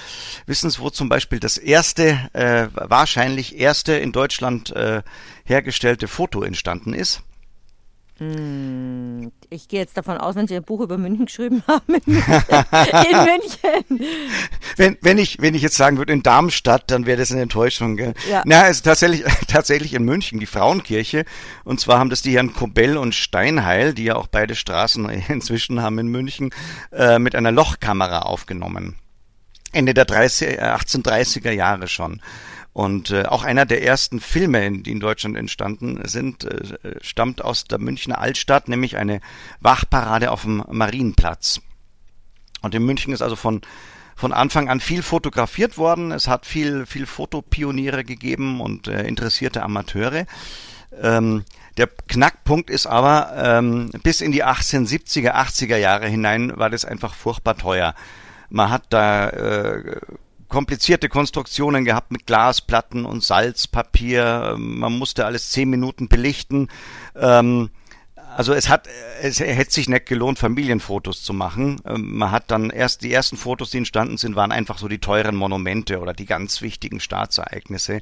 Wissens, 0.46 0.80
wo 0.80 0.90
zum 0.90 1.08
Beispiel 1.08 1.40
das 1.40 1.58
erste, 1.58 2.30
äh, 2.34 2.68
wahrscheinlich 2.74 3.58
erste 3.58 3.94
in 3.94 4.12
Deutschland 4.12 4.70
äh, 4.76 5.02
hergestellte 5.46 6.10
Foto 6.10 6.44
entstanden 6.44 6.94
ist. 6.94 7.22
Hm, 8.22 9.32
ich 9.50 9.68
gehe 9.68 9.80
jetzt 9.80 9.98
davon 9.98 10.20
aus, 10.20 10.36
wenn 10.36 10.46
Sie 10.46 10.56
ein 10.56 10.62
Buch 10.62 10.82
über 10.82 11.00
München 11.00 11.26
geschrieben 11.26 11.64
haben, 11.68 11.96
in 11.96 12.02
München. 12.06 14.06
Wenn, 14.78 14.96
wenn, 15.02 15.18
ich, 15.18 15.42
wenn 15.42 15.56
ich 15.56 15.64
jetzt 15.64 15.76
sagen 15.76 15.98
würde, 15.98 16.14
in 16.14 16.22
Darmstadt, 16.22 16.92
dann 16.92 17.08
wäre 17.08 17.18
das 17.18 17.32
eine 17.32 17.42
Enttäuschung. 17.42 17.98
Gell? 17.98 18.14
Ja. 18.30 18.44
Na, 18.46 18.68
es 18.68 18.78
ist 18.78 18.84
tatsächlich, 18.84 19.24
tatsächlich 19.48 19.96
in 19.96 20.04
München, 20.04 20.40
die 20.40 20.46
Frauenkirche. 20.46 21.26
Und 21.64 21.80
zwar 21.80 21.98
haben 21.98 22.12
das 22.12 22.22
die 22.22 22.36
Herren 22.36 22.54
Kobell 22.54 22.96
und 22.96 23.16
Steinheil, 23.16 23.96
die 23.96 24.04
ja 24.04 24.18
auch 24.18 24.28
beide 24.28 24.54
Straßen 24.54 25.10
inzwischen 25.28 25.82
haben 25.82 25.98
in 25.98 26.08
München, 26.08 26.52
äh, 26.92 27.18
mit 27.18 27.34
einer 27.34 27.52
Lochkamera 27.52 28.20
aufgenommen. 28.20 28.98
Ende 29.72 29.96
der 29.96 30.06
30, 30.06 30.62
1830er 30.62 31.50
äh, 31.50 31.56
Jahre 31.56 31.88
schon. 31.88 32.22
Und 32.74 33.12
äh, 33.12 33.24
auch 33.26 33.44
einer 33.44 33.66
der 33.66 33.84
ersten 33.84 34.22
Filme, 34.22 34.72
die 34.72 34.92
in 34.92 35.02
Deutschland 35.02 35.36
entstanden 35.36 36.02
sind, 36.06 36.46
äh, 36.46 36.96
stammt 37.02 37.44
aus 37.44 37.66
der 37.66 37.80
Münchner 37.80 38.20
Altstadt, 38.20 38.70
nämlich 38.70 38.98
eine 38.98 39.20
Wachparade 39.60 40.32
auf 40.32 40.44
dem 40.44 40.64
Marienplatz. 40.70 41.60
Und 42.62 42.74
in 42.74 42.86
München 42.86 43.14
ist 43.14 43.22
also 43.22 43.36
von 43.36 43.62
von 44.16 44.34
Anfang 44.34 44.70
an 44.70 44.80
viel 44.80 45.02
fotografiert 45.02 45.80
worden. 45.80 46.12
Es 46.12 46.28
hat 46.28 46.46
viel 46.46 46.86
viel 46.86 47.08
Fotopioniere 47.08 48.04
gegeben 48.04 48.62
und 48.62 48.88
äh, 48.88 49.04
interessierte 49.04 49.64
Amateure. 49.64 50.26
Ähm, 51.02 51.44
der 51.78 51.88
Knackpunkt 51.88 52.70
ist 52.70 52.86
aber, 52.86 53.34
ähm, 53.36 53.90
bis 54.04 54.22
in 54.22 54.32
die 54.32 54.44
1870er, 54.44 55.34
80er 55.34 55.78
Jahre 55.78 56.08
hinein 56.08 56.58
war 56.58 56.70
das 56.70 56.86
einfach 56.86 57.16
furchtbar 57.16 57.58
teuer. 57.58 57.96
Man 58.50 58.70
hat 58.70 58.84
da 58.90 59.30
äh, 59.30 60.02
komplizierte 60.52 61.10
Konstruktionen 61.10 61.86
gehabt 61.86 62.12
mit 62.12 62.28
Glasplatten 62.28 63.06
und 63.06 63.24
Salzpapier. 63.24 64.56
Man 64.58 64.98
musste 65.00 65.26
alles 65.26 65.50
zehn 65.50 65.70
Minuten 65.70 66.10
belichten. 66.10 66.68
Ähm, 67.16 67.70
also 68.36 68.54
es 68.54 68.70
hat, 68.70 68.88
es 69.22 69.40
hätte 69.40 69.72
sich 69.72 69.88
nicht 69.88 70.06
gelohnt, 70.06 70.40
Familienfotos 70.40 71.24
zu 71.24 71.34
machen. 71.34 71.82
Ähm, 71.86 72.18
man 72.18 72.32
hat 72.32 72.52
dann 72.52 72.70
erst 72.70 73.02
die 73.02 73.14
ersten 73.14 73.38
Fotos, 73.38 73.72
die 73.72 73.78
entstanden 73.78 74.18
sind, 74.18 74.36
waren 74.36 74.52
einfach 74.52 74.78
so 74.78 74.90
die 74.90 75.00
teuren 75.00 75.36
Monumente 75.36 76.00
oder 76.00 76.14
die 76.14 76.26
ganz 76.26 76.62
wichtigen 76.62 77.00
Staatsereignisse. 77.00 78.02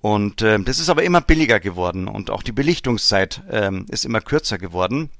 Und 0.00 0.42
äh, 0.42 0.58
das 0.58 0.80
ist 0.80 0.90
aber 0.90 1.04
immer 1.04 1.20
billiger 1.20 1.60
geworden 1.60 2.08
und 2.08 2.30
auch 2.30 2.42
die 2.42 2.52
Belichtungszeit 2.52 3.42
äh, 3.50 3.70
ist 3.88 4.04
immer 4.04 4.20
kürzer 4.20 4.58
geworden. 4.58 5.10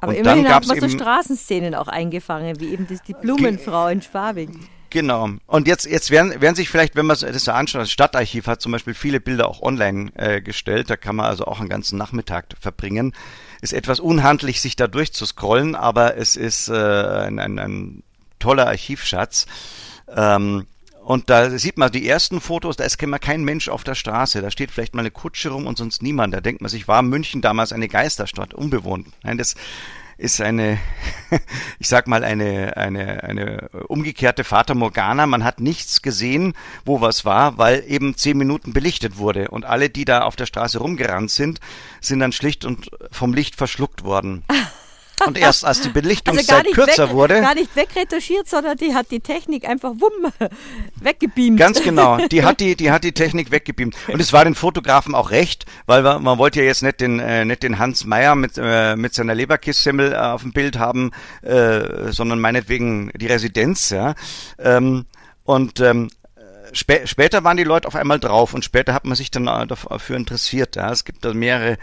Aber 0.00 0.12
und 0.12 0.18
immerhin 0.18 0.48
hat 0.48 0.66
man 0.66 0.80
so 0.80 0.88
Straßenszenen 0.88 1.76
auch 1.76 1.88
eingefangen, 1.88 2.58
wie 2.58 2.70
eben 2.72 2.88
das, 2.88 3.02
die 3.02 3.14
Blumenfrau 3.14 3.88
in 3.88 4.02
Schwabing. 4.02 4.68
Genau. 4.90 5.30
Und 5.46 5.68
jetzt, 5.68 5.86
jetzt 5.86 6.10
werden, 6.10 6.40
werden 6.40 6.56
sich 6.56 6.68
vielleicht, 6.68 6.96
wenn 6.96 7.06
man 7.06 7.16
das 7.16 7.44
so 7.44 7.52
anschaut, 7.52 7.82
das 7.82 7.92
Stadtarchiv 7.92 8.48
hat 8.48 8.60
zum 8.60 8.72
Beispiel 8.72 8.94
viele 8.94 9.20
Bilder 9.20 9.48
auch 9.48 9.62
online 9.62 10.10
äh, 10.16 10.40
gestellt. 10.42 10.90
Da 10.90 10.96
kann 10.96 11.16
man 11.16 11.26
also 11.26 11.44
auch 11.44 11.60
einen 11.60 11.68
ganzen 11.68 11.96
Nachmittag 11.96 12.46
verbringen. 12.60 13.14
Ist 13.62 13.72
etwas 13.72 14.00
unhandlich, 14.00 14.60
sich 14.60 14.74
da 14.74 14.88
durchzuscrollen, 14.88 15.76
aber 15.76 16.16
es 16.16 16.34
ist 16.34 16.68
äh, 16.68 16.74
ein, 16.74 17.38
ein, 17.38 17.58
ein 17.58 18.02
toller 18.40 18.66
Archivschatz. 18.66 19.46
Ähm, 20.08 20.66
und 21.04 21.30
da 21.30 21.50
sieht 21.50 21.78
man 21.78 21.90
die 21.90 22.08
ersten 22.08 22.40
Fotos, 22.40 22.76
da 22.76 22.84
ist 22.84 22.98
kein 22.98 23.44
Mensch 23.44 23.68
auf 23.68 23.84
der 23.84 23.94
Straße. 23.94 24.42
Da 24.42 24.50
steht 24.50 24.70
vielleicht 24.70 24.94
mal 24.94 25.00
eine 25.00 25.10
Kutsche 25.10 25.50
rum 25.50 25.66
und 25.66 25.78
sonst 25.78 26.02
niemand. 26.02 26.34
Da 26.34 26.40
denkt 26.40 26.60
man 26.60 26.68
sich, 26.68 26.88
war 26.88 27.02
München 27.02 27.40
damals 27.42 27.72
eine 27.72 27.88
Geisterstadt, 27.88 28.54
unbewohnt. 28.54 29.06
Nein, 29.22 29.38
das 29.38 29.54
ist 30.20 30.40
eine, 30.40 30.78
ich 31.78 31.88
sag 31.88 32.06
mal, 32.06 32.22
eine, 32.22 32.76
eine, 32.76 33.24
eine 33.24 33.68
umgekehrte 33.88 34.44
Fata 34.44 34.74
Morgana. 34.74 35.26
Man 35.26 35.44
hat 35.44 35.60
nichts 35.60 36.02
gesehen, 36.02 36.54
wo 36.84 37.00
was 37.00 37.24
war, 37.24 37.58
weil 37.58 37.82
eben 37.88 38.16
zehn 38.16 38.36
Minuten 38.36 38.72
belichtet 38.72 39.16
wurde. 39.16 39.48
Und 39.48 39.64
alle, 39.64 39.88
die 39.88 40.04
da 40.04 40.22
auf 40.22 40.36
der 40.36 40.46
Straße 40.46 40.78
rumgerannt 40.78 41.30
sind, 41.30 41.60
sind 42.00 42.20
dann 42.20 42.32
schlicht 42.32 42.64
und 42.64 42.90
vom 43.10 43.32
Licht 43.32 43.56
verschluckt 43.56 44.04
worden. 44.04 44.44
Und 45.26 45.38
erst 45.38 45.64
als 45.64 45.80
die 45.80 45.88
Belichtungszeit 45.88 46.66
also 46.66 46.72
kürzer 46.72 47.08
weg, 47.08 47.14
wurde. 47.14 47.40
Gar 47.40 47.54
nicht 47.54 47.74
wegretuschiert, 47.76 48.48
sondern 48.48 48.76
die 48.76 48.94
hat 48.94 49.10
die 49.10 49.20
Technik 49.20 49.68
einfach 49.68 49.92
wumm 49.98 50.32
weggebeamt. 50.96 51.58
Ganz 51.58 51.82
genau. 51.82 52.18
Die 52.28 52.44
hat 52.44 52.60
die, 52.60 52.76
die 52.76 52.90
hat 52.90 53.04
die 53.04 53.12
Technik 53.12 53.50
weggebeamt. 53.50 53.96
Und 54.08 54.20
es 54.20 54.32
war 54.32 54.44
den 54.44 54.54
Fotografen 54.54 55.14
auch 55.14 55.30
recht, 55.30 55.66
weil 55.86 56.02
man, 56.02 56.22
man 56.22 56.38
wollte 56.38 56.60
ja 56.60 56.66
jetzt 56.66 56.82
nicht 56.82 57.00
den, 57.00 57.20
äh, 57.20 57.44
nicht 57.44 57.62
den 57.62 57.78
Hans 57.78 58.04
Meyer 58.04 58.34
mit, 58.34 58.52
äh, 58.56 58.96
mit 58.96 59.14
seiner 59.14 59.34
Leberkisssemmel 59.34 60.12
äh, 60.12 60.16
auf 60.16 60.42
dem 60.42 60.52
Bild 60.52 60.78
haben, 60.78 61.10
äh, 61.42 62.12
sondern 62.12 62.40
meinetwegen 62.40 63.10
die 63.16 63.26
Residenz, 63.26 63.90
ja. 63.90 64.14
Ähm, 64.58 65.06
und 65.44 65.80
ähm, 65.80 66.10
spä 66.72 67.06
später 67.06 67.44
waren 67.44 67.56
die 67.56 67.64
Leute 67.64 67.88
auf 67.88 67.96
einmal 67.96 68.20
drauf 68.20 68.54
und 68.54 68.64
später 68.64 68.94
hat 68.94 69.04
man 69.04 69.16
sich 69.16 69.30
dann 69.30 69.46
äh, 69.46 69.66
dafür 69.66 70.16
interessiert. 70.16 70.76
Ja. 70.76 70.90
Es 70.90 71.04
gibt 71.04 71.24
da 71.24 71.32
mehrere 71.32 71.78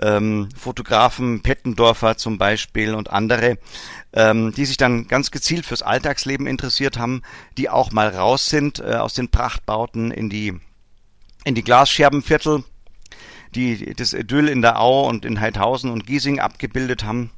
ähm, 0.00 0.48
Fotografen, 0.56 1.42
Pettendorfer 1.42 2.16
zum 2.16 2.38
Beispiel 2.38 2.94
und 2.94 3.10
andere, 3.10 3.58
ähm, 4.12 4.52
die 4.52 4.64
sich 4.64 4.76
dann 4.76 5.08
ganz 5.08 5.30
gezielt 5.30 5.66
fürs 5.66 5.82
Alltagsleben 5.82 6.46
interessiert 6.46 6.98
haben, 6.98 7.22
die 7.56 7.70
auch 7.70 7.92
mal 7.92 8.08
raus 8.08 8.46
sind 8.46 8.80
äh, 8.80 8.94
aus 8.94 9.14
den 9.14 9.28
Prachtbauten 9.28 10.10
in 10.10 10.30
die 10.30 10.58
in 11.44 11.54
die 11.54 11.62
Glasscherbenviertel, 11.62 12.64
die 13.54 13.94
das 13.94 14.12
Idyll 14.12 14.48
in 14.48 14.62
der 14.62 14.80
Au 14.80 15.08
und 15.08 15.24
in 15.24 15.40
Heidhausen 15.40 15.90
und 15.90 16.04
Giesing 16.04 16.40
abgebildet 16.40 17.04
haben. 17.04 17.30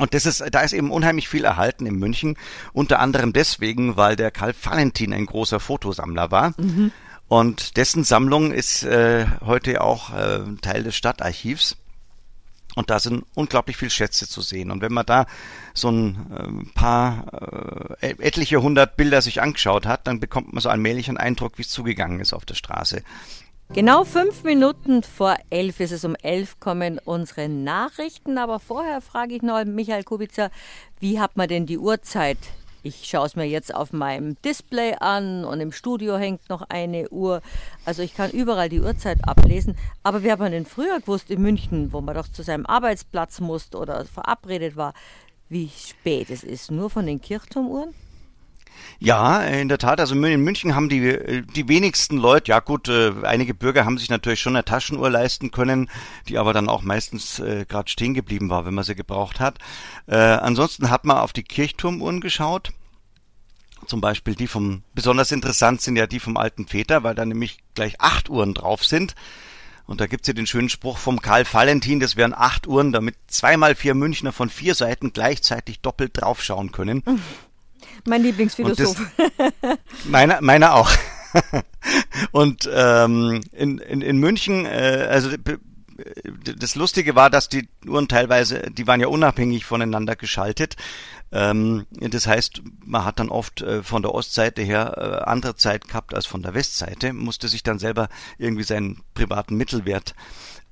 Und 0.00 0.14
das 0.14 0.26
ist, 0.26 0.42
da 0.50 0.60
ist 0.62 0.72
eben 0.72 0.90
unheimlich 0.90 1.28
viel 1.28 1.44
erhalten 1.44 1.86
in 1.86 1.94
München. 1.94 2.36
Unter 2.72 2.98
anderem 2.98 3.32
deswegen, 3.32 3.96
weil 3.96 4.16
der 4.16 4.30
Karl 4.30 4.54
Valentin 4.60 5.12
ein 5.12 5.26
großer 5.26 5.60
Fotosammler 5.60 6.30
war. 6.30 6.54
Mhm. 6.58 6.90
Und 7.30 7.76
dessen 7.76 8.02
Sammlung 8.02 8.50
ist 8.50 8.82
äh, 8.82 9.24
heute 9.46 9.82
auch 9.82 10.12
äh, 10.12 10.40
Teil 10.62 10.82
des 10.82 10.96
Stadtarchivs. 10.96 11.76
Und 12.74 12.90
da 12.90 12.98
sind 12.98 13.24
unglaublich 13.36 13.76
viele 13.76 13.92
Schätze 13.92 14.28
zu 14.28 14.40
sehen. 14.40 14.72
Und 14.72 14.82
wenn 14.82 14.92
man 14.92 15.06
da 15.06 15.26
so 15.72 15.92
ein 15.92 16.66
äh, 16.66 16.74
paar, 16.74 17.98
äh, 18.00 18.16
etliche 18.18 18.60
hundert 18.60 18.96
Bilder 18.96 19.22
sich 19.22 19.40
angeschaut 19.40 19.86
hat, 19.86 20.08
dann 20.08 20.18
bekommt 20.18 20.52
man 20.52 20.60
so 20.60 20.70
allmählich 20.70 21.06
einen 21.06 21.18
Eindruck, 21.18 21.56
wie 21.56 21.62
es 21.62 21.68
zugegangen 21.68 22.18
ist 22.18 22.32
auf 22.32 22.44
der 22.44 22.56
Straße. 22.56 23.04
Genau 23.72 24.02
fünf 24.02 24.42
Minuten 24.42 25.04
vor 25.04 25.36
elf 25.50 25.78
ist 25.78 25.92
es. 25.92 26.04
Um 26.04 26.16
elf 26.16 26.58
kommen 26.58 26.98
unsere 26.98 27.48
Nachrichten. 27.48 28.38
Aber 28.38 28.58
vorher 28.58 29.00
frage 29.00 29.36
ich 29.36 29.42
noch 29.42 29.64
Michael 29.64 30.02
Kubica, 30.02 30.50
wie 30.98 31.20
hat 31.20 31.36
man 31.36 31.46
denn 31.46 31.66
die 31.66 31.78
Uhrzeit 31.78 32.38
ich 32.82 33.04
schaue 33.04 33.26
es 33.26 33.36
mir 33.36 33.44
jetzt 33.44 33.74
auf 33.74 33.92
meinem 33.92 34.40
Display 34.42 34.94
an 34.94 35.44
und 35.44 35.60
im 35.60 35.72
Studio 35.72 36.16
hängt 36.16 36.48
noch 36.48 36.62
eine 36.68 37.08
Uhr. 37.10 37.42
Also 37.84 38.02
ich 38.02 38.14
kann 38.14 38.30
überall 38.30 38.68
die 38.68 38.80
Uhrzeit 38.80 39.18
ablesen. 39.26 39.76
Aber 40.02 40.22
wir 40.22 40.32
haben 40.32 40.50
denn 40.50 40.66
früher 40.66 41.00
gewusst 41.00 41.30
in 41.30 41.42
München, 41.42 41.92
wo 41.92 42.00
man 42.00 42.14
doch 42.14 42.28
zu 42.28 42.42
seinem 42.42 42.66
Arbeitsplatz 42.66 43.40
musste 43.40 43.78
oder 43.78 44.04
verabredet 44.04 44.76
war, 44.76 44.94
wie 45.48 45.68
spät 45.68 46.30
es 46.30 46.44
ist? 46.44 46.70
Nur 46.70 46.90
von 46.90 47.06
den 47.06 47.20
Kirchturmuhren? 47.20 47.94
Ja, 48.98 49.40
in 49.40 49.68
der 49.68 49.78
Tat. 49.78 49.98
Also 49.98 50.14
in 50.14 50.42
München 50.42 50.74
haben 50.74 50.88
die, 50.88 51.42
die 51.54 51.68
wenigsten 51.68 52.18
Leute, 52.18 52.50
ja 52.50 52.60
gut, 52.60 52.88
äh, 52.88 53.12
einige 53.22 53.54
Bürger 53.54 53.86
haben 53.86 53.96
sich 53.96 54.10
natürlich 54.10 54.40
schon 54.40 54.54
eine 54.54 54.64
Taschenuhr 54.64 55.08
leisten 55.08 55.50
können, 55.50 55.88
die 56.28 56.36
aber 56.36 56.52
dann 56.52 56.68
auch 56.68 56.82
meistens 56.82 57.38
äh, 57.38 57.64
gerade 57.66 57.90
stehen 57.90 58.12
geblieben 58.12 58.50
war, 58.50 58.66
wenn 58.66 58.74
man 58.74 58.84
sie 58.84 58.94
gebraucht 58.94 59.40
hat. 59.40 59.58
Äh, 60.06 60.16
ansonsten 60.16 60.90
hat 60.90 61.04
man 61.04 61.16
auf 61.16 61.32
die 61.32 61.42
Kirchturmuhren 61.44 62.20
geschaut. 62.20 62.72
Zum 63.86 64.02
Beispiel 64.02 64.34
die 64.34 64.46
vom, 64.46 64.82
besonders 64.94 65.32
interessant 65.32 65.80
sind 65.80 65.96
ja 65.96 66.06
die 66.06 66.20
vom 66.20 66.36
alten 66.36 66.66
Väter, 66.66 67.02
weil 67.02 67.14
da 67.14 67.24
nämlich 67.24 67.58
gleich 67.74 68.00
acht 68.00 68.28
Uhren 68.28 68.52
drauf 68.52 68.84
sind. 68.84 69.14
Und 69.86 70.00
da 70.00 70.06
gibt's 70.06 70.28
ja 70.28 70.34
den 70.34 70.46
schönen 70.46 70.68
Spruch 70.68 70.98
vom 70.98 71.20
Karl 71.20 71.44
Valentin, 71.50 71.98
das 71.98 72.14
wären 72.14 72.32
acht 72.32 72.68
Uhren, 72.68 72.92
damit 72.92 73.16
zweimal 73.26 73.74
vier 73.74 73.94
Münchner 73.94 74.30
von 74.30 74.48
vier 74.48 74.76
Seiten 74.76 75.12
gleichzeitig 75.12 75.80
doppelt 75.80 76.12
draufschauen 76.14 76.70
können. 76.70 77.02
Mein 78.06 78.22
Lieblingsphilosoph. 78.22 79.00
meiner, 80.04 80.40
meiner 80.40 80.74
auch. 80.74 80.90
Und 82.32 82.68
ähm, 82.72 83.40
in, 83.52 83.78
in, 83.78 84.02
in 84.02 84.18
München, 84.18 84.66
äh, 84.66 85.06
also 85.10 85.30
das 86.56 86.74
Lustige 86.74 87.14
war, 87.14 87.30
dass 87.30 87.48
die 87.48 87.68
Uhren 87.86 88.08
teilweise, 88.08 88.70
die 88.70 88.86
waren 88.86 89.00
ja 89.00 89.08
unabhängig 89.08 89.64
voneinander 89.64 90.16
geschaltet. 90.16 90.76
Ähm, 91.32 91.86
das 91.90 92.26
heißt, 92.26 92.62
man 92.84 93.04
hat 93.04 93.20
dann 93.20 93.28
oft 93.28 93.62
äh, 93.62 93.82
von 93.82 94.02
der 94.02 94.14
Ostseite 94.14 94.62
her 94.62 94.94
äh, 94.96 95.30
andere 95.30 95.56
Zeit 95.56 95.86
gehabt 95.88 96.14
als 96.14 96.26
von 96.26 96.42
der 96.42 96.54
Westseite, 96.54 97.12
musste 97.12 97.48
sich 97.48 97.62
dann 97.62 97.78
selber 97.78 98.08
irgendwie 98.38 98.64
seinen 98.64 99.02
privaten 99.14 99.56
Mittelwert 99.56 100.14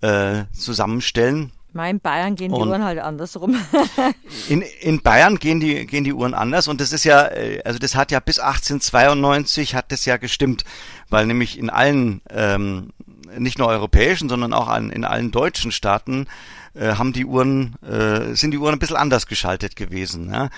äh, 0.00 0.44
zusammenstellen. 0.52 1.52
Mein 1.72 2.00
Bayern 2.00 2.34
gehen 2.34 2.52
die 2.52 2.58
und 2.58 2.68
Uhren 2.68 2.82
halt 2.82 2.98
andersrum. 2.98 3.56
in, 4.48 4.62
in 4.80 5.02
Bayern 5.02 5.38
gehen 5.38 5.60
die, 5.60 5.86
gehen 5.86 6.04
die 6.04 6.12
Uhren 6.12 6.34
anders 6.34 6.66
und 6.66 6.80
das 6.80 6.92
ist 6.92 7.04
ja, 7.04 7.26
äh, 7.26 7.62
also 7.64 7.78
das 7.78 7.94
hat 7.94 8.10
ja 8.10 8.20
bis 8.20 8.38
1892 8.38 9.74
hat 9.74 9.92
das 9.92 10.04
ja 10.04 10.16
gestimmt, 10.16 10.64
weil 11.10 11.26
nämlich 11.26 11.58
in 11.58 11.70
allen, 11.70 12.22
ähm, 12.30 12.90
nicht 13.36 13.58
nur 13.58 13.68
europäischen, 13.68 14.28
sondern 14.28 14.52
auch 14.54 14.68
an, 14.68 14.90
in 14.90 15.04
allen 15.04 15.30
deutschen 15.30 15.70
Staaten 15.70 16.26
äh, 16.74 16.94
haben 16.94 17.12
die 17.12 17.26
Uhren, 17.26 17.74
äh, 17.82 18.34
sind 18.34 18.52
die 18.52 18.58
Uhren 18.58 18.74
ein 18.74 18.78
bisschen 18.78 18.96
anders 18.96 19.26
geschaltet 19.26 19.76
gewesen. 19.76 20.30
Ja? 20.32 20.48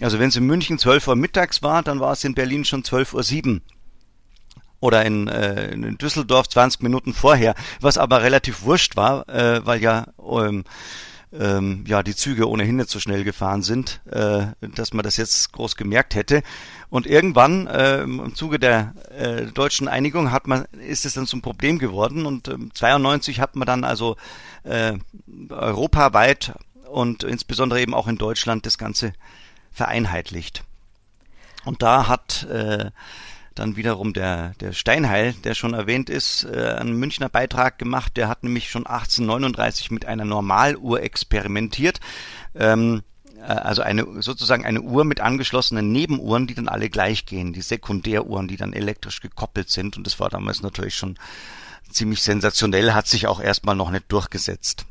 Also 0.00 0.18
wenn 0.18 0.28
es 0.28 0.36
in 0.36 0.46
München 0.46 0.78
12 0.78 1.06
Uhr 1.08 1.16
mittags 1.16 1.62
war, 1.62 1.82
dann 1.82 2.00
war 2.00 2.12
es 2.12 2.24
in 2.24 2.34
Berlin 2.34 2.64
schon 2.64 2.82
12 2.82 3.14
Uhr 3.14 3.22
7 3.22 3.62
oder 4.80 5.04
in, 5.04 5.28
äh, 5.28 5.72
in 5.72 5.98
Düsseldorf 5.98 6.48
20 6.48 6.82
Minuten 6.82 7.14
vorher, 7.14 7.54
was 7.80 7.98
aber 7.98 8.22
relativ 8.22 8.62
wurscht 8.62 8.96
war, 8.96 9.28
äh, 9.28 9.64
weil 9.64 9.82
ja 9.82 10.06
ähm, 10.18 10.64
ähm, 11.32 11.84
ja 11.86 12.02
die 12.02 12.14
Züge 12.14 12.48
ohnehin 12.48 12.76
nicht 12.76 12.90
so 12.90 13.00
schnell 13.00 13.24
gefahren 13.24 13.62
sind, 13.62 14.00
äh, 14.06 14.46
dass 14.74 14.92
man 14.92 15.02
das 15.02 15.16
jetzt 15.16 15.52
groß 15.52 15.76
gemerkt 15.76 16.14
hätte. 16.14 16.42
Und 16.88 17.06
irgendwann 17.06 17.66
äh, 17.66 18.02
im 18.02 18.34
Zuge 18.34 18.58
der 18.58 18.94
äh, 19.16 19.46
deutschen 19.46 19.88
Einigung 19.88 20.30
hat 20.30 20.46
man 20.46 20.64
ist 20.86 21.04
es 21.04 21.14
dann 21.14 21.26
zum 21.26 21.42
Problem 21.42 21.78
geworden 21.78 22.26
und 22.26 22.48
ähm, 22.48 22.70
92 22.72 23.40
hat 23.40 23.56
man 23.56 23.66
dann 23.66 23.84
also 23.84 24.16
äh, 24.64 24.94
europaweit 25.48 26.52
und 26.90 27.24
insbesondere 27.24 27.80
eben 27.80 27.94
auch 27.94 28.06
in 28.06 28.18
Deutschland 28.18 28.66
das 28.66 28.78
Ganze 28.78 29.12
vereinheitlicht. 29.72 30.62
Und 31.64 31.82
da 31.82 32.06
hat 32.06 32.44
äh, 32.44 32.90
dann 33.58 33.76
wiederum 33.76 34.12
der, 34.12 34.54
der 34.60 34.72
Steinheil, 34.72 35.32
der 35.44 35.54
schon 35.54 35.74
erwähnt 35.74 36.08
ist, 36.08 36.44
äh, 36.44 36.76
einen 36.78 36.96
Münchner 36.96 37.28
Beitrag 37.28 37.78
gemacht. 37.78 38.16
Der 38.16 38.28
hat 38.28 38.44
nämlich 38.44 38.70
schon 38.70 38.86
1839 38.86 39.90
mit 39.90 40.04
einer 40.04 40.24
Normaluhr 40.24 41.02
experimentiert. 41.02 42.00
Ähm, 42.54 43.02
äh, 43.38 43.52
also 43.52 43.82
eine 43.82 44.22
sozusagen 44.22 44.64
eine 44.64 44.82
Uhr 44.82 45.04
mit 45.04 45.20
angeschlossenen 45.20 45.90
Nebenuhren, 45.90 46.46
die 46.46 46.54
dann 46.54 46.68
alle 46.68 46.90
gleich 46.90 47.26
gehen, 47.26 47.52
die 47.52 47.62
Sekundäruhren, 47.62 48.48
die 48.48 48.56
dann 48.56 48.72
elektrisch 48.72 49.20
gekoppelt 49.20 49.70
sind. 49.70 49.96
Und 49.96 50.06
das 50.06 50.20
war 50.20 50.30
damals 50.30 50.62
natürlich 50.62 50.94
schon 50.94 51.18
ziemlich 51.90 52.22
sensationell, 52.22 52.92
hat 52.92 53.06
sich 53.06 53.26
auch 53.26 53.40
erstmal 53.40 53.76
noch 53.76 53.90
nicht 53.90 54.10
durchgesetzt. 54.12 54.86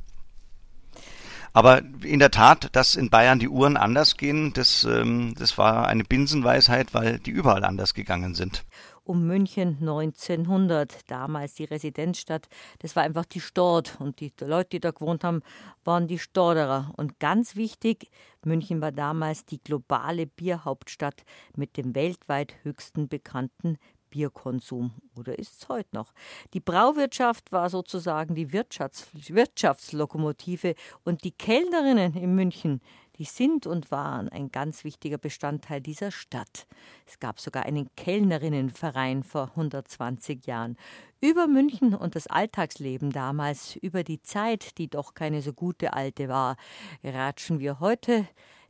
Aber 1.56 1.82
in 2.04 2.20
der 2.20 2.32
Tat, 2.32 2.68
dass 2.74 2.96
in 2.96 3.10
Bayern 3.10 3.40
die 3.40 3.48
Uhren 3.48 3.78
anders 3.78 4.18
gehen, 4.18 4.52
das, 4.52 4.84
ähm, 4.84 5.36
das 5.40 5.58
war 5.58 5.88
eine 5.88 6.04
Binsenweisheit, 6.04 6.94
weil 6.94 7.18
die 7.18 7.32
überall 7.32 7.64
anders 7.64 7.94
gegangen 7.94 8.36
sind 8.36 8.66
um 9.06 9.28
München 9.28 9.78
1900, 9.82 11.10
damals 11.10 11.54
die 11.54 11.66
Residenzstadt. 11.66 12.48
Das 12.80 12.96
war 12.96 13.04
einfach 13.04 13.26
die 13.26 13.40
Stort 13.40 13.98
und 14.00 14.20
die 14.20 14.34
Leute, 14.42 14.70
die 14.72 14.80
da 14.80 14.92
gewohnt 14.92 15.24
haben, 15.24 15.42
waren 15.84 16.08
die 16.08 16.18
Storderer. 16.18 16.92
Und 16.98 17.20
ganz 17.20 17.56
wichtig, 17.56 18.10
München 18.44 18.82
war 18.82 18.92
damals 18.92 19.46
die 19.46 19.64
globale 19.64 20.26
Bierhauptstadt 20.26 21.24
mit 21.56 21.78
dem 21.78 21.94
weltweit 21.94 22.56
höchsten 22.64 23.08
bekannten 23.08 23.78
Bierkonsum 24.16 24.94
oder 25.18 25.38
ist 25.38 25.62
es 25.62 25.68
heute 25.68 25.90
noch. 25.92 26.14
Die 26.54 26.62
Brauwirtschaft 26.62 27.52
war 27.52 27.70
sozusagen 27.70 28.34
die 28.34 28.54
Wirtschafts 28.54 29.10
Wirtschaftslokomotive 29.14 30.76
und 31.04 31.26
die 31.26 31.34
Kellnerinnen 31.34 32.16
in 32.16 32.34
München, 32.34 32.80
die 33.18 33.26
sind 33.26 33.68
und 33.68 33.92
waren 33.92 34.30
ein 34.30 34.52
ganz 34.52 34.86
wichtiger 34.86 35.18
Bestandteil 35.18 35.82
dieser 35.82 36.12
Stadt. 36.12 36.66
Es 37.06 37.20
gab 37.20 37.42
sogar 37.42 37.64
einen 37.64 37.90
Kellnerinnenverein 37.98 39.24
vor 39.24 39.50
120 39.50 40.46
Jahren. 40.48 40.78
Über 41.20 41.48
München 41.48 41.94
und 41.94 42.16
das 42.16 42.28
Alltagsleben 42.28 43.12
damals, 43.12 43.76
über 43.76 44.06
die 44.06 44.22
Zeit, 44.22 44.78
die 44.78 44.88
doch 44.88 45.14
keine 45.14 45.42
so 45.42 45.52
gute 45.52 45.92
alte 45.92 46.30
war, 46.30 46.56
ratschen 47.04 47.60
wir 47.60 47.82
heute 47.82 48.26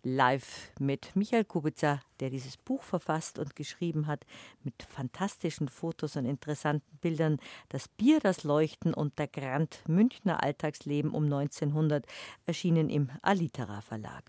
live 0.05 0.71
mit 0.79 1.15
Michael 1.15 1.43
Kubica, 1.43 1.99
der 2.19 2.29
dieses 2.29 2.57
Buch 2.57 2.83
verfasst 2.83 3.39
und 3.39 3.55
geschrieben 3.55 4.07
hat, 4.07 4.25
mit 4.63 4.75
fantastischen 4.83 5.67
Fotos 5.67 6.15
und 6.15 6.25
interessanten 6.25 6.97
Bildern. 7.01 7.39
Das 7.69 7.87
Bier, 7.87 8.19
das 8.19 8.43
Leuchten 8.43 8.93
und 8.93 9.17
der 9.17 9.27
Grand 9.27 9.81
Münchner 9.87 10.43
Alltagsleben 10.43 11.11
um 11.11 11.25
1900 11.25 12.05
erschienen 12.45 12.89
im 12.89 13.09
Alitera 13.23 13.81
Verlag. 13.81 14.23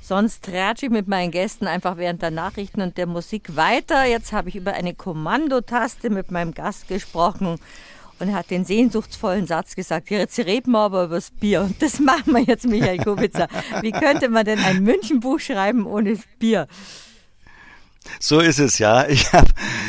Sonst 0.00 0.44
tratsche 0.44 0.86
ich 0.86 0.92
mit 0.92 1.06
meinen 1.06 1.30
Gästen 1.30 1.68
einfach 1.68 1.96
während 1.96 2.22
der 2.22 2.32
Nachrichten 2.32 2.80
und 2.80 2.96
der 2.96 3.06
Musik 3.06 3.54
weiter. 3.54 4.04
Jetzt 4.04 4.32
habe 4.32 4.48
ich 4.48 4.56
über 4.56 4.72
eine 4.72 4.94
Kommandotaste 4.94 6.10
mit 6.10 6.30
meinem 6.32 6.54
Gast 6.54 6.88
gesprochen 6.88 7.60
und 8.22 8.28
er 8.28 8.36
hat 8.36 8.50
den 8.50 8.64
sehnsuchtsvollen 8.64 9.48
Satz 9.48 9.74
gesagt, 9.74 10.10
jetzt 10.10 10.38
reden 10.38 10.70
wir 10.70 10.78
aber 10.78 11.04
über 11.04 11.16
das 11.16 11.32
Bier. 11.32 11.62
Und 11.62 11.82
das 11.82 11.98
machen 11.98 12.32
wir 12.32 12.42
jetzt, 12.42 12.64
Michael 12.66 12.98
Kubica. 12.98 13.48
Wie 13.80 13.90
könnte 13.90 14.28
man 14.28 14.44
denn 14.44 14.60
ein 14.60 14.84
Münchenbuch 14.84 15.40
schreiben 15.40 15.86
ohne 15.86 16.16
Bier? 16.38 16.68
So 18.20 18.38
ist 18.38 18.60
es, 18.60 18.78
ja. 18.78 19.08
Ich 19.08 19.32
hab, 19.32 19.48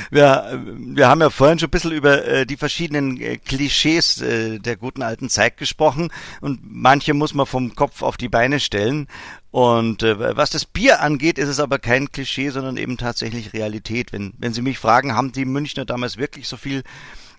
wir, 0.10 0.64
wir 0.78 1.08
haben 1.08 1.22
ja 1.22 1.30
vorhin 1.30 1.60
schon 1.60 1.68
ein 1.68 1.72
bisschen 1.72 1.92
über 1.92 2.26
äh, 2.26 2.46
die 2.48 2.58
verschiedenen 2.58 3.22
äh, 3.22 3.38
Klischees 3.38 4.20
äh, 4.22 4.58
der 4.58 4.78
guten 4.78 5.04
alten 5.04 5.30
Zeit 5.30 5.58
gesprochen 5.58 6.12
und 6.42 6.60
manche 6.64 7.14
muss 7.14 7.36
man 7.36 7.46
vom 7.46 7.76
Kopf 7.76 8.02
auf 8.02 8.18
die 8.18 8.30
Beine 8.30 8.60
stellen. 8.60 9.08
Und 9.52 10.02
äh, 10.02 10.36
was 10.36 10.50
das 10.50 10.66
Bier 10.66 11.02
angeht, 11.02 11.38
ist 11.38 11.50
es 11.50 11.60
aber 11.60 11.78
kein 11.78 12.12
Klischee, 12.12 12.50
sondern 12.50 12.78
eben 12.78 12.98
tatsächlich 12.98 13.54
Realität. 13.54 14.12
Wenn, 14.12 14.34
wenn 14.40 14.54
Sie 14.54 14.64
mich 14.64 14.80
fragen, 14.80 15.16
haben 15.16 15.32
die 15.32 15.46
Münchner 15.46 15.86
damals 15.86 16.18
wirklich 16.18 16.48
so 16.48 16.58
viel 16.58 16.84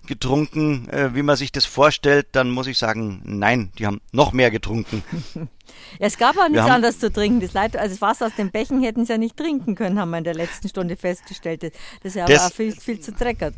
getrunken, 0.05 0.89
äh, 0.89 1.15
wie 1.15 1.23
man 1.23 1.35
sich 1.35 1.51
das 1.51 1.65
vorstellt, 1.65 2.27
dann 2.31 2.49
muss 2.51 2.67
ich 2.67 2.77
sagen, 2.77 3.21
nein, 3.25 3.71
die 3.77 3.85
haben 3.85 4.01
noch 4.11 4.33
mehr 4.33 4.51
getrunken. 4.51 5.03
Ja, 5.99 6.07
es 6.07 6.17
gab 6.17 6.37
auch 6.37 6.47
nichts 6.47 6.65
anderes 6.65 6.99
zu 6.99 7.11
trinken. 7.11 7.39
Das, 7.41 7.53
Leid, 7.53 7.75
also 7.75 7.93
das 7.93 8.01
Wasser 8.01 8.27
aus 8.27 8.35
dem 8.35 8.51
Bechen 8.51 8.81
hätten 8.81 9.05
sie 9.05 9.13
ja 9.13 9.17
nicht 9.17 9.35
trinken 9.35 9.75
können, 9.75 9.99
haben 9.99 10.11
wir 10.11 10.19
in 10.19 10.23
der 10.23 10.35
letzten 10.35 10.69
Stunde 10.69 10.95
festgestellt. 10.95 11.63
Das 11.63 11.71
ist 12.03 12.15
ja 12.15 12.25
das, 12.25 12.53
viel, 12.53 12.71
viel 12.71 12.99
zu 12.99 13.11
dreckert. 13.11 13.55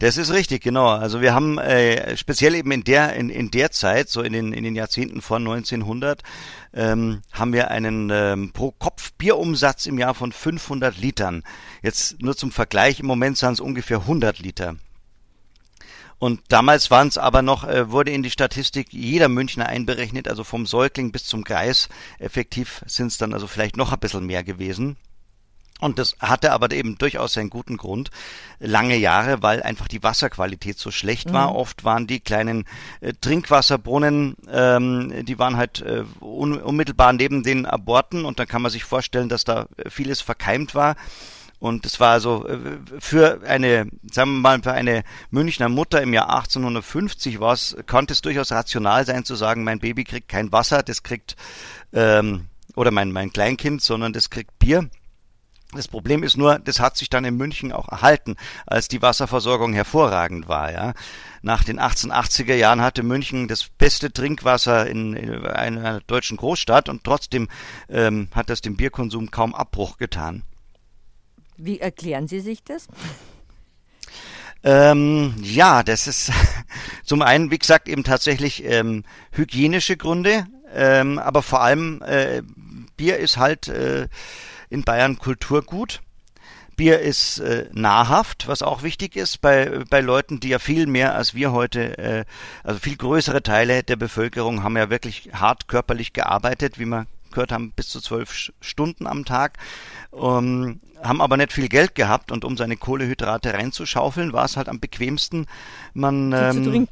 Das 0.00 0.16
ist 0.16 0.32
richtig, 0.32 0.62
genau. 0.62 0.88
Also 0.88 1.20
wir 1.20 1.34
haben 1.34 1.58
äh, 1.58 2.16
speziell 2.16 2.54
eben 2.54 2.72
in 2.72 2.84
der 2.84 3.14
in, 3.16 3.28
in 3.28 3.50
der 3.50 3.70
Zeit, 3.70 4.08
so 4.08 4.22
in 4.22 4.32
den 4.32 4.54
in 4.54 4.64
den 4.64 4.74
Jahrzehnten 4.74 5.20
vor 5.20 5.36
1900, 5.36 6.22
ähm, 6.72 7.20
haben 7.32 7.52
wir 7.52 7.70
einen 7.70 8.08
ähm, 8.10 8.50
pro 8.52 8.70
Kopf 8.70 9.12
Bierumsatz 9.18 9.84
im 9.84 9.98
Jahr 9.98 10.14
von 10.14 10.32
500 10.32 10.96
Litern. 10.96 11.42
Jetzt 11.82 12.22
nur 12.22 12.34
zum 12.34 12.50
Vergleich: 12.50 13.00
Im 13.00 13.06
Moment 13.06 13.36
sind 13.36 13.52
es 13.52 13.60
ungefähr 13.60 13.98
100 13.98 14.38
Liter. 14.38 14.76
Und 16.20 16.42
damals 16.48 16.90
waren 16.90 17.08
es 17.08 17.16
aber 17.16 17.40
noch, 17.40 17.64
äh, 17.64 17.90
wurde 17.90 18.10
in 18.10 18.22
die 18.22 18.30
Statistik 18.30 18.92
jeder 18.92 19.30
Münchner 19.30 19.66
einberechnet, 19.66 20.28
also 20.28 20.44
vom 20.44 20.66
Säugling 20.66 21.12
bis 21.12 21.24
zum 21.24 21.44
Kreis. 21.44 21.88
Effektiv 22.18 22.82
sind 22.86 23.06
es 23.06 23.16
dann 23.16 23.32
also 23.32 23.46
vielleicht 23.46 23.78
noch 23.78 23.90
ein 23.90 23.98
bisschen 23.98 24.26
mehr 24.26 24.44
gewesen. 24.44 24.96
Und 25.80 25.98
das 25.98 26.16
hatte 26.20 26.52
aber 26.52 26.70
eben 26.72 26.98
durchaus 26.98 27.32
seinen 27.32 27.48
guten 27.48 27.78
Grund. 27.78 28.10
Lange 28.58 28.96
Jahre, 28.96 29.42
weil 29.42 29.62
einfach 29.62 29.88
die 29.88 30.02
Wasserqualität 30.02 30.78
so 30.78 30.90
schlecht 30.90 31.32
war. 31.32 31.50
Mhm. 31.50 31.56
Oft 31.56 31.84
waren 31.84 32.06
die 32.06 32.20
kleinen 32.20 32.66
äh, 33.00 33.14
Trinkwasserbrunnen, 33.18 34.36
ähm, 34.52 35.24
die 35.24 35.38
waren 35.38 35.56
halt 35.56 35.80
äh, 35.80 36.04
un 36.20 36.60
unmittelbar 36.60 37.14
neben 37.14 37.42
den 37.42 37.64
Aborten 37.64 38.26
und 38.26 38.38
dann 38.38 38.46
kann 38.46 38.60
man 38.60 38.70
sich 38.70 38.84
vorstellen, 38.84 39.30
dass 39.30 39.44
da 39.44 39.68
vieles 39.88 40.20
verkeimt 40.20 40.74
war. 40.74 40.96
Und 41.60 41.84
es 41.84 42.00
war 42.00 42.12
also 42.12 42.46
für 42.98 43.42
eine, 43.46 43.86
sagen 44.10 44.32
wir 44.32 44.40
mal, 44.40 44.62
für 44.62 44.72
eine 44.72 45.04
Münchner 45.30 45.68
Mutter 45.68 46.02
im 46.02 46.14
Jahr 46.14 46.30
1850 46.30 47.38
war 47.38 47.52
es, 47.52 47.76
konnte 47.86 48.14
es 48.14 48.22
durchaus 48.22 48.50
rational 48.50 49.04
sein 49.04 49.26
zu 49.26 49.36
sagen, 49.36 49.62
mein 49.62 49.78
Baby 49.78 50.04
kriegt 50.04 50.28
kein 50.28 50.50
Wasser, 50.52 50.82
das 50.82 51.02
kriegt, 51.02 51.36
ähm, 51.92 52.46
oder 52.76 52.90
mein, 52.90 53.12
mein 53.12 53.30
Kleinkind, 53.30 53.82
sondern 53.82 54.14
das 54.14 54.30
kriegt 54.30 54.58
Bier. 54.58 54.88
Das 55.72 55.86
Problem 55.86 56.24
ist 56.24 56.36
nur, 56.36 56.58
das 56.58 56.80
hat 56.80 56.96
sich 56.96 57.10
dann 57.10 57.24
in 57.24 57.36
München 57.36 57.72
auch 57.72 57.88
erhalten, 57.88 58.36
als 58.66 58.88
die 58.88 59.02
Wasserversorgung 59.02 59.72
hervorragend 59.72 60.48
war. 60.48 60.72
Ja. 60.72 60.94
Nach 61.42 61.62
den 61.62 61.78
1880er 61.78 62.54
Jahren 62.54 62.80
hatte 62.80 63.04
München 63.04 63.46
das 63.46 63.68
beste 63.78 64.12
Trinkwasser 64.12 64.88
in, 64.88 65.14
in 65.14 65.46
einer 65.46 66.00
deutschen 66.00 66.38
Großstadt 66.38 66.88
und 66.88 67.04
trotzdem 67.04 67.48
ähm, 67.88 68.28
hat 68.34 68.50
das 68.50 68.62
dem 68.62 68.76
Bierkonsum 68.76 69.30
kaum 69.30 69.54
Abbruch 69.54 69.98
getan. 69.98 70.42
Wie 71.62 71.78
erklären 71.78 72.26
Sie 72.26 72.40
sich 72.40 72.64
das? 72.64 72.88
Ähm, 74.62 75.34
ja, 75.42 75.82
das 75.82 76.06
ist 76.06 76.32
zum 77.04 77.22
einen, 77.22 77.50
wie 77.50 77.58
gesagt, 77.58 77.88
eben 77.88 78.02
tatsächlich 78.02 78.64
ähm, 78.64 79.04
hygienische 79.32 79.96
Gründe, 79.96 80.46
ähm, 80.74 81.18
aber 81.18 81.42
vor 81.42 81.60
allem 81.60 82.02
äh, 82.02 82.42
Bier 82.96 83.18
ist 83.18 83.36
halt 83.36 83.68
äh, 83.68 84.08
in 84.70 84.84
Bayern 84.84 85.18
Kulturgut. 85.18 86.00
Bier 86.76 87.00
ist 87.00 87.40
äh, 87.40 87.68
nahrhaft, 87.72 88.48
was 88.48 88.62
auch 88.62 88.82
wichtig 88.82 89.16
ist 89.16 89.42
bei, 89.42 89.84
bei 89.90 90.00
Leuten, 90.00 90.40
die 90.40 90.48
ja 90.48 90.58
viel 90.58 90.86
mehr 90.86 91.14
als 91.14 91.34
wir 91.34 91.52
heute, 91.52 91.98
äh, 91.98 92.24
also 92.64 92.80
viel 92.80 92.96
größere 92.96 93.42
Teile 93.42 93.82
der 93.82 93.96
Bevölkerung 93.96 94.62
haben 94.62 94.78
ja 94.78 94.88
wirklich 94.88 95.30
hart 95.34 95.68
körperlich 95.68 96.14
gearbeitet, 96.14 96.78
wie 96.78 96.86
man 96.86 97.06
gehört 97.30 97.52
haben, 97.52 97.72
bis 97.72 97.88
zu 97.88 98.00
zwölf 98.00 98.50
Stunden 98.60 99.06
am 99.06 99.24
Tag, 99.24 99.58
ähm, 100.12 100.80
haben 101.02 101.20
aber 101.20 101.36
nicht 101.36 101.52
viel 101.52 101.68
Geld 101.68 101.94
gehabt 101.94 102.32
und 102.32 102.44
um 102.44 102.56
seine 102.56 102.76
Kohlehydrate 102.76 103.54
reinzuschaufeln, 103.54 104.32
war 104.32 104.44
es 104.44 104.56
halt 104.56 104.68
am 104.68 104.80
bequemsten, 104.80 105.46
man 105.94 106.32
ähm. 106.32 106.88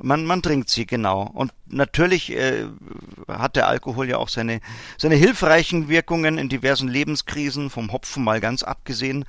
Man, 0.00 0.24
man 0.26 0.42
trinkt 0.42 0.68
sie, 0.68 0.86
genau. 0.86 1.22
Und 1.22 1.52
natürlich 1.66 2.30
äh, 2.30 2.66
hat 3.26 3.56
der 3.56 3.66
Alkohol 3.66 4.08
ja 4.08 4.18
auch 4.18 4.28
seine, 4.28 4.60
seine 4.96 5.16
hilfreichen 5.16 5.88
Wirkungen 5.88 6.38
in 6.38 6.48
diversen 6.48 6.86
Lebenskrisen, 6.86 7.68
vom 7.68 7.90
Hopfen 7.90 8.22
mal 8.22 8.40
ganz 8.40 8.62
abgesehen. 8.62 9.24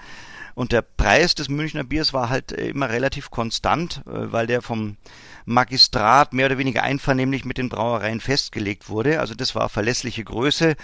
Und 0.53 0.71
der 0.71 0.83
Preis 0.83 1.33
des 1.33 1.49
Münchner 1.49 1.83
Biers 1.83 2.13
war 2.13 2.29
halt 2.29 2.51
immer 2.51 2.89
relativ 2.89 3.31
konstant, 3.31 4.03
äh, 4.05 4.31
weil 4.31 4.45
der 4.45 4.61
vom 4.61 4.97
Magistrat 5.45 6.33
mehr 6.33 6.45
oder 6.45 6.59
weniger 6.59 6.83
einvernehmlich 6.83 7.45
mit 7.45 7.57
den 7.57 7.69
Brauereien 7.69 8.19
festgelegt 8.19 8.89
wurde. 8.89 9.19
Also 9.19 9.33
das 9.33 9.55
war 9.55 9.69
verlässliche 9.69 10.23
Größe. 10.23 10.75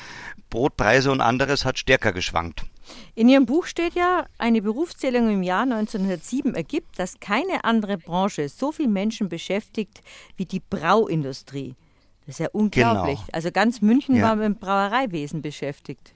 Brotpreise 0.49 1.11
und 1.11 1.21
anderes 1.21 1.63
hat 1.65 1.77
stärker 1.77 2.11
geschwankt. 2.11 2.65
In 3.15 3.29
Ihrem 3.29 3.45
Buch 3.45 3.65
steht 3.65 3.95
ja, 3.95 4.25
eine 4.37 4.61
Berufszählung 4.61 5.29
im 5.29 5.43
Jahr 5.43 5.63
1907 5.63 6.55
ergibt, 6.55 6.99
dass 6.99 7.19
keine 7.19 7.63
andere 7.63 7.97
Branche 7.97 8.49
so 8.49 8.71
viele 8.71 8.89
Menschen 8.89 9.29
beschäftigt 9.29 10.01
wie 10.37 10.45
die 10.45 10.61
Brauindustrie. 10.61 11.75
Das 12.25 12.35
ist 12.35 12.39
ja 12.39 12.49
unglaublich. 12.51 13.19
Genau. 13.19 13.29
Also 13.33 13.51
ganz 13.51 13.81
München 13.81 14.15
ja. 14.15 14.23
war 14.23 14.35
mit 14.35 14.45
dem 14.45 14.55
Brauereiwesen 14.55 15.41
beschäftigt. 15.41 16.11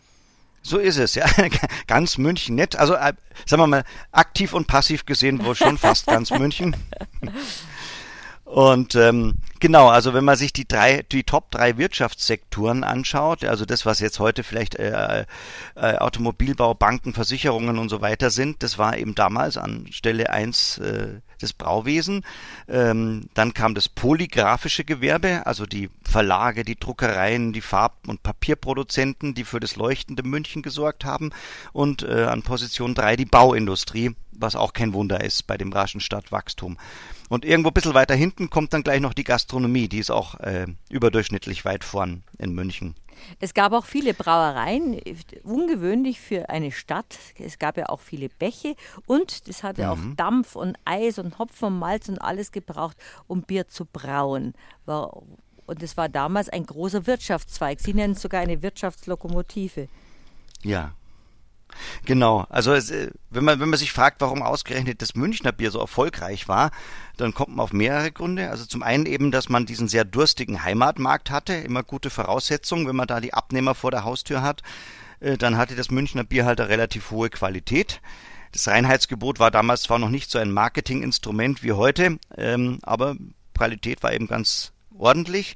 So 0.62 0.78
ist 0.78 0.98
es, 0.98 1.16
ja. 1.16 1.26
Ganz 1.88 2.18
München 2.18 2.56
nett. 2.56 2.76
Also, 2.76 2.94
äh, 2.94 3.14
sagen 3.46 3.62
wir 3.62 3.68
mal, 3.68 3.84
aktiv 4.12 4.54
und 4.54 4.68
passiv 4.68 5.06
gesehen 5.06 5.44
wohl 5.46 5.56
schon 5.56 5.78
fast 5.78 6.08
ganz 6.08 6.32
München. 6.32 6.76
Und 8.50 8.96
ähm, 8.96 9.36
genau, 9.60 9.90
also 9.90 10.16
wenn 10.16 10.26
man 10.26 10.36
sich 10.36 10.52
die 10.52 10.68
drei, 10.68 11.04
die 11.12 11.24
Top 11.24 11.52
drei 11.52 11.78
Wirtschaftssektoren 11.78 12.84
anschaut, 12.84 13.46
also 13.46 13.64
das, 13.64 13.86
was 13.86 14.00
jetzt 14.00 14.18
heute 14.18 14.42
vielleicht 14.44 14.74
äh, 14.74 15.26
äh, 15.76 15.98
Automobilbau, 15.98 16.74
Banken, 16.74 17.14
Versicherungen 17.14 17.78
und 17.78 17.90
so 17.90 18.02
weiter 18.02 18.32
sind, 18.32 18.64
das 18.64 18.80
war 18.80 18.98
eben 18.98 19.14
damals 19.14 19.56
an 19.58 19.86
Stelle 19.92 20.32
eins 20.32 20.80
äh, 20.80 21.20
das 21.40 21.54
Brauwesen. 21.54 22.26
Ähm, 22.68 23.30
dann 23.36 23.54
kam 23.54 23.76
das 23.76 23.88
polygraphische 23.88 24.84
Gewerbe, 24.84 25.46
also 25.46 25.68
die 25.68 25.92
Verlage, 26.04 26.66
die 26.66 26.80
Druckereien, 26.80 27.54
die 27.54 27.62
Farb- 27.62 28.08
und 28.08 28.24
Papierproduzenten, 28.24 29.36
die 29.36 29.44
für 29.44 29.60
das 29.60 29.76
leuchtende 29.76 30.24
München 30.24 30.64
gesorgt 30.64 31.06
haben. 31.06 31.30
Und 31.72 32.02
äh, 32.02 32.24
an 32.24 32.42
Position 32.42 32.96
drei 32.96 33.16
die 33.16 33.26
Bauindustrie, 33.26 34.16
was 34.32 34.56
auch 34.56 34.74
kein 34.74 34.94
Wunder 34.94 35.24
ist 35.24 35.46
bei 35.46 35.56
dem 35.56 35.72
raschen 35.72 36.02
Stadtwachstum. 36.02 36.78
Und 37.30 37.46
irgendwo 37.46 37.70
ein 37.70 37.74
bisschen 37.74 37.94
weiter 37.94 38.16
hinten 38.16 38.50
kommt 38.50 38.74
dann 38.74 38.84
gleich 38.84 39.00
noch 39.00 39.14
die 39.14 39.24
Gastronomie, 39.24 39.88
die 39.88 40.00
ist 40.00 40.10
auch 40.10 40.40
äh, 40.40 40.66
überdurchschnittlich 40.90 41.64
weit 41.64 41.84
vorn 41.84 42.24
in 42.40 42.54
München. 42.54 42.96
Es 43.40 43.54
gab 43.54 43.74
auch 43.74 43.86
viele 43.86 44.14
Brauereien, 44.14 45.00
ungewöhnlich 45.44 46.20
für 46.20 46.50
eine 46.50 46.72
Stadt. 46.72 47.18
Es 47.38 47.60
gab 47.60 47.78
ja 47.78 47.90
auch 47.90 48.00
viele 48.00 48.30
Bäche 48.30 48.76
und 49.06 49.44
es 49.48 49.64
hatte 49.64 49.84
mhm. 49.84 49.90
auch 49.90 50.16
Dampf 50.16 50.56
und 50.56 50.78
Eis 50.86 51.20
und 51.20 51.38
Hopfen 51.38 51.68
und 51.68 51.80
Malz 51.80 52.10
und 52.10 52.20
alles 52.20 52.52
gebraucht, 52.52 52.98
um 53.28 53.44
Bier 53.44 53.68
zu 53.68 53.86
brauen. 53.86 54.54
Und 54.86 55.84
es 55.84 55.98
war 55.98 56.10
damals 56.10 56.50
ein 56.50 56.66
großer 56.66 57.06
Wirtschaftszweig. 57.06 57.80
Sie 57.80 57.94
nennen 57.94 58.14
es 58.14 58.22
sogar 58.22 58.42
eine 58.42 58.62
Wirtschaftslokomotive. 58.64 59.88
Ja, 60.64 60.94
Genau, 62.06 62.46
also 62.50 62.74
es, 62.74 62.90
äh, 62.92 63.12
wenn 63.30 63.44
man 63.44 63.60
wenn 63.60 63.70
man 63.70 63.80
sich 63.80 63.92
fragt, 63.92 64.22
warum 64.22 64.42
ausgerechnet 64.42 65.02
das 65.02 65.16
Münchner 65.16 65.52
Bier 65.52 65.72
so 65.72 65.80
erfolgreich 65.80 66.48
war, 66.48 66.72
dann 67.18 67.34
kommt 67.34 67.56
man 67.56 67.64
auf 67.64 67.74
mehrere 67.74 68.12
Gründe. 68.12 68.50
Also 68.50 68.66
zum 68.66 68.84
einen 68.84 69.06
eben, 69.06 69.32
dass 69.32 69.50
man 69.50 69.66
diesen 69.66 69.88
sehr 69.88 70.06
durstigen 70.06 70.64
Heimatmarkt 70.64 71.32
hatte, 71.32 71.54
immer 71.54 71.84
gute 71.84 72.10
Voraussetzungen, 72.10 72.88
wenn 72.88 72.96
man 72.96 73.08
da 73.08 73.20
die 73.20 73.34
Abnehmer 73.34 73.76
vor 73.76 73.92
der 73.92 74.04
Haustür 74.04 74.42
hat. 74.42 74.62
Äh, 75.20 75.38
dann 75.38 75.58
hatte 75.58 75.76
das 75.76 75.92
Münchner 75.92 76.24
Bier 76.24 76.46
halt 76.46 76.60
eine 76.60 76.70
relativ 76.70 77.12
hohe 77.12 77.30
Qualität. 77.30 78.02
Das 78.52 78.68
Reinheitsgebot 78.68 79.40
war 79.40 79.52
damals 79.52 79.84
zwar 79.84 80.00
noch 80.00 80.10
nicht 80.10 80.32
so 80.32 80.40
ein 80.40 80.52
Marketinginstrument 80.52 81.64
wie 81.64 81.74
heute, 81.74 82.18
ähm, 82.36 82.80
aber 82.82 83.16
Qualität 83.54 84.02
war 84.02 84.14
eben 84.14 84.28
ganz 84.28 84.72
ordentlich. 84.98 85.56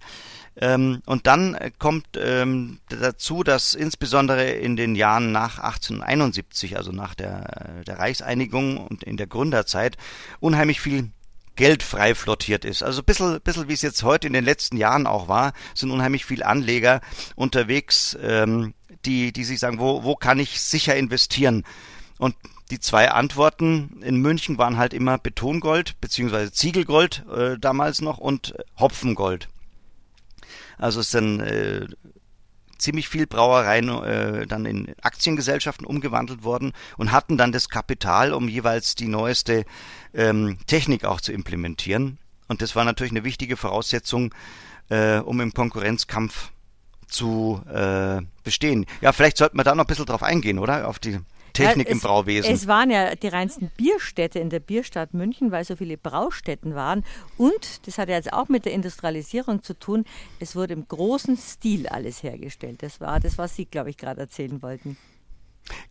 Ähm, 0.55 1.01
und 1.05 1.25
dann 1.27 1.55
äh, 1.55 1.71
kommt 1.77 2.05
ähm, 2.15 2.79
dazu, 2.89 3.43
dass 3.43 3.73
insbesondere 3.73 4.51
in 4.51 4.75
den 4.75 4.95
Jahren 4.95 5.31
nach 5.31 5.57
1871, 5.59 6.77
also 6.77 6.91
nach 6.91 7.15
der, 7.15 7.83
der 7.87 7.97
Reichseinigung 7.97 8.77
und 8.77 9.03
in 9.03 9.17
der 9.17 9.27
Gründerzeit, 9.27 9.97
unheimlich 10.39 10.79
viel 10.79 11.09
Geld 11.55 11.83
frei 11.83 12.15
flottiert 12.15 12.65
ist. 12.65 12.83
Also 12.83 13.01
ein 13.01 13.05
bisschen, 13.05 13.41
bisschen 13.41 13.67
wie 13.67 13.73
es 13.73 13.81
jetzt 13.81 14.03
heute 14.03 14.27
in 14.27 14.33
den 14.33 14.45
letzten 14.45 14.77
Jahren 14.77 15.07
auch 15.07 15.27
war, 15.27 15.53
sind 15.75 15.91
unheimlich 15.91 16.25
viele 16.25 16.45
Anleger 16.45 17.01
unterwegs, 17.35 18.17
ähm, 18.21 18.73
die, 19.05 19.31
die 19.31 19.43
sich 19.43 19.59
sagen, 19.59 19.79
wo, 19.79 20.03
wo 20.03 20.15
kann 20.15 20.39
ich 20.39 20.61
sicher 20.61 20.95
investieren? 20.95 21.63
Und 22.17 22.35
die 22.71 22.79
zwei 22.79 23.11
Antworten 23.11 24.01
in 24.01 24.17
München 24.17 24.57
waren 24.57 24.77
halt 24.77 24.93
immer 24.93 25.17
Betongold 25.17 25.99
beziehungsweise 25.99 26.51
Ziegelgold 26.51 27.25
äh, 27.35 27.59
damals 27.59 28.01
noch 28.01 28.17
und 28.17 28.55
Hopfengold. 28.79 29.47
Also 30.83 30.99
es 30.99 31.11
sind 31.11 31.39
äh, 31.39 31.87
ziemlich 32.77 33.07
viel 33.07 33.25
Brauereien 33.25 33.87
äh, 34.03 34.45
dann 34.45 34.65
in 34.65 34.93
Aktiengesellschaften 35.01 35.87
umgewandelt 35.87 36.43
worden 36.43 36.73
und 36.97 37.13
hatten 37.13 37.37
dann 37.37 37.53
das 37.53 37.69
Kapital, 37.69 38.33
um 38.33 38.49
jeweils 38.49 38.93
die 38.95 39.07
neueste 39.07 39.63
ähm, 40.13 40.57
Technik 40.67 41.05
auch 41.05 41.21
zu 41.21 41.31
implementieren. 41.31 42.17
Und 42.49 42.61
das 42.61 42.75
war 42.75 42.83
natürlich 42.83 43.13
eine 43.13 43.23
wichtige 43.23 43.55
Voraussetzung, 43.55 44.35
äh, 44.89 45.19
um 45.19 45.39
im 45.39 45.53
Konkurrenzkampf 45.53 46.51
zu 47.07 47.61
äh, 47.73 48.21
bestehen. 48.43 48.85
Ja, 48.99 49.13
vielleicht 49.13 49.37
sollten 49.37 49.55
wir 49.55 49.63
da 49.63 49.75
noch 49.75 49.85
ein 49.85 49.87
bisschen 49.87 50.05
drauf 50.05 50.21
eingehen, 50.21 50.59
oder? 50.59 50.89
Auf 50.89 50.99
die 50.99 51.19
Technik 51.53 51.87
ja, 51.87 51.95
es, 51.95 52.03
im 52.03 52.07
Brauwesen. 52.07 52.51
Es 52.53 52.67
waren 52.67 52.89
ja 52.89 53.15
die 53.15 53.27
reinsten 53.27 53.71
Bierstädte 53.77 54.39
in 54.39 54.49
der 54.49 54.59
Bierstadt 54.59 55.13
München, 55.13 55.51
weil 55.51 55.63
so 55.63 55.75
viele 55.75 55.97
Braustätten 55.97 56.75
waren. 56.75 57.03
Und, 57.37 57.87
das 57.87 57.97
hat 57.97 58.09
ja 58.09 58.15
jetzt 58.15 58.33
auch 58.33 58.49
mit 58.49 58.65
der 58.65 58.73
Industrialisierung 58.73 59.63
zu 59.63 59.77
tun, 59.77 60.05
es 60.39 60.55
wurde 60.55 60.73
im 60.73 60.87
großen 60.87 61.37
Stil 61.37 61.87
alles 61.87 62.23
hergestellt. 62.23 62.83
Das 62.83 62.99
war 62.99 63.19
das, 63.19 63.37
was 63.37 63.55
Sie, 63.55 63.65
glaube 63.65 63.89
ich, 63.89 63.97
gerade 63.97 64.21
erzählen 64.21 64.61
wollten. 64.61 64.97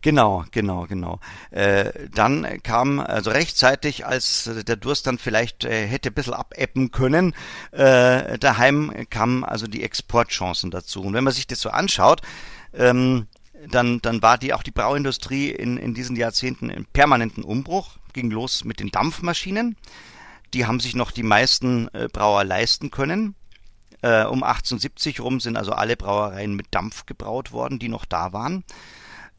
Genau, 0.01 0.45
genau, 0.51 0.85
genau. 0.85 1.19
Äh, 1.49 1.91
dann 2.13 2.61
kam 2.61 2.99
also 2.99 3.31
rechtzeitig, 3.31 4.05
als 4.05 4.49
der 4.67 4.75
Durst 4.75 5.07
dann 5.07 5.17
vielleicht 5.17 5.65
äh, 5.65 5.87
hätte 5.87 6.09
ein 6.09 6.13
bisschen 6.13 6.33
abebben 6.33 6.91
können, 6.91 7.33
äh, 7.71 8.37
daheim 8.37 8.93
kamen 9.09 9.43
also 9.43 9.65
die 9.65 9.83
Exportchancen 9.83 10.69
dazu. 10.69 11.01
Und 11.01 11.13
wenn 11.13 11.23
man 11.23 11.33
sich 11.33 11.47
das 11.47 11.59
so 11.59 11.69
anschaut, 11.69 12.21
ähm, 12.73 13.27
dann, 13.69 13.99
dann 14.01 14.21
war 14.21 14.37
die 14.37 14.53
auch 14.53 14.63
die 14.63 14.71
Brauindustrie 14.71 15.49
in, 15.49 15.77
in 15.77 15.93
diesen 15.93 16.15
Jahrzehnten 16.15 16.69
im 16.69 16.85
permanenten 16.85 17.43
Umbruch, 17.43 17.97
ging 18.13 18.31
los 18.31 18.63
mit 18.63 18.79
den 18.79 18.89
Dampfmaschinen. 18.89 19.75
Die 20.53 20.65
haben 20.65 20.79
sich 20.79 20.95
noch 20.95 21.11
die 21.11 21.23
meisten 21.23 21.87
äh, 21.93 22.07
Brauer 22.11 22.43
leisten 22.43 22.91
können. 22.91 23.35
Äh, 24.01 24.25
um 24.25 24.43
1870 24.43 25.21
rum 25.21 25.39
sind 25.39 25.57
also 25.57 25.71
alle 25.71 25.95
Brauereien 25.95 26.55
mit 26.55 26.67
Dampf 26.71 27.05
gebraut 27.05 27.51
worden, 27.51 27.79
die 27.79 27.89
noch 27.89 28.05
da 28.05 28.33
waren. 28.33 28.63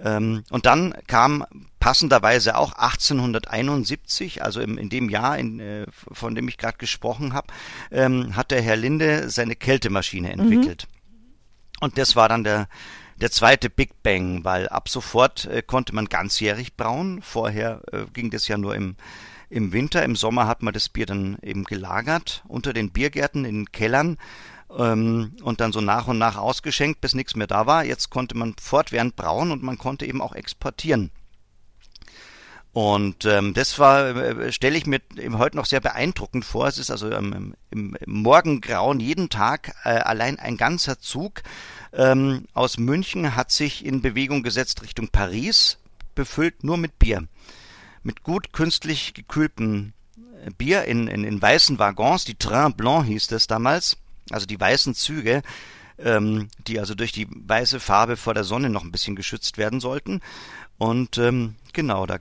Ähm, 0.01 0.43
und 0.51 0.67
dann 0.67 0.95
kam 1.07 1.45
passenderweise 1.79 2.57
auch 2.57 2.73
1871, 2.73 4.43
also 4.43 4.61
im, 4.61 4.79
in 4.79 4.89
dem 4.89 5.09
Jahr, 5.09 5.39
in, 5.39 5.61
äh, 5.61 5.87
von 5.91 6.35
dem 6.35 6.49
ich 6.49 6.59
gerade 6.59 6.79
gesprochen 6.79 7.33
habe, 7.33 7.49
ähm, 7.93 8.35
hat 8.35 8.51
der 8.51 8.63
Herr 8.63 8.77
Linde 8.77 9.31
seine 9.31 9.55
Kältemaschine 9.55 10.33
entwickelt. 10.33 10.89
Mhm. 10.89 11.19
Und 11.81 11.99
das 11.99 12.17
war 12.17 12.29
dann 12.29 12.43
der, 12.43 12.69
der 13.25 13.31
zweite 13.31 13.71
Big 13.71 14.03
Bang, 14.03 14.45
weil 14.45 14.69
ab 14.69 14.91
sofort 14.91 15.47
äh, 15.47 15.63
konnte 15.63 15.95
man 15.95 16.11
ganzjährig 16.11 16.77
brauen. 16.77 17.23
Vorher 17.23 17.81
äh, 17.91 18.05
ging 18.13 18.29
das 18.29 18.49
ja 18.49 18.59
nur 18.59 18.75
im, 18.75 18.97
im 19.49 19.73
Winter. 19.73 20.05
Im 20.05 20.15
Sommer 20.15 20.47
hat 20.47 20.63
man 20.63 20.75
das 20.75 20.91
Bier 20.91 21.07
dann 21.07 21.39
eben 21.41 21.65
gelagert 21.65 22.45
unter 22.47 22.75
den 22.75 22.91
Biergärten 22.91 23.47
in 23.47 23.55
den 23.61 23.73
Kellern 23.73 24.19
ähm, 24.77 25.37
und 25.43 25.63
dann 25.63 25.73
so 25.73 25.81
nach 25.81 26.07
und 26.07 26.19
nach 26.19 26.37
ausgeschenkt, 26.37 27.01
bis 27.01 27.15
nichts 27.15 27.35
mehr 27.35 27.47
da 27.47 27.65
war. 27.65 27.83
Jetzt 27.83 28.11
konnte 28.11 28.37
man 28.37 28.57
fortwährend 28.61 29.17
brauen 29.17 29.53
und 29.53 29.63
man 29.63 29.79
konnte 29.79 30.05
eben 30.05 30.21
auch 30.21 30.35
exportieren. 30.35 31.11
Und 32.75 33.25
ähm, 33.25 33.55
das 33.55 33.79
war, 33.79 34.17
äh, 34.17 34.53
stelle 34.53 34.77
ich 34.77 34.85
mir 34.85 35.01
heute 35.39 35.57
noch 35.57 35.65
sehr 35.65 35.81
beeindruckend 35.81 36.45
vor. 36.45 36.67
Es 36.67 36.77
ist 36.77 36.91
also 36.91 37.09
ähm, 37.11 37.55
im, 37.71 37.95
im 37.95 38.13
Morgengrauen 38.13 38.99
jeden 38.99 39.31
Tag 39.31 39.77
äh, 39.85 39.91
allein 39.91 40.41
ein 40.41 40.57
ganzer 40.57 40.99
Zug 40.99 41.43
ähm, 41.97 42.47
aus 42.55 42.79
München 42.79 43.37
hat 43.37 43.51
sich 43.51 43.85
in 43.85 44.03
Bewegung 44.03 44.43
gesetzt 44.43 44.83
Richtung 44.83 45.09
Paris, 45.09 45.79
befüllt 46.15 46.65
nur 46.65 46.77
mit 46.77 46.99
Bier. 46.99 47.27
Mit 48.03 48.23
gut 48.23 48.53
künstlich 48.53 49.15
gekühltem 49.15 49.93
äh, 50.45 50.51
Bier 50.51 50.85
in, 50.85 51.09
in, 51.09 51.25
in 51.25 51.41
weißen 51.41 51.79
Waggons, 51.79 52.25
die 52.25 52.35
Train 52.35 52.75
Blanc 52.75 53.07
hieß 53.07 53.29
das 53.29 53.47
damals, 53.47 53.97
also 54.31 54.47
die 54.47 54.59
weißen 54.59 54.95
Züge, 54.95 55.43
ähm, 55.99 56.49
die 56.67 56.81
also 56.81 56.95
durch 56.95 57.13
die 57.13 57.29
weiße 57.31 57.81
Farbe 57.81 58.17
vor 58.17 58.35
der 58.35 58.45
Sonne 58.45 58.71
noch 58.71 58.83
ein 58.83 58.93
bisschen 58.93 59.17
geschützt 59.17 59.59
werden 59.59 59.81
sollten. 59.81 60.21
Und 60.79 61.19
ähm, 61.19 61.55
genau, 61.73 62.07
da 62.07 62.19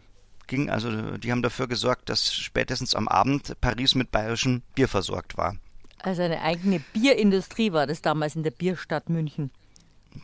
ging 0.48 0.70
also, 0.70 1.18
die 1.18 1.32
haben 1.32 1.42
dafür 1.42 1.68
gesorgt, 1.68 2.10
dass 2.10 2.34
spätestens 2.34 2.94
am 2.94 3.08
Abend 3.08 3.60
Paris 3.62 3.96
mit 3.96 4.12
bayerischem 4.12 4.62
Bier 4.76 4.88
versorgt 4.88 5.38
war. 5.38 5.56
Also 6.00 6.22
eine 6.22 6.42
eigene 6.42 6.80
Bierindustrie 6.92 7.72
war 7.72 7.88
das 7.88 8.02
damals 8.02 8.36
in 8.36 8.44
der 8.44 8.52
Bierstadt 8.52 9.10
München. 9.10 9.52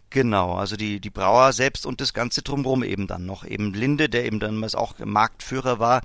Genau, 0.10 0.56
also 0.56 0.76
die, 0.76 1.00
die 1.00 1.10
Brauer 1.10 1.54
selbst 1.54 1.86
und 1.86 2.02
das 2.02 2.14
Ganze 2.14 2.42
drumherum 2.42 2.84
eben 2.84 3.08
dann 3.08 3.26
noch. 3.26 3.46
Eben 3.46 3.74
Linde, 3.74 4.10
der 4.10 4.26
eben 4.26 4.40
damals 4.40 4.76
auch 4.76 4.96
Marktführer 5.00 5.80
war, 5.80 6.02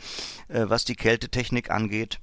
äh, 0.49 0.65
was 0.67 0.85
die 0.85 0.97
Kältetechnik 0.97 1.71
angeht. 1.71 2.19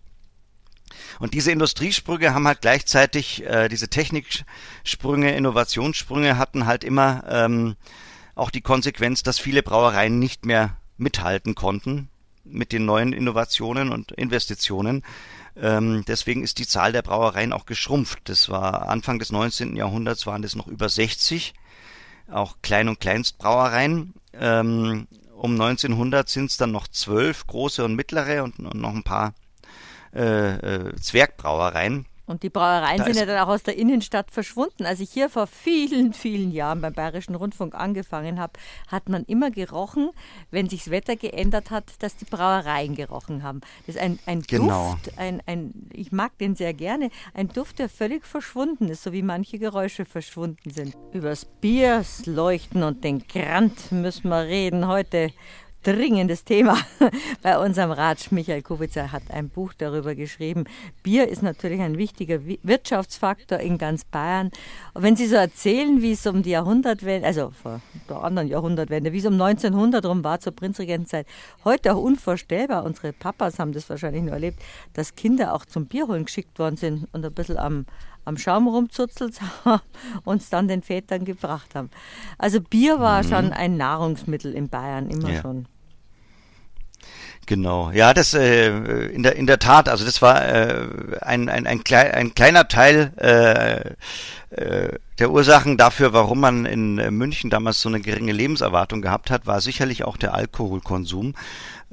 Und 1.20 1.34
diese 1.34 1.52
Industriesprünge 1.52 2.34
haben 2.34 2.48
halt 2.48 2.62
gleichzeitig, 2.62 3.44
äh, 3.46 3.70
diese 3.70 3.88
Techniksprünge, 3.90 5.36
Innovationssprünge 5.36 6.38
hatten 6.38 6.66
halt 6.66 6.84
immer 6.84 7.24
ähm, 7.28 7.76
auch 8.36 8.50
die 8.50 8.62
Konsequenz, 8.62 9.24
dass 9.24 9.40
viele 9.40 9.64
Brauereien 9.64 10.20
nicht 10.20 10.46
mehr 10.46 10.78
mithalten 10.98 11.56
konnten 11.56 12.10
mit 12.44 12.72
den 12.72 12.86
neuen 12.86 13.14
Innovationen 13.14 13.92
und 13.92 14.12
Investitionen. 14.12 15.04
Ähm, 15.56 16.04
deswegen 16.08 16.44
ist 16.44 16.60
die 16.60 16.68
Zahl 16.68 16.92
der 16.92 17.02
Brauereien 17.02 17.54
auch 17.54 17.66
geschrumpft. 17.66 18.20
Das 18.26 18.50
war 18.50 18.90
Anfang 18.90 19.20
des 19.20 19.32
19. 19.32 19.76
Jahrhunderts 19.76 20.26
waren 20.26 20.42
das 20.42 20.56
noch 20.56 20.68
über 20.68 20.90
60, 20.90 21.54
auch 22.30 22.58
Klein- 22.62 22.90
und 22.90 23.00
Kleinstbrauereien. 23.00 24.14
Ähm, 24.34 25.08
um 25.36 25.54
1900 25.54 26.30
sind 26.30 26.52
es 26.52 26.58
dann 26.58 26.72
noch 26.72 26.88
zwölf 26.88 27.48
große 27.48 27.84
und 27.84 27.96
mittlere 27.96 28.44
und, 28.44 28.60
und 28.60 28.76
noch 28.76 28.94
ein 28.94 29.04
paar 29.04 29.34
äh, 30.14 30.56
äh, 30.56 30.96
Zwergbrauereien. 30.96 32.06
Und 32.32 32.44
die 32.44 32.50
Brauereien 32.50 32.98
da 32.98 33.04
sind 33.04 33.18
ja 33.18 33.26
dann 33.26 33.40
auch 33.40 33.50
aus 33.50 33.64
der 33.64 33.78
Innenstadt 33.78 34.32
verschwunden. 34.32 34.86
Als 34.86 35.02
ich 35.02 35.12
hier 35.12 35.30
vor 35.30 35.48
vielen, 35.48 36.14
vielen 36.14 36.52
Jahren 36.52 36.82
beim 36.82 36.94
Bayerischen 36.94 37.36
Rundfunk 37.36 37.76
angefangen 37.76 38.40
habe, 38.40 38.54
hat 38.88 39.10
man 39.10 39.26
immer 39.26 39.52
gerochen, 39.52 40.10
wenn 40.50 40.70
sich 40.70 40.86
das 40.86 40.92
Wetter 40.92 41.16
geändert 41.16 41.70
hat, 41.72 41.84
dass 42.00 42.16
die 42.16 42.26
Brauereien 42.26 42.96
gerochen 42.96 43.44
haben. 43.44 43.60
Das 43.86 43.96
ist 43.96 44.02
ein, 44.02 44.18
ein 44.26 44.42
genau. 44.44 44.94
Duft, 44.94 45.18
ein, 45.18 45.42
ein, 45.46 45.90
ich 45.92 46.12
mag 46.12 46.38
den 46.38 46.56
sehr 46.56 46.74
gerne, 46.74 47.10
ein 47.34 47.50
Duft, 47.50 47.80
der 47.80 47.90
völlig 47.90 48.26
verschwunden 48.26 48.88
ist, 48.88 49.04
so 49.04 49.12
wie 49.12 49.24
manche 49.24 49.60
Geräusche 49.60 50.06
verschwunden 50.06 50.72
sind. 50.72 50.96
Übers 51.12 51.46
Biers 51.46 52.26
leuchten 52.26 52.84
und 52.84 53.04
den 53.04 53.28
Grant 53.28 53.92
müssen 53.92 54.30
wir 54.30 54.44
reden 54.44 54.88
heute 54.88 55.32
dringendes 55.84 56.44
Thema 56.44 56.78
bei 57.42 57.58
unserem 57.58 57.92
Ratsch. 57.92 58.32
Michael 58.32 58.62
Kubica 58.62 59.12
hat 59.12 59.24
ein 59.30 59.50
Buch 59.50 59.74
darüber 59.78 60.16
geschrieben. 60.16 60.66
Bier 61.04 61.28
ist 61.28 61.42
natürlich 61.42 61.82
ein 61.82 61.98
wichtiger 61.98 62.40
Wirtschaftsfaktor 62.64 63.60
in 63.60 63.78
ganz 63.78 64.06
Bayern. 64.06 64.52
Und 64.94 65.04
wenn 65.04 65.16
Sie 65.16 65.28
so 65.28 65.36
erzählen, 65.36 66.02
wie 66.02 66.12
es 66.12 66.26
um 66.28 66.44
die 66.44 66.52
Jahrhundertwende, 66.52 67.28
also 67.28 67.52
vor 67.52 67.82
der 68.10 68.24
anderen 68.24 68.48
Jahrhundertwende, 68.48 69.12
wie 69.14 69.20
es 69.20 69.26
um 69.26 69.34
1900 69.34 70.06
rum 70.06 70.24
war 70.24 70.40
zur 70.40 70.54
Prinzregentenzeit, 70.54 71.26
heute 71.66 71.94
auch 71.94 72.02
unvorstellbar. 72.02 72.84
Unsere 72.84 73.14
Papas 73.14 73.60
haben 73.60 73.74
das 73.74 73.90
wahrscheinlich 73.90 74.24
nur 74.24 74.34
erlebt, 74.34 74.60
dass 74.94 75.16
Kinder 75.16 75.54
auch 75.54 75.66
zum 75.66 75.88
Bierholen 75.88 76.26
geschickt 76.26 76.60
worden 76.60 76.78
sind 76.78 77.08
und 77.12 77.26
ein 77.26 77.34
bisschen 77.34 77.58
am 77.58 77.86
am 78.26 78.38
Schaum 78.38 78.68
rumzuzelt 78.68 79.40
und 80.24 80.42
es 80.42 80.50
dann 80.50 80.68
den 80.68 80.84
Vätern 80.84 81.26
gebracht 81.26 81.76
haben. 81.76 81.90
Also 82.38 82.62
Bier 82.62 83.00
war 83.00 83.24
mhm. 83.24 83.28
schon 83.28 83.54
ein 83.54 83.78
Nahrungsmittel 83.78 84.54
in 84.54 84.70
Bayern 84.70 85.10
immer 85.10 85.32
ja. 85.32 85.42
schon. 85.42 85.68
Genau, 87.48 87.92
ja, 87.92 88.14
das 88.14 88.34
äh, 88.34 88.70
in 89.08 89.24
der 89.24 89.36
in 89.36 89.48
der 89.48 89.58
Tat, 89.58 89.90
also 89.90 90.06
das 90.06 90.22
war 90.22 90.46
äh, 90.46 90.88
ein, 91.22 91.50
ein, 91.50 91.66
ein, 91.66 91.84
klei 91.84 92.14
ein 92.14 92.36
kleiner 92.36 92.68
Teil 92.68 93.12
äh, 93.18 94.56
äh, 94.56 95.00
der 95.18 95.32
Ursachen 95.32 95.76
dafür, 95.76 96.14
warum 96.14 96.40
man 96.40 96.66
in 96.66 96.96
München 97.18 97.50
damals 97.50 97.82
so 97.82 97.90
eine 97.90 98.00
geringe 98.00 98.32
Lebenserwartung 98.32 99.02
gehabt 99.02 99.32
hat, 99.32 99.48
war 99.48 99.60
sicherlich 99.60 100.04
auch 100.04 100.18
der 100.18 100.36
Alkoholkonsum. 100.36 101.34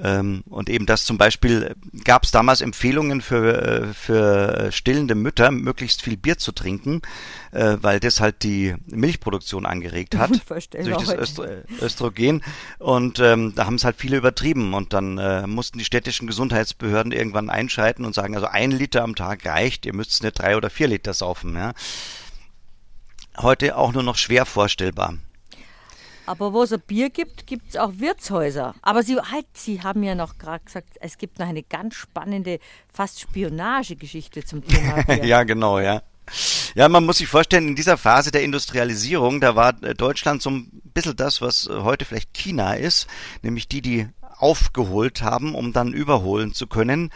Ähm, 0.01 0.45
und 0.49 0.71
eben 0.71 0.87
das 0.87 1.05
zum 1.05 1.19
Beispiel 1.19 1.75
gab 2.05 2.23
es 2.23 2.31
damals 2.31 2.61
Empfehlungen 2.61 3.21
für, 3.21 3.63
äh, 3.63 3.95
für 3.95 4.71
stillende 4.71 5.17
Mütter, 5.17 5.51
möglichst 5.51 6.03
viel 6.03 6.17
Bier 6.17 6.39
zu 6.39 6.53
trinken, 6.53 7.03
äh, 7.51 7.79
weil 7.81 7.99
das 7.99 8.21
halt 8.21 8.45
die 8.45 8.77
Milchproduktion 8.87 9.67
angeregt 9.67 10.17
hat 10.17 10.31
durch 10.49 10.69
das 10.69 11.15
Östro 11.15 11.47
Östrogen. 11.81 12.43
Und 12.79 13.19
ähm, 13.19 13.55
da 13.57 13.67
haben 13.67 13.75
es 13.75 13.85
halt 13.85 13.97
viele 13.97 14.17
übertrieben. 14.17 14.73
Und 14.73 14.93
dann 14.93 15.19
äh, 15.19 15.47
mussten 15.47 15.79
die 15.79 15.85
städtischen 15.85 16.29
Gesundheitsbehörden 16.29 17.11
irgendwann 17.11 17.51
einschreiten 17.51 18.05
und 18.05 18.15
sagen, 18.15 18.37
also 18.37 18.47
ein 18.47 18.71
Liter 18.71 19.03
am 19.03 19.17
Tag 19.17 19.45
reicht, 19.47 19.85
ihr 19.85 19.95
müsst 19.95 20.23
nicht 20.23 20.39
drei 20.39 20.57
oder 20.57 20.71
vier 20.71 20.87
Liter 20.89 21.13
saufen. 21.13 21.57
Ja. 21.57 21.73
Heute 23.37 23.77
auch 23.77 23.93
nur 23.93 24.03
noch 24.05 24.17
schwer 24.17 24.47
vorstellbar. 24.47 25.15
Aber 26.29 26.53
wo 26.53 26.63
es 26.63 26.73
ein 26.73 26.81
Bier 26.87 27.09
gibt, 27.09 27.47
gibt 27.47 27.71
es 27.71 27.77
auch 27.77 27.93
Wirtshäuser. 27.97 28.75
Aber 28.83 29.03
Sie, 29.03 29.17
halt, 29.17 29.47
Sie 29.55 29.83
haben 29.83 30.03
ja 30.03 30.15
noch 30.15 30.37
gerade 30.37 30.63
gesagt, 30.63 30.91
es 31.01 31.17
gibt 31.17 31.39
noch 31.39 31.49
eine 31.49 31.63
ganz 31.63 31.95
spannende, 31.95 32.59
fast 32.93 33.21
Spionagegeschichte 33.21 34.45
zum 34.45 34.63
Thema 34.63 35.03
Bier. 35.07 35.25
ja, 35.25 35.43
genau, 35.45 35.79
ja. 35.79 36.03
Ja, 36.75 36.91
man 36.91 37.07
muss 37.07 37.19
sich 37.19 37.29
vorstellen, 37.29 37.69
in 37.69 37.77
dieser 37.77 37.97
Phase 37.97 38.31
der 38.31 38.43
Industrialisierung, 38.43 39.41
da 39.41 39.57
war 39.57 39.73
Deutschland 39.73 40.43
so 40.43 40.51
ein 40.51 40.69
bisschen 40.93 41.17
das, 41.17 41.41
was 41.41 41.69
heute 41.71 42.05
vielleicht 42.05 42.35
China 42.35 42.75
ist, 42.75 43.07
nämlich 43.43 43.67
die, 43.67 43.81
die 43.81 44.09
aufgeholt 44.37 45.23
haben, 45.23 45.55
um 45.55 45.73
dann 45.73 45.95
überholen 45.95 46.53
zu 46.53 46.67
können. 46.67 47.11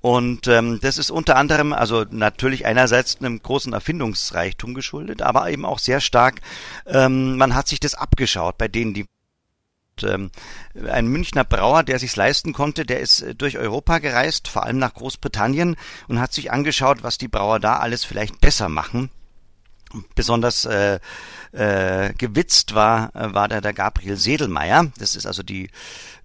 Und 0.00 0.46
ähm, 0.46 0.78
das 0.80 0.96
ist 0.96 1.10
unter 1.10 1.36
anderem, 1.36 1.72
also 1.72 2.06
natürlich 2.10 2.64
einerseits 2.64 3.18
einem 3.18 3.42
großen 3.42 3.72
Erfindungsreichtum 3.72 4.74
geschuldet, 4.74 5.20
aber 5.20 5.50
eben 5.50 5.66
auch 5.66 5.78
sehr 5.78 6.00
stark, 6.00 6.40
ähm, 6.86 7.36
man 7.36 7.54
hat 7.54 7.68
sich 7.68 7.80
das 7.80 7.94
abgeschaut 7.94 8.56
bei 8.56 8.68
denen, 8.68 8.94
die 8.94 9.06
ähm, 10.02 10.30
ein 10.88 11.06
Münchner 11.06 11.44
Brauer, 11.44 11.82
der 11.82 11.98
sich's 11.98 12.16
leisten 12.16 12.54
konnte, 12.54 12.86
der 12.86 13.00
ist 13.00 13.20
äh, 13.20 13.34
durch 13.34 13.58
Europa 13.58 13.98
gereist, 13.98 14.48
vor 14.48 14.64
allem 14.64 14.78
nach 14.78 14.94
Großbritannien 14.94 15.76
und 16.08 16.20
hat 16.20 16.32
sich 16.32 16.50
angeschaut, 16.50 17.02
was 17.02 17.18
die 17.18 17.28
Brauer 17.28 17.60
da 17.60 17.78
alles 17.78 18.04
vielleicht 18.04 18.40
besser 18.40 18.70
machen. 18.70 19.10
Besonders 20.14 20.64
äh, 20.64 21.00
äh, 21.52 22.12
gewitzt 22.14 22.74
war, 22.74 23.14
äh, 23.14 23.34
war 23.34 23.48
der, 23.48 23.60
der 23.60 23.72
Gabriel 23.72 24.16
Sedelmeier. 24.16 24.90
Das 24.98 25.16
ist 25.16 25.26
also 25.26 25.42
die, 25.42 25.68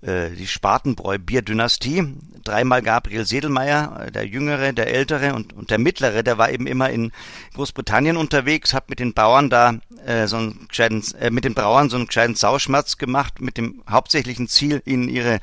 äh, 0.01 0.29
die 0.31 0.47
Spatenbräu-Bierdynastie. 0.47 2.15
Dreimal 2.43 2.83
Gabriel 2.83 3.25
Sedelmeier, 3.25 4.05
äh, 4.05 4.11
der 4.11 4.27
Jüngere, 4.27 4.71
der 4.73 4.93
Ältere 4.93 5.33
und, 5.33 5.53
und 5.53 5.71
der 5.71 5.79
Mittlere, 5.79 6.23
der 6.23 6.37
war 6.37 6.51
eben 6.51 6.67
immer 6.67 6.89
in 6.91 7.11
Großbritannien 7.55 8.17
unterwegs, 8.17 8.73
hat 8.73 8.89
mit 8.89 8.99
den 8.99 9.13
Bauern 9.13 9.49
da 9.49 9.79
äh, 10.05 10.27
so 10.27 10.37
einen 10.37 10.67
gescheiten, 10.67 11.03
äh, 11.19 11.31
mit 11.31 11.43
den 11.43 11.55
Brauern 11.55 11.89
so 11.89 11.97
einen 11.97 12.07
gescheiten 12.07 12.35
Sauschmerz 12.35 12.97
gemacht, 12.97 13.41
mit 13.41 13.57
dem 13.57 13.81
hauptsächlichen 13.89 14.47
Ziel, 14.47 14.83
ihnen 14.85 15.09
ihre 15.09 15.39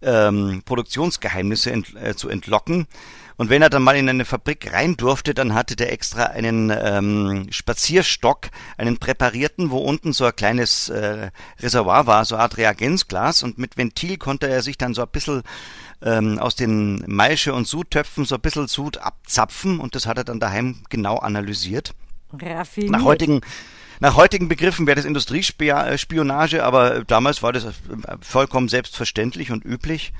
ähm, 0.00 0.62
Produktionsgeheimnisse 0.64 1.72
ent, 1.72 1.94
äh, 1.96 2.14
zu 2.14 2.28
entlocken. 2.28 2.86
Und 3.36 3.50
wenn 3.50 3.62
er 3.62 3.70
dann 3.70 3.82
mal 3.82 3.96
in 3.96 4.08
eine 4.08 4.24
Fabrik 4.24 4.72
rein 4.72 4.96
durfte, 4.96 5.34
dann 5.34 5.54
hatte 5.54 5.74
der 5.76 5.92
extra 5.92 6.24
einen 6.24 6.70
ähm, 6.70 7.46
Spazierstock, 7.50 8.48
einen 8.76 8.98
präparierten, 8.98 9.70
wo 9.70 9.78
unten 9.78 10.12
so 10.12 10.24
ein 10.24 10.36
kleines 10.36 10.88
äh, 10.88 11.30
Reservoir 11.60 12.06
war, 12.06 12.24
so 12.24 12.36
eine 12.36 12.42
Art 12.44 12.56
Reagenzglas. 12.56 13.42
Und 13.42 13.58
mit 13.58 13.76
Ventil 13.76 14.18
konnte 14.18 14.48
er 14.48 14.62
sich 14.62 14.78
dann 14.78 14.94
so 14.94 15.02
ein 15.02 15.08
bisschen 15.08 15.42
ähm, 16.02 16.38
aus 16.38 16.54
den 16.54 17.04
Maische- 17.06 17.54
und 17.54 17.66
Sudtöpfen 17.66 18.24
so 18.24 18.36
ein 18.36 18.40
bisschen 18.40 18.68
Sud 18.68 18.98
abzapfen. 18.98 19.80
Und 19.80 19.96
das 19.96 20.06
hat 20.06 20.18
er 20.18 20.24
dann 20.24 20.38
daheim 20.38 20.82
genau 20.88 21.18
analysiert. 21.18 21.92
Raffiniert. 22.32 22.92
Nach 22.92 23.04
heutigen 23.04 23.40
nach 24.00 24.16
heutigen 24.16 24.48
Begriffen 24.48 24.86
wäre 24.86 24.96
das 24.96 25.04
Industriespionage, 25.04 26.64
aber 26.64 27.04
damals 27.04 27.42
war 27.42 27.52
das 27.52 27.66
vollkommen 28.20 28.68
selbstverständlich 28.68 29.52
und 29.52 29.64
üblich. 29.64 30.12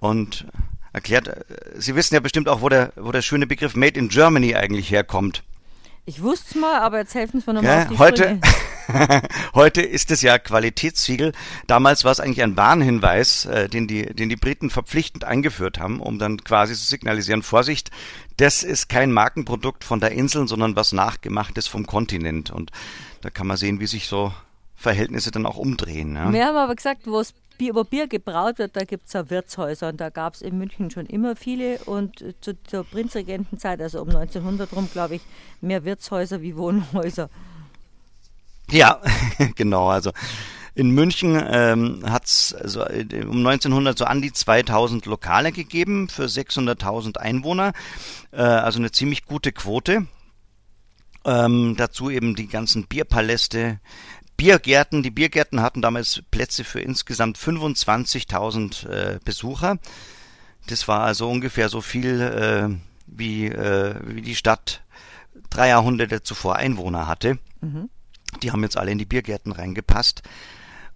Und 0.00 0.46
erklärt, 0.92 1.28
äh, 1.28 1.44
Sie 1.76 1.94
wissen 1.94 2.14
ja 2.14 2.20
bestimmt 2.20 2.48
auch, 2.48 2.60
wo 2.60 2.68
der, 2.68 2.92
wo 2.96 3.12
der 3.12 3.22
schöne 3.22 3.46
Begriff 3.46 3.74
Made 3.74 3.98
in 3.98 4.08
Germany 4.08 4.54
eigentlich 4.54 4.90
herkommt. 4.90 5.42
Ich 6.04 6.20
wusste 6.20 6.46
es 6.50 6.54
mal, 6.56 6.80
aber 6.80 6.98
jetzt 6.98 7.14
helfen 7.14 7.40
Sie 7.40 7.46
mir 7.46 7.54
nochmal 7.54 7.78
Ja, 7.78 7.82
auf 7.84 7.88
die 7.88 7.98
heute, 7.98 8.40
heute 9.54 9.82
ist 9.82 10.10
es 10.10 10.20
ja 10.20 10.36
Qualitätssiegel. 10.38 11.32
Damals 11.68 12.04
war 12.04 12.10
es 12.10 12.18
eigentlich 12.18 12.42
ein 12.42 12.56
Warnhinweis, 12.56 13.44
äh, 13.44 13.68
den, 13.68 13.86
die, 13.86 14.06
den 14.06 14.28
die 14.28 14.36
Briten 14.36 14.68
verpflichtend 14.68 15.24
eingeführt 15.24 15.78
haben, 15.78 16.00
um 16.00 16.18
dann 16.18 16.42
quasi 16.42 16.74
zu 16.74 16.84
signalisieren, 16.84 17.44
Vorsicht, 17.44 17.92
das 18.36 18.64
ist 18.64 18.88
kein 18.88 19.12
Markenprodukt 19.12 19.84
von 19.84 20.00
der 20.00 20.10
Insel, 20.10 20.48
sondern 20.48 20.74
was 20.74 20.92
nachgemachtes 20.92 21.68
vom 21.68 21.86
Kontinent. 21.86 22.50
Und 22.50 22.72
da 23.20 23.30
kann 23.30 23.46
man 23.46 23.56
sehen, 23.56 23.78
wie 23.78 23.86
sich 23.86 24.08
so 24.08 24.32
Verhältnisse 24.74 25.30
dann 25.30 25.46
auch 25.46 25.56
umdrehen. 25.56 26.16
Ja. 26.16 26.32
Wir 26.32 26.46
haben 26.46 26.56
aber 26.56 26.74
gesagt, 26.74 27.06
wo 27.06 27.20
es 27.20 27.32
Bier, 27.62 27.76
wo 27.76 27.84
Bier 27.84 28.08
gebraut 28.08 28.58
wird, 28.58 28.74
da 28.74 28.82
gibt 28.82 29.06
es 29.06 29.12
ja 29.12 29.30
Wirtshäuser 29.30 29.90
und 29.90 30.00
da 30.00 30.10
gab 30.10 30.34
es 30.34 30.42
in 30.42 30.58
München 30.58 30.90
schon 30.90 31.06
immer 31.06 31.36
viele 31.36 31.78
und 31.84 32.20
äh, 32.20 32.34
zu, 32.40 32.60
zur 32.64 32.82
Prinzregentenzeit, 32.82 33.80
also 33.80 34.02
um 34.02 34.08
1900 34.08 34.72
rum, 34.72 34.88
glaube 34.92 35.14
ich, 35.14 35.22
mehr 35.60 35.84
Wirtshäuser 35.84 36.42
wie 36.42 36.56
Wohnhäuser. 36.56 37.30
Ja, 38.68 39.00
genau. 39.54 39.90
Also 39.90 40.10
in 40.74 40.90
München 40.90 41.40
ähm, 41.40 42.02
hat 42.04 42.24
es 42.24 42.52
also, 42.52 42.80
äh, 42.82 43.06
um 43.22 43.46
1900 43.46 43.96
so 43.96 44.06
an 44.06 44.22
die 44.22 44.32
2000 44.32 45.06
Lokale 45.06 45.52
gegeben 45.52 46.08
für 46.08 46.24
600.000 46.24 47.16
Einwohner. 47.16 47.74
Äh, 48.32 48.42
also 48.42 48.80
eine 48.80 48.90
ziemlich 48.90 49.24
gute 49.24 49.52
Quote. 49.52 50.08
Ähm, 51.24 51.76
dazu 51.78 52.10
eben 52.10 52.34
die 52.34 52.48
ganzen 52.48 52.88
Bierpaläste, 52.88 53.78
Biergärten. 54.42 55.04
Die 55.04 55.12
Biergärten 55.12 55.62
hatten 55.62 55.82
damals 55.82 56.20
Plätze 56.32 56.64
für 56.64 56.80
insgesamt 56.80 57.38
25.000 57.38 58.88
äh, 58.88 59.18
Besucher. 59.24 59.78
Das 60.66 60.88
war 60.88 61.04
also 61.04 61.30
ungefähr 61.30 61.68
so 61.68 61.80
viel 61.80 62.20
äh, 62.20 62.68
wie, 63.06 63.46
äh, 63.46 63.94
wie 64.02 64.20
die 64.20 64.34
Stadt 64.34 64.82
drei 65.48 65.68
Jahrhunderte 65.68 66.24
zuvor 66.24 66.56
Einwohner 66.56 67.06
hatte. 67.06 67.38
Die 68.42 68.50
haben 68.50 68.64
jetzt 68.64 68.76
alle 68.76 68.90
in 68.90 68.98
die 68.98 69.04
Biergärten 69.04 69.52
reingepasst. 69.52 70.22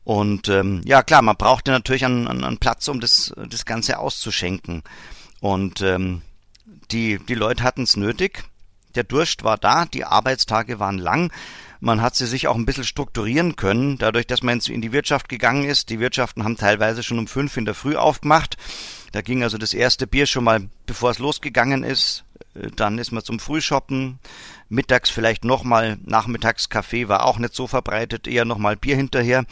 Und 0.03 0.49
ähm, 0.49 0.81
ja 0.85 1.05
klar, 1.05 1.23
man 1.23 1.37
brauchte 1.37 1.71
natürlich 1.71 2.05
einen, 2.05 2.27
einen 2.27 2.43
einen 2.43 2.59
Platz, 2.59 2.89
um 2.89 2.99
das, 2.99 3.33
das 3.49 3.65
Ganze 3.65 4.01
auszuschenken. 4.01 4.83
Und 5.39 5.83
ähm, 5.83 6.23
die, 6.91 7.21
die 7.25 7.35
Leute 7.35 7.63
hatten 7.63 7.85
es 7.85 7.97
nötig. 7.97 8.43
Der 8.97 9.05
Durst 9.05 9.45
war 9.45 9.57
da, 9.57 9.85
die 9.85 10.05
Arbeitstage 10.05 10.81
waren 10.81 10.99
lang. 10.99 11.31
Man 11.87 12.03
hat 12.03 12.17
sie 12.17 12.27
sich 12.27 12.49
auch 12.49 12.57
ein 12.57 12.67
bisschen 12.67 12.83
strukturieren 12.83 13.55
können, 13.55 13.97
dadurch, 13.97 14.27
dass 14.27 14.43
man 14.43 14.59
in 14.59 14.83
die 14.83 14.91
Wirtschaft 14.91 15.29
gegangen 15.29 15.63
ist. 15.63 15.89
Die 15.89 16.01
Wirtschaften 16.01 16.43
haben 16.43 16.57
teilweise 16.57 17.05
schon 17.05 17.21
um 17.21 17.29
fünf 17.29 17.57
in 17.57 17.65
der 17.65 17.77
Früh 17.77 17.95
aufgemacht. 17.95 18.57
Da 19.13 19.23
ging 19.23 19.45
also 19.45 19.57
das 19.57 19.73
erste 19.73 20.09
Bier 20.09 20.27
schon 20.27 20.43
mal, 20.43 20.69
bevor 20.87 21.13
es 21.13 21.21
losgegangen 21.21 21.85
ist. 21.85 22.25
Äh, 22.57 22.73
Dann 22.75 22.99
ist 22.99 23.13
man 23.13 23.23
zum 23.23 23.39
Frühshoppen. 23.39 24.19
Mittags 24.69 25.11
vielleicht 25.11 25.45
nochmal, 25.45 25.97
Nachmittagskaffee 26.05 27.07
war 27.07 27.25
auch 27.25 27.39
nicht 27.39 27.55
so 27.55 27.69
verbreitet, 27.69 28.27
eher 28.27 28.45
nochmal 28.45 28.75
Bier 28.75 28.97
hinterher, 28.97 29.45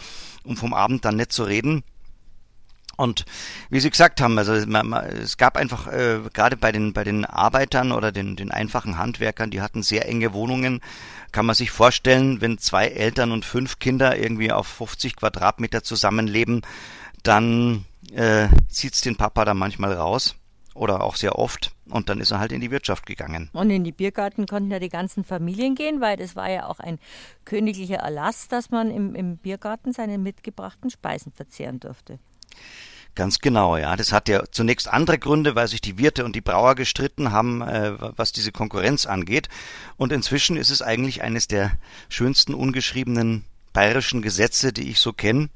um 0.43 0.57
vom 0.57 0.75
Abend 0.75 1.05
dann 1.05 1.15
nicht 1.15 1.31
zu 1.31 1.45
reden. 1.45 1.85
Und 2.97 3.25
wie 3.71 3.81
Sie 3.81 3.91
gesagt 3.91 4.21
haben, 4.21 4.39
also 4.39 4.53
es 4.53 5.37
gab 5.37 5.57
einfach 5.57 5.89
äh, 5.89 6.21
gerade 6.33 6.57
bei 6.57 6.73
den 6.73 6.93
bei 6.93 7.05
den 7.05 7.25
Arbeitern 7.25 7.93
oder 7.93 8.13
den 8.13 8.37
den 8.37 8.51
einfachen 8.51 8.99
Handwerkern, 8.99 9.51
die 9.51 9.61
hatten 9.61 9.83
sehr 9.83 10.09
enge 10.09 10.33
Wohnungen. 10.33 10.81
Kann 11.33 11.47
man 11.47 11.55
sich 11.55 11.71
vorstellen, 11.71 12.41
wenn 12.41 12.59
zwei 12.59 12.87
Eltern 12.87 13.33
und 13.33 13.45
fünf 13.45 13.79
Kinder 13.79 14.17
irgendwie 14.17 14.53
auf 14.53 14.67
50 14.69 15.17
Quadratmeter 15.17 15.83
zusammenleben, 15.83 16.63
dann 17.23 17.85
äh, 18.13 18.49
zieht's 18.69 19.01
den 19.01 19.17
Papa 19.17 19.45
da 19.45 19.55
manchmal 19.55 19.95
raus 19.95 20.37
oder 20.75 21.03
auch 21.03 21.17
sehr 21.17 21.39
oft 21.39 21.73
und 21.89 22.09
dann 22.09 22.21
ist 22.21 22.33
er 22.33 22.41
halt 22.41 22.53
in 22.53 22.61
die 22.61 22.71
Wirtschaft 22.71 23.07
gegangen. 23.07 23.49
Und 23.53 23.71
in 23.71 23.85
die 23.85 23.93
Biergarten 23.93 24.47
konnten 24.47 24.71
ja 24.71 24.79
die 24.79 24.89
ganzen 24.89 25.25
Familien 25.25 25.75
gehen, 25.75 26.01
weil 26.01 26.17
das 26.17 26.37
war 26.37 26.51
ja 26.51 26.67
auch 26.67 26.81
ein 26.81 26.99
königlicher 27.45 27.97
Erlass, 27.97 28.49
dass 28.49 28.71
man 28.71 28.91
im, 28.91 29.15
im 29.15 29.37
Biergarten 29.37 29.93
seine 29.93 30.19
mitgebrachten 30.19 30.91
Speisen 30.91 31.33
verzehren 31.33 31.81
durfte. 31.81 32.19
Ganz 33.15 33.39
genau, 33.39 33.77
ja. 33.77 33.95
Das 33.95 34.13
hat 34.13 34.29
ja 34.29 34.43
zunächst 34.51 34.89
andere 34.89 35.19
Gründe, 35.19 35.55
weil 35.55 35.69
sich 35.69 35.81
die 35.81 35.99
Wirte 35.99 36.25
und 36.25 36.35
die 36.35 36.41
Brauer 36.41 36.75
gestritten 36.75 37.31
haben, 37.31 37.63
äh, 37.63 37.93
was 38.17 38.33
diese 38.33 38.51
Konkurrenz 38.51 39.07
angeht. 39.07 39.49
Und 39.97 40.13
inzwischen 40.13 40.57
ist 40.57 40.71
es 40.71 40.83
eigentlich 40.83 41.23
eines 41.23 41.47
der 41.47 41.73
schönsten 42.09 42.55
ungeschriebenen 42.55 43.45
bayerischen 43.73 44.21
Gesetze, 44.21 44.73
die 44.73 44.91
ich 44.91 44.99
so 44.99 45.13
kenne, 45.13 45.49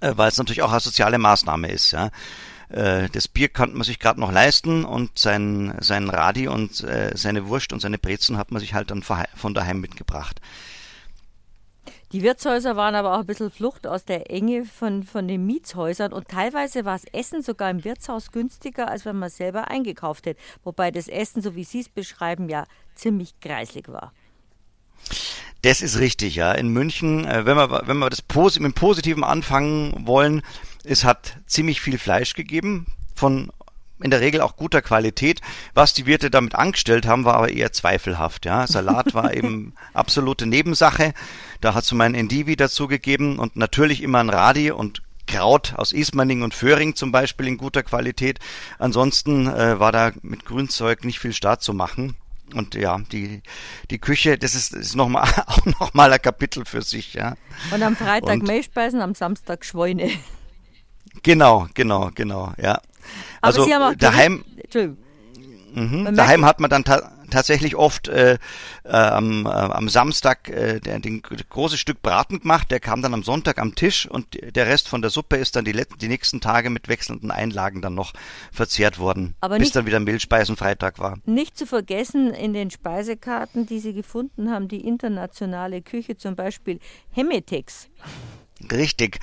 äh, 0.00 0.12
weil 0.16 0.28
es 0.28 0.38
natürlich 0.38 0.62
auch 0.62 0.70
eine 0.70 0.80
soziale 0.80 1.18
Maßnahme 1.18 1.70
ist, 1.70 1.90
ja. 1.90 2.10
Äh, 2.70 3.10
Das 3.10 3.28
Bier 3.28 3.50
konnte 3.50 3.76
man 3.76 3.84
sich 3.84 3.98
gerade 3.98 4.18
noch 4.18 4.32
leisten 4.32 4.86
und 4.86 5.18
sein, 5.18 5.74
sein 5.80 6.08
Radi 6.08 6.48
und 6.48 6.82
äh, 6.82 7.12
seine 7.14 7.46
Wurst 7.46 7.74
und 7.74 7.80
seine 7.80 7.98
Brezen 7.98 8.38
hat 8.38 8.52
man 8.52 8.60
sich 8.60 8.72
halt 8.72 8.90
dann 8.90 9.02
von 9.02 9.54
daheim 9.54 9.80
mitgebracht. 9.80 10.40
Die 12.14 12.22
Wirtshäuser 12.22 12.76
waren 12.76 12.94
aber 12.94 13.14
auch 13.14 13.18
ein 13.18 13.26
bisschen 13.26 13.50
Flucht 13.50 13.88
aus 13.88 14.04
der 14.04 14.30
Enge 14.30 14.64
von, 14.64 15.02
von 15.02 15.26
den 15.26 15.44
Mietshäusern 15.46 16.12
und 16.12 16.28
teilweise 16.28 16.84
war 16.84 16.96
das 16.96 17.06
Essen 17.12 17.42
sogar 17.42 17.68
im 17.70 17.82
Wirtshaus 17.82 18.30
günstiger, 18.30 18.88
als 18.88 19.04
wenn 19.04 19.18
man 19.18 19.30
selber 19.30 19.66
eingekauft 19.66 20.26
hätte. 20.26 20.40
Wobei 20.62 20.92
das 20.92 21.08
Essen, 21.08 21.42
so 21.42 21.56
wie 21.56 21.64
Sie 21.64 21.80
es 21.80 21.88
beschreiben, 21.88 22.48
ja 22.48 22.66
ziemlich 22.94 23.40
kreislig 23.40 23.88
war. 23.88 24.12
Das 25.62 25.82
ist 25.82 25.98
richtig, 25.98 26.36
ja. 26.36 26.52
In 26.52 26.68
München, 26.68 27.24
äh, 27.24 27.46
wenn 27.46 27.56
wir, 27.56 27.82
wenn 27.86 27.98
wir 27.98 28.10
das 28.10 28.22
mit 28.22 28.62
dem 28.62 28.74
Positiven 28.74 29.24
anfangen 29.24 30.06
wollen, 30.06 30.42
es 30.84 31.02
hat 31.02 31.38
ziemlich 31.46 31.80
viel 31.80 31.98
Fleisch 31.98 32.34
gegeben, 32.34 32.86
von 33.16 33.50
in 34.04 34.10
der 34.10 34.20
Regel 34.20 34.42
auch 34.42 34.56
guter 34.56 34.82
Qualität. 34.82 35.40
Was 35.72 35.94
die 35.94 36.04
Wirte 36.04 36.30
damit 36.30 36.54
angestellt 36.54 37.06
haben, 37.06 37.24
war 37.24 37.36
aber 37.36 37.50
eher 37.50 37.72
zweifelhaft, 37.72 38.44
ja. 38.44 38.66
Salat 38.66 39.14
war 39.14 39.32
eben 39.34 39.72
absolute 39.94 40.46
Nebensache. 40.46 41.14
Da 41.62 41.72
hat 41.74 41.84
es 41.84 41.88
so 41.88 41.96
mein 41.96 42.14
Endivi 42.14 42.54
dazu 42.54 42.86
gegeben 42.86 43.38
und 43.38 43.56
natürlich 43.56 44.02
immer 44.02 44.18
ein 44.20 44.28
Radi 44.28 44.70
und 44.70 45.02
Kraut 45.26 45.72
aus 45.76 45.92
Ismaning 45.92 46.42
und 46.42 46.52
Föhring 46.52 46.94
zum 46.96 47.10
Beispiel 47.10 47.46
in 47.46 47.56
guter 47.56 47.82
Qualität. 47.82 48.40
Ansonsten 48.78 49.46
äh, 49.46 49.80
war 49.80 49.90
da 49.90 50.12
mit 50.20 50.44
Grünzeug 50.44 51.02
nicht 51.04 51.18
viel 51.18 51.32
Start 51.32 51.62
zu 51.62 51.72
machen. 51.72 52.14
Und 52.52 52.74
ja, 52.74 53.00
die, 53.10 53.40
die 53.90 53.98
Küche, 53.98 54.36
das 54.36 54.54
ist, 54.54 54.74
ist 54.74 54.94
noch 54.96 55.08
mal, 55.08 55.22
auch 55.46 55.64
nochmal 55.64 56.12
ein 56.12 56.20
Kapitel 56.20 56.66
für 56.66 56.82
sich, 56.82 57.14
ja. 57.14 57.36
Und 57.72 57.82
am 57.82 57.96
Freitag 57.96 58.34
Und- 58.34 58.46
Mehlspeisen, 58.46 59.00
am 59.00 59.14
Samstag 59.14 59.64
Schweine. 59.64 60.10
Genau, 61.22 61.68
genau, 61.72 62.10
genau, 62.14 62.52
ja. 62.60 62.80
Also 63.40 63.60
aber 63.62 63.66
Sie 63.68 63.74
haben 63.74 63.82
auch 63.82 63.94
daheim, 63.98 64.44
mhm, 65.74 66.14
daheim 66.16 66.44
hat 66.44 66.60
man 66.60 66.70
dann 66.70 66.84
ta 66.84 67.10
tatsächlich 67.30 67.74
oft 67.74 68.06
äh, 68.06 68.34
äh, 68.84 68.88
am, 68.90 69.46
äh, 69.46 69.48
am 69.48 69.88
Samstag 69.88 70.48
äh, 70.48 70.78
der, 70.78 71.00
den 71.00 71.20
großes 71.22 71.80
Stück 71.80 72.00
Braten 72.00 72.38
gemacht, 72.40 72.70
der 72.70 72.78
kam 72.78 73.02
dann 73.02 73.12
am 73.12 73.24
Sonntag 73.24 73.58
am 73.58 73.74
Tisch 73.74 74.06
und 74.08 74.38
der 74.54 74.66
Rest 74.66 74.86
von 74.88 75.00
der 75.00 75.10
Suppe 75.10 75.36
ist 75.36 75.56
dann 75.56 75.64
die, 75.64 75.72
die 76.00 76.08
nächsten 76.08 76.40
Tage 76.40 76.70
mit 76.70 76.86
wechselnden 76.86 77.32
Einlagen 77.32 77.80
dann 77.82 77.94
noch 77.94 78.12
verzehrt 78.52 79.00
worden, 79.00 79.34
Aber 79.40 79.56
bis 79.56 79.68
nicht- 79.68 79.76
dann 79.76 79.86
wieder 79.86 79.98
Milchspeisenfreitag 80.00 80.98
war. 81.00 81.16
Nicht 81.24 81.58
zu 81.58 81.66
vergessen 81.66 82.32
in 82.34 82.52
den 82.52 82.70
Speisekarten, 82.70 83.66
die 83.66 83.80
Sie 83.80 83.94
gefunden 83.94 84.50
haben, 84.52 84.68
die 84.68 84.86
internationale 84.86 85.82
Küche, 85.82 86.16
zum 86.16 86.36
Beispiel 86.36 86.78
Hemetex. 87.10 87.88
Richtig. 88.70 89.18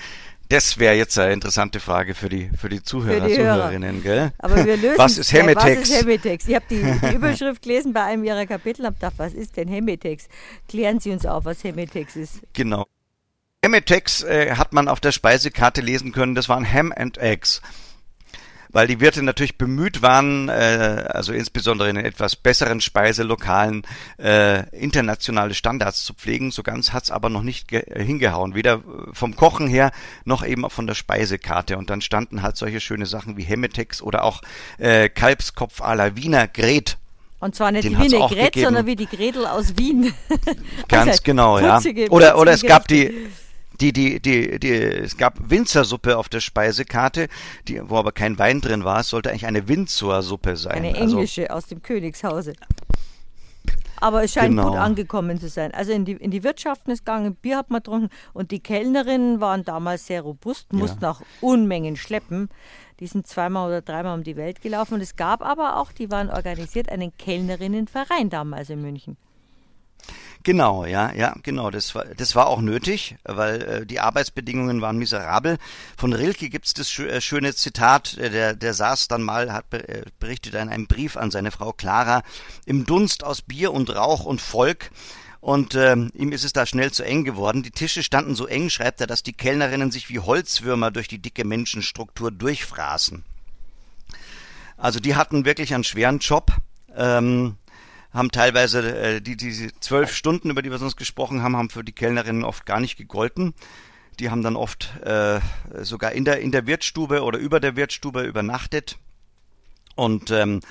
Das 0.52 0.78
wäre 0.78 0.96
jetzt 0.96 1.18
eine 1.18 1.32
interessante 1.32 1.80
Frage 1.80 2.14
für 2.14 2.28
die, 2.28 2.50
für 2.58 2.68
die 2.68 2.84
Zuhörer, 2.84 3.22
Für 3.22 3.28
die 3.30 3.38
Hörer. 3.38 3.56
Zuhörerinnen, 3.56 4.04
gell? 4.04 4.34
Aber 4.38 4.66
wir 4.66 4.76
lösen 4.76 4.98
Was 4.98 5.18
ist 5.18 5.32
Hemetex? 5.32 5.64
Was 5.64 5.90
ist 5.90 6.02
Hemetex? 6.02 6.48
Ich 6.50 6.56
habe 6.56 6.66
die, 6.70 6.82
die 6.82 7.16
Überschrift 7.16 7.62
gelesen 7.62 7.94
bei 7.94 8.04
einem 8.04 8.26
Ihrer 8.26 8.46
Kapitel 8.46 8.82
und 8.82 8.88
habe 8.88 8.96
gedacht, 8.96 9.14
was 9.16 9.34
ist 9.34 9.56
denn 9.56 9.70
Hemetex? 9.70 10.28
Klären 10.68 11.00
Sie 11.00 11.12
uns 11.12 11.26
auf, 11.26 11.46
was 11.46 11.64
Hemetex 11.64 12.18
ist. 12.18 12.42
Genau. 12.52 12.86
Emetex 13.62 14.24
äh, 14.24 14.56
hat 14.56 14.74
man 14.74 14.90
auf 14.90 15.00
der 15.00 15.14
Speisekarte 15.14 15.80
lesen 15.80 16.12
können, 16.12 16.36
das 16.36 16.50
waren 16.50 16.70
Ham 16.70 16.92
and 16.94 17.18
Eggs. 17.18 17.62
Weil 18.74 18.88
die 18.88 19.00
Wirte 19.02 19.22
natürlich 19.22 19.58
bemüht 19.58 20.02
waren, 20.02 20.48
äh, 20.50 21.06
also 21.10 21.34
insbesondere 21.34 21.90
in 21.90 21.96
den 21.96 22.06
etwas 22.06 22.36
besseren 22.36 22.80
Speiselokalen, 22.82 23.84
äh, 24.18 24.70
internationale 24.76 25.54
Standards 25.54 26.04
zu 26.04 26.14
pflegen. 26.14 26.52
So 26.52 26.64
ganz 26.64 26.94
hat's 26.94 27.12
aber 27.12 27.30
noch 27.30 27.44
nicht 27.44 27.68
ge- 27.68 27.84
äh, 27.86 28.04
hingehauen. 28.04 28.56
Weder 28.56 28.82
vom 29.12 29.36
Kochen 29.36 29.68
her 29.68 29.92
noch 30.26 30.46
eben 30.46 30.64
auch 30.66 30.72
von 30.72 30.88
der 30.88 30.96
Speisekarte. 30.96 31.78
Und 31.78 31.90
dann 31.90 32.02
standen 32.02 32.42
halt 32.42 32.56
solche 32.58 32.80
schöne 32.80 33.06
Sachen 33.06 33.36
wie 33.38 33.44
Hemetex 33.44 34.02
oder 34.02 34.24
auch 34.24 34.42
äh, 34.78 35.10
Kalbskopf 35.10 35.82
à 35.82 35.94
la 35.96 36.16
Wiener 36.16 36.48
Gret. 36.48 36.98
Und 37.40 37.56
zwar 37.56 37.72
nicht 37.72 37.84
Den 37.86 37.96
auch 37.96 38.02
Vinaigrette, 38.04 38.36
gegeben. 38.52 38.66
sondern 38.66 38.86
wie 38.86 38.96
die 38.96 39.08
Gretel 39.08 39.48
aus 39.48 39.76
Wien. 39.78 40.14
Ganz 40.88 41.10
Also, 41.10 41.22
genau, 41.24 41.58
ja. 41.60 41.82
Oder, 42.12 42.38
oder 42.38 42.52
es 42.52 42.62
gab 42.62 42.88
die, 42.88 43.12
die, 43.82 43.92
die, 43.94 44.20
die, 44.20 44.60
die, 44.60 44.72
es 44.72 45.18
gab 45.18 45.50
Winzersuppe 45.50 46.18
auf 46.18 46.30
der 46.30 46.40
Speisekarte, 46.40 47.28
die, 47.68 47.82
wo 47.90 47.98
aber 47.98 48.12
kein 48.12 48.38
Wein 48.38 48.62
drin 48.62 48.84
war. 48.84 49.00
Es 49.00 49.10
sollte 49.10 49.30
eigentlich 49.30 49.48
eine 49.48 49.68
Winzersuppe 49.68 50.56
sein. 50.56 50.74
Eine 50.74 50.96
Also, 50.96 51.16
englische 51.16 51.52
aus 51.54 51.66
dem 51.66 51.82
Königshause. 51.82 52.54
Aber 54.00 54.24
es 54.24 54.34
scheint 54.34 54.50
Genau. 54.50 54.70
gut 54.70 54.78
angekommen 54.80 55.40
zu 55.40 55.48
sein. 55.48 55.74
Also 55.74 55.92
in 55.92 56.06
die, 56.06 56.14
in 56.14 56.32
die 56.32 56.44
Wirtschaften 56.44 56.92
ist 56.92 57.06
gegangen, 57.06 57.36
Bier 57.36 57.58
hat 57.58 57.70
man 57.70 57.84
getrunken 57.84 58.10
und 58.34 58.50
die 58.50 58.60
Kellnerinnen 58.60 59.40
waren 59.42 59.64
damals 59.64 60.08
sehr 60.08 60.24
robust, 60.24 60.74
mussten 60.74 61.06
auch 61.06 61.22
Unmengen 61.40 61.96
schleppen. 61.96 62.50
Die 63.00 63.06
sind 63.08 63.28
zweimal 63.28 63.68
oder 63.68 63.82
dreimal 63.82 64.16
um 64.18 64.24
die 64.24 64.36
Welt 64.36 64.62
gelaufen 64.62 64.96
und 64.96 65.02
es 65.02 65.16
gab 65.16 65.44
aber 65.44 65.78
auch, 65.78 65.92
die 65.92 66.10
waren 66.10 66.30
organisiert, 66.32 66.90
einen 66.90 67.16
Kellnerinnenverein 67.18 68.30
damals 68.30 68.70
in 68.72 68.82
München. 68.82 69.18
Genau, 70.44 70.86
ja, 70.86 71.14
ja, 71.14 71.36
genau. 71.44 71.70
Das 71.70 71.94
war, 71.94 72.06
das 72.06 72.36
war 72.36 72.48
auch 72.48 72.62
nötig, 72.62 73.16
weil 73.24 73.62
äh, 73.62 73.86
die 73.86 74.00
Arbeitsbedingungen 74.00 74.82
waren 74.82 74.98
miserabel. 74.98 75.58
Von 75.98 76.14
Rilke 76.14 76.50
gibt's 76.50 76.74
das 76.74 76.90
schö 76.90 77.08
äh, 77.08 77.22
schöne 77.22 77.54
Zitat, 77.54 78.18
äh, 78.18 78.32
der, 78.32 78.56
der 78.56 78.74
saß 78.74 79.08
dann 79.08 79.22
mal, 79.22 79.54
hat 79.54 79.72
äh, 79.74 80.04
berichtet 80.20 80.56
in 80.56 80.70
einem 80.70 80.88
Brief 80.88 81.16
an 81.16 81.30
seine 81.30 81.52
Frau 81.52 81.74
Clara, 81.74 82.24
im 82.66 82.86
Dunst 82.88 83.24
aus 83.24 83.44
Bier 83.44 83.72
und 83.72 83.96
Rauch 83.96 84.26
und 84.26 84.42
Volk. 84.42 84.90
Und 85.42 85.76
ähm, 85.76 86.12
ihm 86.14 86.32
ist 86.32 86.44
es 86.44 86.54
da 86.54 86.66
schnell 86.66 86.92
zu 86.92 87.04
eng 87.04 87.24
geworden. 87.24 87.64
Die 87.64 87.72
Tische 87.72 88.04
standen 88.04 88.36
so 88.36 88.48
eng, 88.48 88.70
schreibt 88.70 89.02
er, 89.02 89.08
dass 89.08 89.24
die 89.24 89.34
Kellnerinnen 89.34 89.92
sich 89.92 90.10
wie 90.10 90.20
Holzwürmer 90.20 90.92
durch 90.92 91.08
die 91.08 91.20
dicke 91.20 91.46
Menschenstruktur 91.46 92.32
durchfraßen. 92.32 93.24
Also 94.78 95.00
die 95.00 95.16
hatten 95.16 95.46
wirklich 95.46 95.74
einen 95.74 95.84
schweren 95.84 96.20
Job. 96.20 96.52
Ähm, 96.96 97.58
haben 98.14 98.32
teilweise 98.32 98.80
äh, 98.98 99.22
die 99.22 99.38
diese 99.38 99.70
zwölf 99.80 100.14
Stunden, 100.14 100.50
über 100.50 100.62
die 100.62 100.72
wir 100.72 100.78
sonst 100.78 100.98
gesprochen 100.98 101.42
haben, 101.42 101.56
haben 101.56 101.70
für 101.70 101.84
die 101.84 101.94
Kellnerinnen 101.94 102.44
oft 102.44 102.66
gar 102.66 102.80
nicht 102.80 102.98
gegolten. 102.98 103.54
Die 104.20 104.30
haben 104.30 104.44
dann 104.44 104.56
oft 104.56 104.90
äh, 105.04 105.40
sogar 105.82 106.12
in 106.12 106.26
der 106.26 106.40
in 106.40 106.52
der 106.52 106.68
Wirtsstube 106.68 107.24
oder 107.24 107.40
über 107.40 107.60
der 107.60 107.76
Wirtsstube 107.76 108.24
übernachtet. 108.24 108.98
Und 109.96 110.32
ähm, 110.32 110.62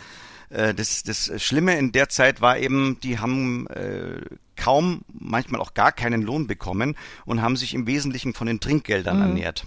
äh, 0.50 0.74
das, 0.74 1.02
das 1.02 1.32
Schlimme 1.42 1.78
in 1.78 1.92
der 1.92 2.08
Zeit 2.08 2.40
war 2.40 2.58
eben, 2.58 2.98
die 3.02 3.18
haben 3.18 3.66
äh, 3.68 4.20
kaum, 4.56 5.02
manchmal 5.08 5.60
auch 5.60 5.74
gar 5.74 5.92
keinen 5.92 6.22
Lohn 6.22 6.46
bekommen 6.46 6.96
und 7.24 7.40
haben 7.40 7.56
sich 7.56 7.74
im 7.74 7.86
Wesentlichen 7.86 8.34
von 8.34 8.46
den 8.46 8.60
Trinkgeldern 8.60 9.22
ernährt. 9.22 9.66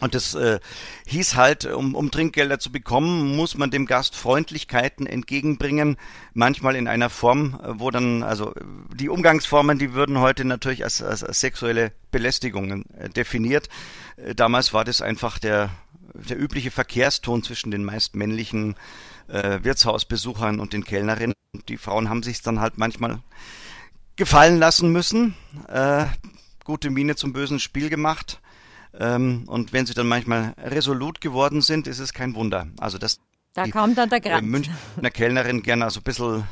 Und 0.00 0.14
das 0.14 0.34
äh, 0.34 0.58
hieß 1.06 1.36
halt, 1.36 1.66
um, 1.66 1.94
um 1.94 2.10
Trinkgelder 2.10 2.58
zu 2.58 2.72
bekommen, 2.72 3.36
muss 3.36 3.56
man 3.56 3.70
dem 3.70 3.86
Gast 3.86 4.16
Freundlichkeiten 4.16 5.06
entgegenbringen, 5.06 5.96
manchmal 6.32 6.74
in 6.74 6.88
einer 6.88 7.10
Form, 7.10 7.60
äh, 7.62 7.78
wo 7.78 7.90
dann, 7.90 8.22
also 8.22 8.52
die 8.92 9.08
Umgangsformen, 9.08 9.78
die 9.78 9.94
würden 9.94 10.18
heute 10.18 10.44
natürlich 10.44 10.82
als, 10.82 11.00
als, 11.00 11.22
als 11.22 11.40
sexuelle 11.40 11.92
Belästigungen 12.10 12.84
äh, 12.98 13.08
definiert. 13.08 13.68
Äh, 14.16 14.34
damals 14.34 14.74
war 14.74 14.84
das 14.84 15.00
einfach 15.00 15.38
der, 15.38 15.70
der 16.12 16.40
übliche 16.40 16.72
Verkehrston 16.72 17.44
zwischen 17.44 17.70
den 17.70 17.84
meist 17.84 18.16
männlichen 18.16 18.74
äh, 19.28 19.60
Wirtshausbesuchern 19.62 20.58
und 20.58 20.72
den 20.72 20.84
Kellnerinnen. 20.84 21.34
Und 21.52 21.68
die 21.68 21.76
Frauen 21.76 22.08
haben 22.08 22.24
sich 22.24 22.42
dann 22.42 22.60
halt 22.60 22.78
manchmal 22.78 23.20
gefallen 24.16 24.58
lassen 24.58 24.92
müssen, 24.92 25.34
äh, 25.68 26.06
gute 26.64 26.90
Miene 26.90 27.14
zum 27.14 27.32
bösen 27.32 27.60
Spiel 27.60 27.90
gemacht. 27.90 28.40
Ähm, 28.98 29.44
und 29.46 29.72
wenn 29.72 29.86
sie 29.86 29.94
dann 29.94 30.06
manchmal 30.06 30.54
resolut 30.58 31.20
geworden 31.20 31.60
sind, 31.62 31.86
ist 31.86 31.98
es 31.98 32.12
kein 32.12 32.34
Wunder. 32.34 32.68
Also 32.78 32.98
das 32.98 33.18
Da 33.54 33.66
kam 33.66 33.94
dann 33.94 34.08
der 34.08 34.18
äh, 34.18 34.28
Grant. 34.28 34.46
Münchner 34.46 35.10
Kellnerin 35.12 35.62
gerne 35.62 35.84
also 35.84 36.00
ein 36.00 36.04
bisschen, 36.04 36.44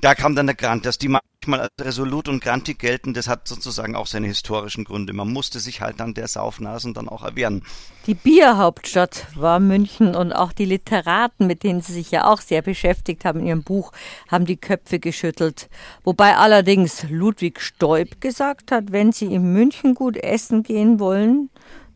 da 0.00 0.14
kam 0.14 0.34
dann 0.34 0.46
der 0.46 0.56
Grant, 0.56 0.86
dass 0.86 0.98
die 0.98 1.08
manchmal 1.08 1.60
als 1.60 1.72
resolut 1.80 2.28
und 2.28 2.42
grantig 2.42 2.78
gelten, 2.78 3.14
das 3.14 3.28
hat 3.28 3.48
sozusagen 3.48 3.96
auch 3.96 4.06
seine 4.06 4.26
historischen 4.26 4.84
Gründe. 4.84 5.12
Man 5.12 5.32
musste 5.32 5.60
sich 5.60 5.80
halt 5.80 6.00
dann 6.00 6.14
der 6.14 6.28
Saufnasen 6.28 6.94
dann 6.94 7.08
auch 7.08 7.22
erwehren. 7.22 7.62
Die 8.06 8.14
Bierhauptstadt 8.14 9.26
war 9.34 9.60
München 9.60 10.14
und 10.14 10.32
auch 10.32 10.52
die 10.52 10.66
Literaten, 10.66 11.46
mit 11.46 11.62
denen 11.62 11.80
Sie 11.80 11.92
sich 11.92 12.10
ja 12.10 12.26
auch 12.26 12.40
sehr 12.40 12.62
beschäftigt 12.62 13.24
haben 13.24 13.40
in 13.40 13.46
Ihrem 13.46 13.62
Buch, 13.62 13.92
haben 14.30 14.46
die 14.46 14.56
Köpfe 14.56 14.98
geschüttelt. 14.98 15.68
Wobei 16.02 16.36
allerdings 16.36 17.06
Ludwig 17.08 17.60
Stoib 17.60 18.20
gesagt 18.20 18.72
hat, 18.72 18.92
wenn 18.92 19.12
Sie 19.12 19.26
in 19.26 19.52
München 19.52 19.94
gut 19.94 20.16
essen 20.16 20.62
gehen 20.62 21.00
wollen, 21.00 21.50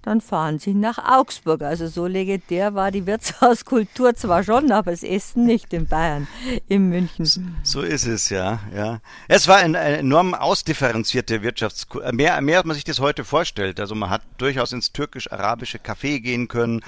dann 0.08 0.20
fahren 0.22 0.58
Sie 0.58 0.72
nach 0.72 0.98
Augsburg. 0.98 1.62
Also 1.62 1.86
so 1.86 2.06
legendär 2.06 2.74
war 2.74 2.90
die 2.90 3.06
Wirtshauskultur 3.06 4.14
zwar 4.14 4.42
schon, 4.42 4.72
aber 4.72 4.90
das 4.90 5.02
Essen 5.02 5.44
nicht 5.44 5.72
in 5.74 5.86
Bayern, 5.86 6.26
in 6.66 6.88
München. 6.88 7.56
So 7.62 7.82
ist 7.82 8.06
es, 8.06 8.30
ja, 8.30 8.60
ja. 8.74 9.00
Es 9.28 9.48
war 9.48 9.58
eine, 9.58 9.78
enorm 9.78 10.32
ausdifferenzierte 10.34 11.42
Wirtschaftskultur, 11.42 12.10
mehr, 12.12 12.40
mehr 12.40 12.58
als 12.58 12.66
man 12.66 12.74
sich 12.74 12.84
das 12.84 13.00
heute 13.00 13.24
vorstellt. 13.24 13.80
Also 13.80 13.94
man 13.94 14.08
hat 14.08 14.22
durchaus 14.38 14.72
ins 14.72 14.92
türkisch-arabische 14.92 15.78
Café 15.78 16.20
gehen 16.20 16.48
können. 16.48 16.80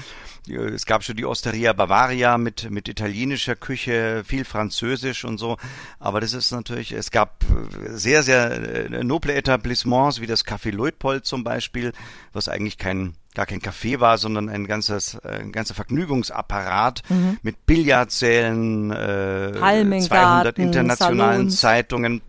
Es 0.48 0.86
gab 0.86 1.04
schon 1.04 1.16
die 1.16 1.26
Osteria 1.26 1.74
Bavaria 1.74 2.38
mit, 2.38 2.70
mit 2.70 2.88
italienischer 2.88 3.54
Küche, 3.54 4.22
viel 4.26 4.46
Französisch 4.46 5.24
und 5.24 5.36
so. 5.36 5.58
Aber 5.98 6.20
das 6.20 6.32
ist 6.32 6.50
natürlich, 6.52 6.92
es 6.92 7.10
gab 7.10 7.44
sehr, 7.86 8.22
sehr 8.22 8.50
äh, 8.90 9.04
noble 9.04 9.34
Etablissements, 9.34 10.20
wie 10.22 10.26
das 10.26 10.46
Café 10.46 10.70
Luitpold 10.70 11.26
zum 11.26 11.44
Beispiel, 11.44 11.92
was 12.32 12.48
eigentlich 12.48 12.78
kein 12.78 13.09
gar 13.35 13.47
kein 13.47 13.61
Café 13.61 14.01
war, 14.01 14.18
sondern 14.18 14.49
ein 14.49 14.66
ganzes, 14.66 15.14
äh, 15.14 15.41
ein 15.41 15.53
ganzer 15.53 15.74
Vergnügungsapparat 15.74 17.03
mit 17.43 17.66
Billardsälen, 17.66 18.91
äh, 18.91 19.53
Palmengarten, 19.53 20.09
200 20.09 20.59
internationalen 20.59 21.51
Salons. 21.51 21.61
Zeitungen, 21.61 22.22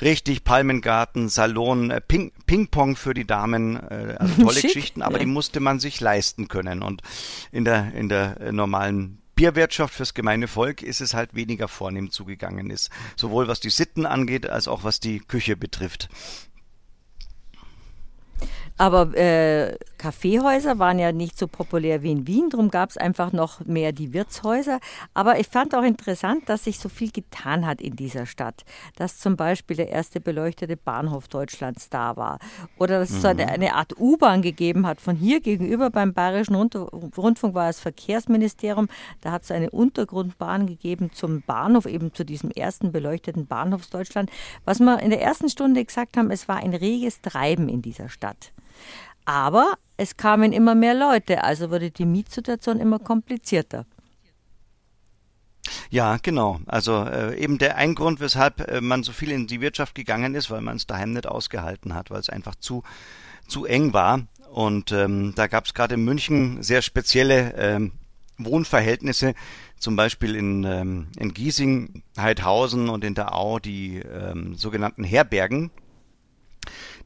richtig 0.00 0.44
Palmengarten, 0.44 1.28
Salon, 1.28 1.90
äh, 1.90 2.00
Ping, 2.00 2.32
Ping-Pong 2.46 2.96
für 2.96 3.14
die 3.14 3.26
Damen, 3.26 3.76
äh, 3.76 4.16
also 4.18 4.34
tolle 4.42 4.54
Schick, 4.54 4.74
Geschichten, 4.74 5.02
aber 5.02 5.14
ja. 5.14 5.20
die 5.20 5.26
musste 5.26 5.60
man 5.60 5.80
sich 5.80 6.00
leisten 6.00 6.48
können 6.48 6.82
und 6.82 7.02
in 7.52 7.64
der 7.64 7.92
in 7.94 8.08
der 8.08 8.40
äh, 8.40 8.52
normalen 8.52 9.18
Bierwirtschaft 9.34 9.94
fürs 9.94 10.14
gemeine 10.14 10.48
Volk 10.48 10.82
ist 10.82 11.00
es 11.00 11.12
halt 11.12 11.34
weniger 11.34 11.68
vornehm 11.68 12.10
zugegangen 12.10 12.70
ist, 12.70 12.90
sowohl 13.16 13.48
was 13.48 13.60
die 13.60 13.70
Sitten 13.70 14.06
angeht 14.06 14.48
als 14.48 14.66
auch 14.66 14.82
was 14.82 14.98
die 14.98 15.18
Küche 15.18 15.56
betrifft. 15.56 16.08
Aber 18.78 19.14
äh, 19.14 19.78
Kaffeehäuser 19.98 20.78
waren 20.78 20.98
ja 20.98 21.12
nicht 21.12 21.38
so 21.38 21.46
populär 21.46 22.02
wie 22.02 22.12
in 22.12 22.26
Wien, 22.26 22.50
darum 22.50 22.70
gab 22.70 22.90
es 22.90 22.96
einfach 22.96 23.32
noch 23.32 23.64
mehr 23.64 23.92
die 23.92 24.12
Wirtshäuser. 24.12 24.80
Aber 25.14 25.38
ich 25.38 25.48
fand 25.48 25.74
auch 25.74 25.82
interessant, 25.82 26.48
dass 26.48 26.64
sich 26.64 26.78
so 26.78 26.88
viel 26.88 27.10
getan 27.10 27.66
hat 27.66 27.80
in 27.80 27.96
dieser 27.96 28.26
Stadt. 28.26 28.64
Dass 28.96 29.18
zum 29.18 29.36
Beispiel 29.36 29.76
der 29.76 29.88
erste 29.88 30.20
beleuchtete 30.20 30.76
Bahnhof 30.76 31.28
Deutschlands 31.28 31.88
da 31.88 32.16
war. 32.16 32.38
Oder 32.78 33.00
dass 33.00 33.10
es 33.10 33.22
so 33.22 33.28
eine, 33.28 33.74
Art 33.74 33.98
U-Bahn 33.98 34.42
gegeben 34.42 34.86
hat. 34.86 35.00
Von 35.00 35.16
hier 35.16 35.40
gegenüber 35.40 35.90
beim 35.90 36.14
Bayerischen 36.14 36.54
Rund 36.54 36.74
Rundfunk 36.76 37.54
war 37.54 37.66
das 37.66 37.80
Verkehrsministerium. 37.80 38.88
Da 39.20 39.32
hat 39.32 39.42
es 39.42 39.50
eine 39.50 39.70
Untergrundbahn 39.70 40.66
gegeben 40.66 41.10
zum 41.12 41.42
Bahnhof, 41.42 41.86
eben 41.86 42.12
zu 42.14 42.24
diesem 42.24 42.50
ersten 42.50 42.92
beleuchteten 42.92 43.46
Bahnhof 43.46 43.86
Deutschland. 43.86 44.30
Was 44.64 44.80
wir 44.80 45.00
in 45.00 45.10
der 45.10 45.22
ersten 45.22 45.48
Stunde 45.48 45.84
gesagt 45.84 46.16
haben, 46.16 46.30
es 46.30 46.48
war 46.48 46.56
ein 46.56 46.74
reges 46.74 47.20
Treiben 47.20 47.68
in 47.68 47.82
dieser 47.82 48.08
Stadt. 48.08 48.52
Aber 49.24 49.74
es 49.96 50.16
kamen 50.16 50.52
immer 50.52 50.74
mehr 50.74 50.94
Leute, 50.94 51.44
also 51.44 51.70
wurde 51.70 51.90
die 51.90 52.06
Mietsituation 52.06 52.80
immer 52.80 52.98
komplizierter. 52.98 53.86
Ja, 55.90 56.18
genau. 56.20 56.60
Also 56.66 57.04
äh, 57.04 57.38
eben 57.38 57.58
der 57.58 57.76
ein 57.76 57.94
Grund, 57.94 58.20
weshalb 58.20 58.68
äh, 58.68 58.80
man 58.80 59.02
so 59.02 59.12
viel 59.12 59.30
in 59.30 59.46
die 59.46 59.60
Wirtschaft 59.60 59.94
gegangen 59.94 60.34
ist, 60.34 60.50
weil 60.50 60.60
man 60.60 60.76
es 60.76 60.86
daheim 60.86 61.12
nicht 61.12 61.26
ausgehalten 61.26 61.94
hat, 61.94 62.10
weil 62.10 62.20
es 62.20 62.28
einfach 62.28 62.54
zu 62.56 62.82
zu 63.48 63.64
eng 63.64 63.92
war. 63.92 64.26
Und 64.50 64.92
ähm, 64.92 65.32
da 65.36 65.46
gab 65.48 65.66
es 65.66 65.74
gerade 65.74 65.94
in 65.94 66.04
München 66.04 66.62
sehr 66.62 66.82
spezielle 66.82 67.54
ähm, 67.56 67.92
Wohnverhältnisse, 68.38 69.34
zum 69.78 69.96
Beispiel 69.96 70.34
in, 70.34 70.64
ähm, 70.64 71.08
in 71.18 71.34
Giesing, 71.34 72.02
Heidhausen 72.16 72.88
und 72.88 73.04
in 73.04 73.14
der 73.14 73.34
Au 73.34 73.58
die 73.58 73.98
ähm, 73.98 74.54
sogenannten 74.54 75.04
Herbergen. 75.04 75.70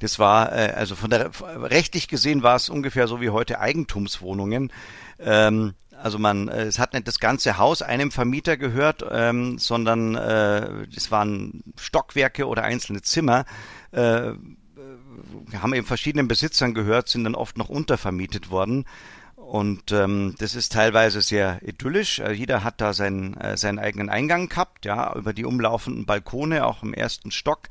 Das 0.01 0.19
war, 0.19 0.53
äh, 0.53 0.73
also 0.73 0.97
von 0.97 1.11
der 1.11 1.31
rechtlich 1.41 2.09
gesehen 2.09 2.43
war 2.43 2.57
es 2.57 2.69
ungefähr 2.69 3.07
so 3.07 3.21
wie 3.21 3.31
heute 3.31 3.61
Eigentumswohnungen. 3.61 4.73
Ähm, 5.19 5.75
also 6.03 6.19
man, 6.19 6.49
äh, 6.49 6.65
es 6.65 6.79
hat 6.79 6.95
nicht 6.95 7.07
das 7.07 7.21
ganze 7.21 7.59
Haus 7.59 7.83
einem 7.83 8.11
Vermieter 8.11 8.57
gehört, 8.57 9.05
ähm, 9.11 9.59
sondern 9.59 10.15
äh, 10.17 10.87
es 10.97 11.11
waren 11.11 11.63
Stockwerke 11.79 12.47
oder 12.47 12.65
einzelne 12.65 13.03
Zimmer. 13.03 13.45
Äh, 13.93 14.33
haben 15.61 15.75
eben 15.75 15.87
verschiedenen 15.87 16.29
Besitzern 16.29 16.75
gehört, 16.75 17.09
sind 17.09 17.25
dann 17.25 17.35
oft 17.35 17.59
noch 17.59 17.69
untervermietet 17.69 18.51
worden. 18.51 18.87
Und 19.37 19.91
ähm, 19.91 20.37
das 20.39 20.55
ist 20.55 20.73
teilweise 20.73 21.23
sehr 21.23 21.61
idyllisch. 21.63 22.21
Äh, 22.21 22.33
jeder 22.33 22.63
hat 22.63 22.81
da 22.81 22.93
seinen, 22.93 23.37
äh, 23.37 23.57
seinen 23.57 23.79
eigenen 23.79 24.09
Eingang 24.09 24.49
gehabt, 24.49 24.85
ja, 24.85 25.15
über 25.17 25.33
die 25.33 25.45
umlaufenden 25.45 26.07
Balkone, 26.07 26.65
auch 26.65 26.83
im 26.83 26.95
ersten 26.95 27.31
Stock. 27.31 27.69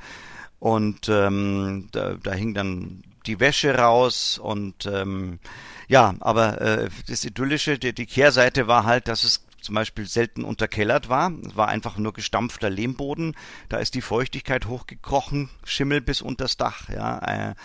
Und 0.60 1.08
ähm, 1.10 1.88
da, 1.92 2.16
da 2.22 2.34
hing 2.34 2.54
dann 2.54 3.04
die 3.26 3.40
Wäsche 3.40 3.76
raus 3.76 4.38
und 4.38 4.86
ähm, 4.86 5.40
ja, 5.88 6.16
aber 6.20 6.62
äh, 6.62 6.90
das 7.08 7.24
Idyllische, 7.26 7.80
die, 7.80 7.94
die 7.94 8.06
Kehrseite 8.06 8.68
war 8.68 8.86
halt, 8.86 9.08
dass 9.08 9.24
es 9.24 9.46
zum 9.62 9.76
Beispiel 9.76 10.08
selten 10.08 10.44
unterkellert 10.44 11.10
war. 11.10 11.32
Es 11.46 11.56
war 11.56 11.68
einfach 11.68 11.98
nur 11.98 12.14
gestampfter 12.14 12.70
Lehmboden. 12.70 13.36
Da 13.68 13.78
ist 13.78 13.96
die 13.96 14.02
Feuchtigkeit 14.02 14.68
hochgekrochen, 14.68 15.50
Schimmel 15.64 16.02
bis 16.02 16.22
unters 16.22 16.58
Dach. 16.58 16.90
Ja, 16.90 17.56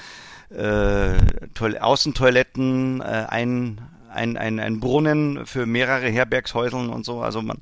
äh, 0.51 1.17
äh, 1.17 1.79
Außentoiletten, 1.79 3.01
äh, 3.01 3.27
ein 3.29 3.81
ein, 4.15 4.37
ein, 4.37 4.61
ein 4.61 4.81
Brunnen 4.81 5.45
für 5.45 5.67
mehrere 5.67 6.09
Herbergshäuseln 6.09 6.89
und 6.89 7.05
so. 7.05 7.21
Also 7.21 7.43
man, 7.43 7.59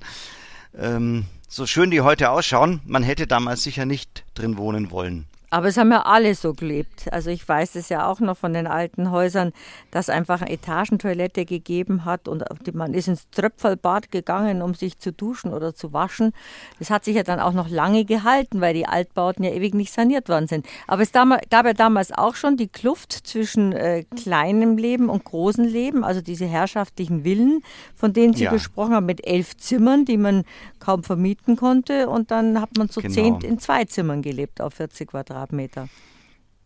ähm, 0.78 1.24
so 1.52 1.66
schön 1.66 1.90
die 1.90 2.00
heute 2.00 2.30
ausschauen, 2.30 2.80
man 2.86 3.02
hätte 3.02 3.26
damals 3.26 3.62
sicher 3.62 3.84
nicht 3.84 4.24
drin 4.34 4.56
wohnen 4.56 4.90
wollen. 4.90 5.26
Aber 5.52 5.66
es 5.66 5.76
haben 5.76 5.92
ja 5.92 6.00
alle 6.06 6.34
so 6.34 6.54
gelebt. 6.54 7.12
Also 7.12 7.28
ich 7.28 7.46
weiß 7.46 7.74
es 7.74 7.90
ja 7.90 8.06
auch 8.06 8.20
noch 8.20 8.38
von 8.38 8.54
den 8.54 8.66
alten 8.66 9.10
Häusern, 9.10 9.52
dass 9.90 10.08
einfach 10.08 10.40
eine 10.40 10.50
Etagentoilette 10.50 11.44
gegeben 11.44 12.06
hat 12.06 12.26
und 12.26 12.42
man 12.72 12.94
ist 12.94 13.06
ins 13.06 13.28
Tröpfelbad 13.28 14.10
gegangen, 14.10 14.62
um 14.62 14.72
sich 14.72 14.98
zu 14.98 15.12
duschen 15.12 15.52
oder 15.52 15.74
zu 15.74 15.92
waschen. 15.92 16.32
Das 16.78 16.88
hat 16.88 17.04
sich 17.04 17.16
ja 17.16 17.22
dann 17.22 17.38
auch 17.38 17.52
noch 17.52 17.68
lange 17.68 18.06
gehalten, 18.06 18.62
weil 18.62 18.72
die 18.72 18.86
Altbauten 18.86 19.44
ja 19.44 19.50
ewig 19.50 19.74
nicht 19.74 19.92
saniert 19.92 20.30
worden 20.30 20.48
sind. 20.48 20.64
Aber 20.86 21.02
es 21.02 21.12
gab 21.12 21.66
ja 21.66 21.74
damals 21.74 22.12
auch 22.12 22.34
schon 22.34 22.56
die 22.56 22.68
Kluft 22.68 23.12
zwischen 23.12 23.72
äh, 23.72 24.04
kleinem 24.16 24.78
Leben 24.78 25.10
und 25.10 25.22
großem 25.22 25.66
Leben, 25.66 26.02
also 26.02 26.22
diese 26.22 26.46
herrschaftlichen 26.46 27.24
Villen, 27.24 27.62
von 27.94 28.14
denen 28.14 28.32
Sie 28.32 28.44
ja. 28.44 28.52
gesprochen 28.52 28.94
haben, 28.94 29.04
mit 29.04 29.26
elf 29.26 29.54
Zimmern, 29.58 30.06
die 30.06 30.16
man 30.16 30.44
kaum 30.82 31.04
vermieten 31.04 31.56
konnte. 31.56 32.08
Und 32.08 32.30
dann 32.30 32.60
hat 32.60 32.76
man 32.76 32.88
zu 32.90 33.00
genau. 33.00 33.14
zehnt 33.14 33.44
in 33.44 33.58
zwei 33.58 33.84
Zimmern 33.84 34.20
gelebt 34.20 34.60
auf 34.60 34.74
40 34.74 35.08
Quadratmeter. 35.08 35.88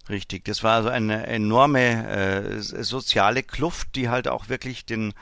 Richtig, 0.08 0.44
das 0.44 0.62
war 0.62 0.76
also 0.76 0.88
eine 0.88 1.26
enorme 1.26 2.06
äh, 2.06 2.60
soziale 2.60 3.42
Kluft, 3.42 3.96
die 3.96 4.08
halt 4.08 4.28
auch 4.28 4.48
wirklich 4.48 4.86
den, 4.86 5.14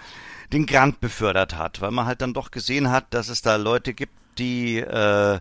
den 0.53 0.67
Grant 0.67 1.01
befördert 1.01 1.57
hat, 1.57 1.81
weil 1.81 1.91
man 1.91 2.07
halt 2.07 2.21
dann 2.21 2.35
doch 2.35 2.51
gesehen 2.51 2.91
hat, 2.91 3.15
dass 3.15 3.29
es 3.29 3.41
da 3.41 3.57
Leute 3.57 3.95
gibt, 3.95 4.13
die 4.39 4.79
äh, 4.79 5.41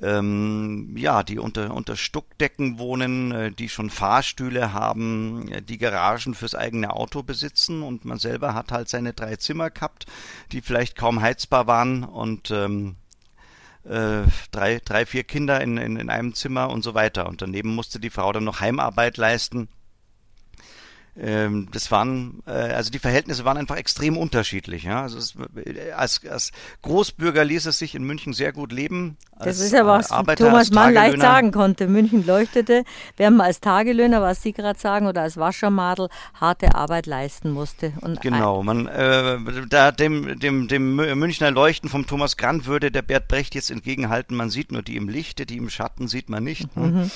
ähm, 0.00 0.94
ja, 0.96 1.22
die 1.22 1.38
unter, 1.38 1.74
unter 1.74 1.96
Stuckdecken 1.96 2.78
wohnen, 2.78 3.32
äh, 3.32 3.50
die 3.50 3.68
schon 3.68 3.90
Fahrstühle 3.90 4.72
haben, 4.72 5.48
äh, 5.50 5.62
die 5.62 5.78
Garagen 5.78 6.34
fürs 6.34 6.54
eigene 6.54 6.94
Auto 6.94 7.22
besitzen 7.22 7.82
und 7.82 8.04
man 8.04 8.18
selber 8.18 8.54
hat 8.54 8.70
halt 8.70 8.88
seine 8.88 9.12
drei 9.12 9.36
Zimmer 9.36 9.70
gehabt, 9.70 10.06
die 10.52 10.60
vielleicht 10.60 10.96
kaum 10.96 11.20
heizbar 11.20 11.66
waren 11.66 12.04
und 12.04 12.50
ähm, 12.50 12.96
äh, 13.84 14.22
drei, 14.52 14.80
drei, 14.84 15.06
vier 15.06 15.24
Kinder 15.24 15.60
in, 15.60 15.78
in, 15.78 15.96
in 15.96 16.10
einem 16.10 16.34
Zimmer 16.34 16.70
und 16.70 16.82
so 16.82 16.94
weiter. 16.94 17.26
Und 17.26 17.42
daneben 17.42 17.74
musste 17.74 17.98
die 17.98 18.10
Frau 18.10 18.32
dann 18.32 18.44
noch 18.44 18.60
Heimarbeit 18.60 19.16
leisten. 19.16 19.68
Ähm, 21.20 21.68
das 21.72 21.90
waren, 21.90 22.42
äh, 22.46 22.50
also 22.50 22.90
die 22.90 23.00
Verhältnisse 23.00 23.44
waren 23.44 23.56
einfach 23.56 23.76
extrem 23.76 24.16
unterschiedlich. 24.16 24.84
Ja? 24.84 25.02
Also 25.02 25.18
es, 25.18 25.34
äh, 25.56 25.90
als, 25.90 26.20
als 26.28 26.52
Großbürger 26.82 27.44
ließ 27.44 27.66
es 27.66 27.78
sich 27.78 27.96
in 27.96 28.04
München 28.04 28.32
sehr 28.32 28.52
gut 28.52 28.70
leben. 28.70 29.16
Als, 29.32 29.58
das 29.58 29.66
ist 29.66 29.72
ja 29.72 29.84
was 29.84 30.12
Arbeiter, 30.12 30.46
Thomas 30.46 30.70
Mann 30.70 30.94
leicht 30.94 31.20
sagen 31.20 31.50
konnte. 31.50 31.88
München 31.88 32.24
leuchtete, 32.24 32.84
während 33.16 33.36
man 33.36 33.46
als 33.46 33.60
Tagelöhner, 33.60 34.22
was 34.22 34.42
Sie 34.42 34.52
gerade 34.52 34.78
sagen, 34.78 35.06
oder 35.06 35.22
als 35.22 35.36
Waschermadel 35.36 36.08
harte 36.34 36.74
Arbeit 36.74 37.06
leisten 37.06 37.50
musste. 37.50 37.92
Und 38.00 38.20
genau, 38.20 38.62
man 38.62 38.86
äh, 38.86 39.38
da 39.68 39.90
dem, 39.90 40.38
dem, 40.38 40.68
dem 40.68 40.96
Münchner 40.96 41.50
Leuchten 41.50 41.88
vom 41.88 42.06
Thomas 42.06 42.36
Grant 42.36 42.66
würde 42.66 42.92
der 42.92 43.02
Bert 43.02 43.26
Brecht 43.26 43.54
jetzt 43.56 43.70
entgegenhalten, 43.70 44.36
man 44.36 44.50
sieht 44.50 44.70
nur 44.70 44.82
die 44.82 44.96
im 44.96 45.08
Lichte, 45.08 45.46
die 45.46 45.56
im 45.56 45.68
Schatten 45.68 46.06
sieht 46.06 46.28
man 46.28 46.44
nicht. 46.44 46.76
Ne? 46.76 46.86
Mhm. 46.86 47.10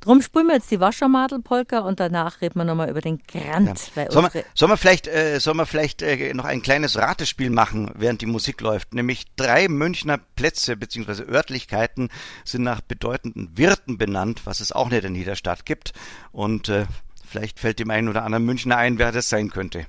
Drum 0.00 0.22
spielen 0.22 0.46
wir 0.46 0.54
jetzt 0.54 0.70
die 0.70 0.80
Waschermadelpolka 0.80 1.80
und 1.80 2.00
danach 2.00 2.40
reden 2.40 2.58
wir 2.58 2.64
nochmal 2.64 2.88
über 2.88 3.02
den 3.02 3.20
Grant. 3.26 3.92
Ja. 3.94 4.10
Sollen 4.10 4.28
wir, 4.32 4.44
soll 4.54 4.68
man 4.68 4.78
vielleicht, 4.78 5.06
äh, 5.06 5.38
soll 5.40 5.54
man 5.54 5.66
vielleicht 5.66 6.00
äh, 6.00 6.32
noch 6.32 6.46
ein 6.46 6.62
kleines 6.62 6.96
Ratespiel 6.96 7.50
machen, 7.50 7.90
während 7.94 8.22
die 8.22 8.26
Musik 8.26 8.62
läuft? 8.62 8.94
Nämlich 8.94 9.26
drei 9.36 9.68
Münchner 9.68 10.18
Plätze 10.36 10.76
bzw. 10.76 11.24
Örtlichkeiten 11.30 12.08
sind 12.44 12.62
nach 12.62 12.80
bedeutenden 12.80 13.58
Wirten 13.58 13.98
benannt, 13.98 14.42
was 14.44 14.60
es 14.60 14.72
auch 14.72 14.88
nicht 14.88 15.04
in 15.04 15.14
jeder 15.14 15.36
Stadt 15.36 15.66
gibt. 15.66 15.92
Und 16.32 16.70
äh, 16.70 16.86
vielleicht 17.28 17.60
fällt 17.60 17.78
dem 17.78 17.90
einen 17.90 18.08
oder 18.08 18.24
anderen 18.24 18.46
Münchner 18.46 18.78
ein, 18.78 18.98
wer 18.98 19.12
das 19.12 19.28
sein 19.28 19.50
könnte. 19.50 19.86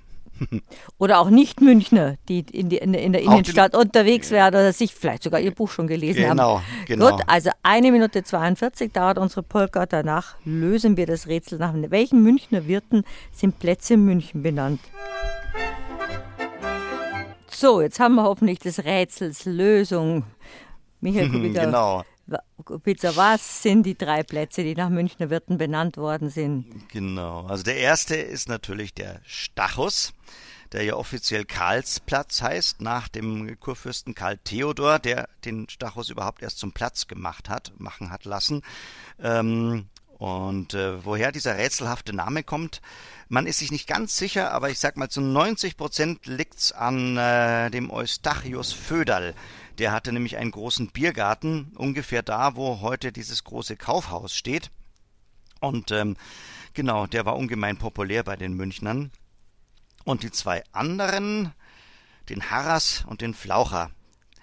Oder 0.97 1.19
auch 1.19 1.29
Nicht-Münchner, 1.29 2.15
die 2.27 2.39
in, 2.51 2.69
die, 2.69 2.77
in, 2.77 2.93
in 2.93 3.13
der 3.13 3.21
Innenstadt 3.21 3.75
unterwegs 3.75 4.31
wären 4.31 4.49
oder 4.49 4.73
sich 4.73 4.93
vielleicht 4.93 5.23
sogar 5.23 5.39
ihr 5.39 5.51
Buch 5.51 5.69
schon 5.69 5.87
gelesen 5.87 6.23
genau, 6.23 6.57
haben. 6.57 6.63
Genau, 6.87 7.11
Gut, 7.11 7.21
also 7.27 7.49
eine 7.63 7.91
Minute 7.91 8.23
42 8.23 8.91
dauert 8.91 9.17
unsere 9.17 9.43
Polka. 9.43 9.85
Danach 9.85 10.35
lösen 10.45 10.97
wir 10.97 11.05
das 11.05 11.27
Rätsel 11.27 11.59
nach 11.59 11.73
welchen 11.75 12.23
Münchner 12.23 12.67
Wirten 12.67 13.03
sind 13.31 13.59
Plätze 13.59 13.95
in 13.95 14.05
München 14.05 14.41
benannt. 14.41 14.79
So, 17.49 17.81
jetzt 17.81 17.99
haben 17.99 18.15
wir 18.15 18.23
hoffentlich 18.23 18.59
des 18.59 18.83
Rätsels 18.85 19.45
Lösung. 19.45 20.23
Michael 20.99 21.29
Kubica, 21.31 21.65
genau. 21.65 22.03
Pizza, 22.83 23.15
was 23.15 23.63
sind 23.63 23.83
die 23.83 23.97
drei 23.97 24.23
Plätze, 24.23 24.63
die 24.63 24.75
nach 24.75 24.89
Münchner 24.89 25.29
Wirten 25.29 25.57
benannt 25.57 25.97
worden 25.97 26.29
sind? 26.29 26.65
Genau, 26.89 27.45
also 27.45 27.63
der 27.63 27.77
erste 27.77 28.15
ist 28.15 28.47
natürlich 28.47 28.93
der 28.93 29.19
Stachus, 29.25 30.13
der 30.71 30.83
ja 30.83 30.95
offiziell 30.95 31.45
Karlsplatz 31.45 32.41
heißt, 32.41 32.81
nach 32.81 33.07
dem 33.07 33.59
Kurfürsten 33.59 34.15
Karl 34.15 34.37
Theodor, 34.37 34.99
der 34.99 35.27
den 35.43 35.67
Stachus 35.69 36.09
überhaupt 36.09 36.41
erst 36.41 36.59
zum 36.59 36.71
Platz 36.71 37.07
gemacht 37.07 37.49
hat, 37.49 37.73
machen 37.77 38.11
hat 38.11 38.25
lassen. 38.25 38.61
Ähm, 39.21 39.87
und 40.21 40.75
äh, 40.75 41.03
woher 41.03 41.31
dieser 41.31 41.57
rätselhafte 41.57 42.13
Name 42.13 42.43
kommt, 42.43 42.79
man 43.27 43.47
ist 43.47 43.57
sich 43.57 43.71
nicht 43.71 43.87
ganz 43.87 44.17
sicher, 44.17 44.51
aber 44.51 44.69
ich 44.69 44.77
sag 44.77 44.95
mal 44.95 45.09
zu 45.09 45.19
90 45.19 45.77
Prozent 45.77 46.27
liegt's 46.27 46.71
an 46.71 47.17
äh, 47.17 47.71
dem 47.71 47.89
Eustachius 47.89 48.71
Föderl. 48.71 49.33
Der 49.81 49.91
hatte 49.91 50.13
nämlich 50.13 50.37
einen 50.37 50.51
großen 50.51 50.91
Biergarten, 50.91 51.73
ungefähr 51.75 52.21
da, 52.21 52.55
wo 52.55 52.81
heute 52.81 53.11
dieses 53.11 53.43
große 53.43 53.77
Kaufhaus 53.77 54.35
steht. 54.35 54.69
Und 55.59 55.89
ähm, 55.89 56.17
genau, 56.75 57.07
der 57.07 57.25
war 57.25 57.35
ungemein 57.35 57.77
populär 57.77 58.23
bei 58.23 58.35
den 58.35 58.53
Münchnern. 58.53 59.09
Und 60.03 60.21
die 60.21 60.29
zwei 60.29 60.63
anderen, 60.71 61.51
den 62.29 62.51
Harras 62.51 63.05
und 63.07 63.21
den 63.21 63.33
Flaucher. 63.33 63.89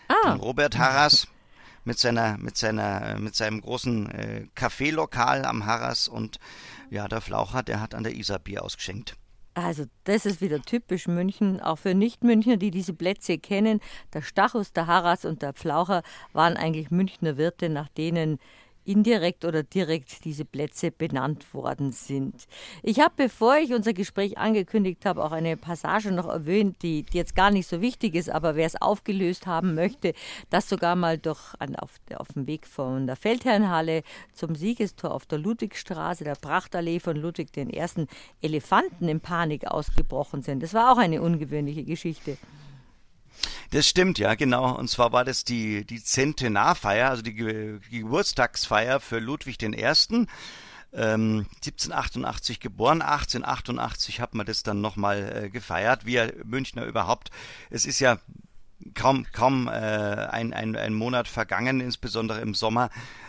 Ah. 0.09 0.32
Den 0.32 0.41
Robert 0.41 0.76
Harras 0.76 1.28
mit 1.84 2.01
seiner, 2.01 2.36
mit 2.36 2.57
seiner, 2.57 3.16
mit 3.20 3.36
seinem 3.36 3.61
großen 3.61 4.11
äh, 4.11 4.47
Kaffeelokal 4.57 5.45
am 5.45 5.66
Harras 5.66 6.09
und 6.09 6.41
ja, 6.91 7.07
der 7.07 7.20
Flaucher, 7.20 7.62
der 7.62 7.80
hat 7.80 7.95
an 7.95 8.03
der 8.03 8.16
Isar 8.16 8.41
Bier 8.41 8.64
ausgeschenkt. 8.64 9.14
Also 9.65 9.85
das 10.05 10.27
ist 10.27 10.41
wieder 10.41 10.61
typisch 10.63 11.07
München, 11.07 11.61
auch 11.61 11.79
für 11.79 11.95
Nicht-Münchner, 11.95 12.57
die 12.57 12.71
diese 12.71 12.95
Plätze 12.95 13.39
kennen. 13.39 13.81
Der 14.13 14.23
Stachus, 14.23 14.73
der 14.73 14.87
Harras 14.87 15.25
und 15.25 15.43
der 15.43 15.53
Pflaucher 15.53 16.03
waren 16.33 16.57
eigentlich 16.57 16.91
Münchner 16.91 17.37
Wirte, 17.37 17.69
nach 17.69 17.89
denen 17.89 18.39
indirekt 18.89 19.45
oder 19.45 19.62
direkt 19.62 20.24
diese 20.24 20.45
Plätze 20.45 20.91
benannt 20.91 21.53
worden 21.53 21.93
sind. 21.93 22.47
Ich 22.82 23.01
habe, 23.01 23.12
bevor 23.16 23.59
ich 23.59 23.74
unser 23.74 23.93
Gespräch 23.93 24.39
angekündigt 24.39 25.05
habe, 25.05 25.22
auch 25.22 25.32
eine 25.32 25.57
Passage 25.57 26.11
noch 26.11 26.26
erwähnt, 26.28 26.82
die, 26.82 27.03
die 27.03 27.18
jetzt 27.18 27.36
gar 27.36 27.51
nicht 27.51 27.68
so 27.68 27.80
wichtig 27.80 28.14
ist, 28.14 28.30
aber 28.30 28.57
wer 28.57 28.66
es 28.66 28.80
aufgelöst 28.80 29.47
haben 29.47 29.74
möchte, 29.74 30.14
das 30.51 30.68
sogar 30.68 30.97
mal 30.97 31.18
durch, 31.18 31.55
an, 31.59 31.76
auf, 31.76 31.97
auf 32.16 32.28
dem 32.28 32.47
Weg 32.47 32.66
von 32.66 33.07
der 33.07 33.16
Feldherrnhalle 33.16 34.03
zum 34.32 34.55
Siegestor 34.55 35.12
auf 35.12 35.26
der 35.26 35.39
Ludwigstraße, 35.39 36.24
der 36.24 36.34
Prachtallee 36.34 37.01
von 37.01 37.16
Ludwig 37.16 37.57
I. 37.57 38.07
Elefanten 38.41 39.09
in 39.09 39.20
Panik 39.20 39.66
ausgebrochen 39.66 40.43
sind. 40.43 40.62
Das 40.62 40.74
war 40.74 40.93
auch 40.93 40.99
eine 40.99 41.20
ungewöhnliche 41.20 41.84
Geschichte. 41.84 42.39
Das 43.71 43.87
stimmt, 43.87 44.19
ja, 44.19 44.35
genau. 44.35 44.75
Und 44.77 44.89
zwar 44.89 45.12
war 45.12 45.25
das 45.25 45.45
die, 45.45 45.85
die 45.85 46.03
Zentenarfeier, 46.03 47.11
also 47.11 47.23
die, 47.23 47.35
die 47.91 48.01
Geburtstagsfeier 48.01 49.01
für 49.01 49.19
Ludwig 49.19 49.62
I. 49.62 49.85
Ähm, 50.91 51.47
1788 51.57 52.61
geboren, 52.61 53.03
1888 53.03 54.21
hat 54.21 54.35
man 54.35 54.47
das 54.47 54.62
dann 54.62 54.81
nochmal 54.81 55.45
äh, 55.45 55.51
gefeiert, 55.51 56.07
wie 56.07 56.19
Münchner 56.45 56.87
überhaupt. 56.87 57.31
Es 57.69 57.85
ist 57.85 58.01
ja 58.01 58.19
kaum, 58.95 59.27
kaum 59.33 59.69
äh, 59.69 59.71
ein, 59.71 60.55
ein, 60.55 60.77
ein 60.77 60.95
Monat 60.95 61.29
vergangen, 61.29 61.81
insbesondere 61.81 62.41
im 62.41 62.55
Sommer, 62.55 62.89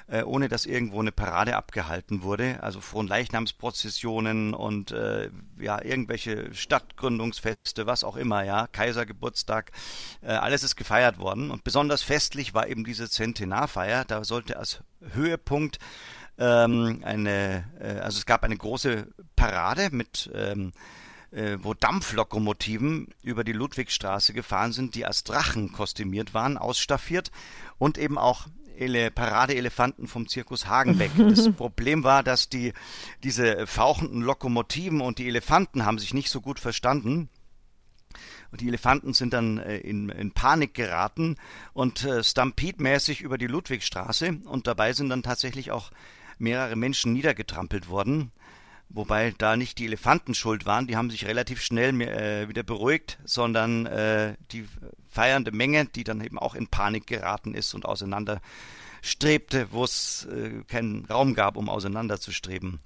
äh, 0.10 0.24
ohne 0.24 0.49
dass 0.49 0.66
irgendwo 0.66 0.99
eine 0.99 1.12
Parade 1.12 1.55
abgehalten 1.55 2.24
wurde. 2.24 2.62
Also 2.64 2.82
Fronleichnamsprozessionen 2.82 4.53
und 4.53 4.91
äh, 4.91 5.30
ja, 5.60 5.84
irgendwelche 5.84 6.53
Stadtgründungsfeste, 6.53 7.86
was 7.86 8.03
auch 8.03 8.16
immer, 8.16 8.43
ja, 8.43 8.68
Kaisergeburtstag, 8.68 9.72
äh, 10.22 10.32
alles 10.32 10.64
ist 10.64 10.76
gefeiert 10.76 11.20
worden. 11.20 11.51
Und 11.51 11.64
besonders 11.64 12.01
festlich 12.01 12.53
war 12.53 12.68
eben 12.68 12.84
diese 12.84 13.10
Zentenarfeier. 13.10 14.05
Da 14.05 14.24
sollte 14.24 14.57
als 14.57 14.82
Höhepunkt 15.14 15.80
ähm, 16.38 17.01
eine, 17.03 17.66
äh, 17.80 17.99
also 17.99 18.18
es 18.18 18.26
gab 18.26 18.43
eine 18.43 18.57
große 18.57 19.07
Parade 19.36 19.89
mit 19.91 20.32
ähm, 20.34 20.72
äh, 21.32 21.57
wo 21.62 21.74
Dampflokomotiven 21.74 23.07
über 23.22 23.43
die 23.43 23.53
Ludwigstraße 23.53 24.34
gefahren 24.34 24.72
sind, 24.72 24.95
die 24.95 25.05
als 25.05 25.24
Drachen 25.24 25.72
kostümiert 25.72 26.34
waren, 26.34 26.57
ausstaffiert 26.57 27.32
und 27.78 27.97
eben 27.97 28.18
auch 28.18 28.47
Ele 28.80 29.12
Paradeelefanten 29.12 30.08
vom 30.08 30.28
Zirkus 30.28 30.68
Hagenbeck. 30.68 31.12
Das 31.18 31.52
Problem 31.58 32.04
war, 32.04 32.24
dass 32.24 32.50
die 32.50 32.74
diese 33.24 33.68
fauchenden 33.68 34.22
Lokomotiven 34.22 35.02
und 35.02 35.20
die 35.20 35.28
Elefanten 35.28 35.86
haben 35.86 36.00
sich 36.00 36.14
nicht 36.14 36.30
so 36.30 36.42
gut 36.42 36.60
verstanden. 36.60 37.30
Und 38.52 38.62
die 38.62 38.68
Elefanten 38.68 39.14
sind 39.14 39.34
dann 39.34 39.60
äh, 39.60 39.78
in, 39.78 40.10
in 40.10 40.32
Panik 40.32 40.74
geraten 40.74 41.38
und 41.74 42.04
äh, 42.04 42.24
Stampede-mäßig 42.24 43.22
über 43.22 43.38
die 43.38 43.48
Ludwigstraße 43.48 44.40
und 44.46 44.66
dabei 44.66 44.94
sind 44.94 45.10
dann 45.10 45.22
tatsächlich 45.22 45.72
auch 45.72 45.92
mehrere 46.40 46.76
Menschen 46.76 47.14
niedergetrampelt 47.14 47.90
worden. 47.90 48.32
Wobei 48.92 49.34
da 49.38 49.56
nicht 49.56 49.78
die 49.78 49.86
Elefanten 49.86 50.34
schuld 50.34 50.66
waren, 50.66 50.88
die 50.88 50.96
haben 50.98 51.12
sich 51.12 51.28
relativ 51.28 51.62
schnell 51.62 52.02
äh, 52.02 52.50
wieder 52.50 52.64
beruhigt, 52.64 53.20
sondern 53.24 53.86
äh, 53.86 54.36
die 54.52 54.66
feiernde 55.08 55.52
Menge, 55.52 55.86
die 55.86 56.04
dann 56.04 56.22
eben 56.22 56.40
auch 56.40 56.56
in 56.56 56.68
Panik 56.68 57.06
geraten 57.06 57.54
ist 57.54 57.76
und 57.76 57.86
auseinanderstrebte, 57.86 59.68
wo 59.72 59.84
es 59.84 60.28
äh, 60.32 60.64
keinen 60.68 61.06
Raum 61.06 61.36
gab, 61.36 61.56
um 61.56 61.70
auseinanderzustreben. 61.70 62.80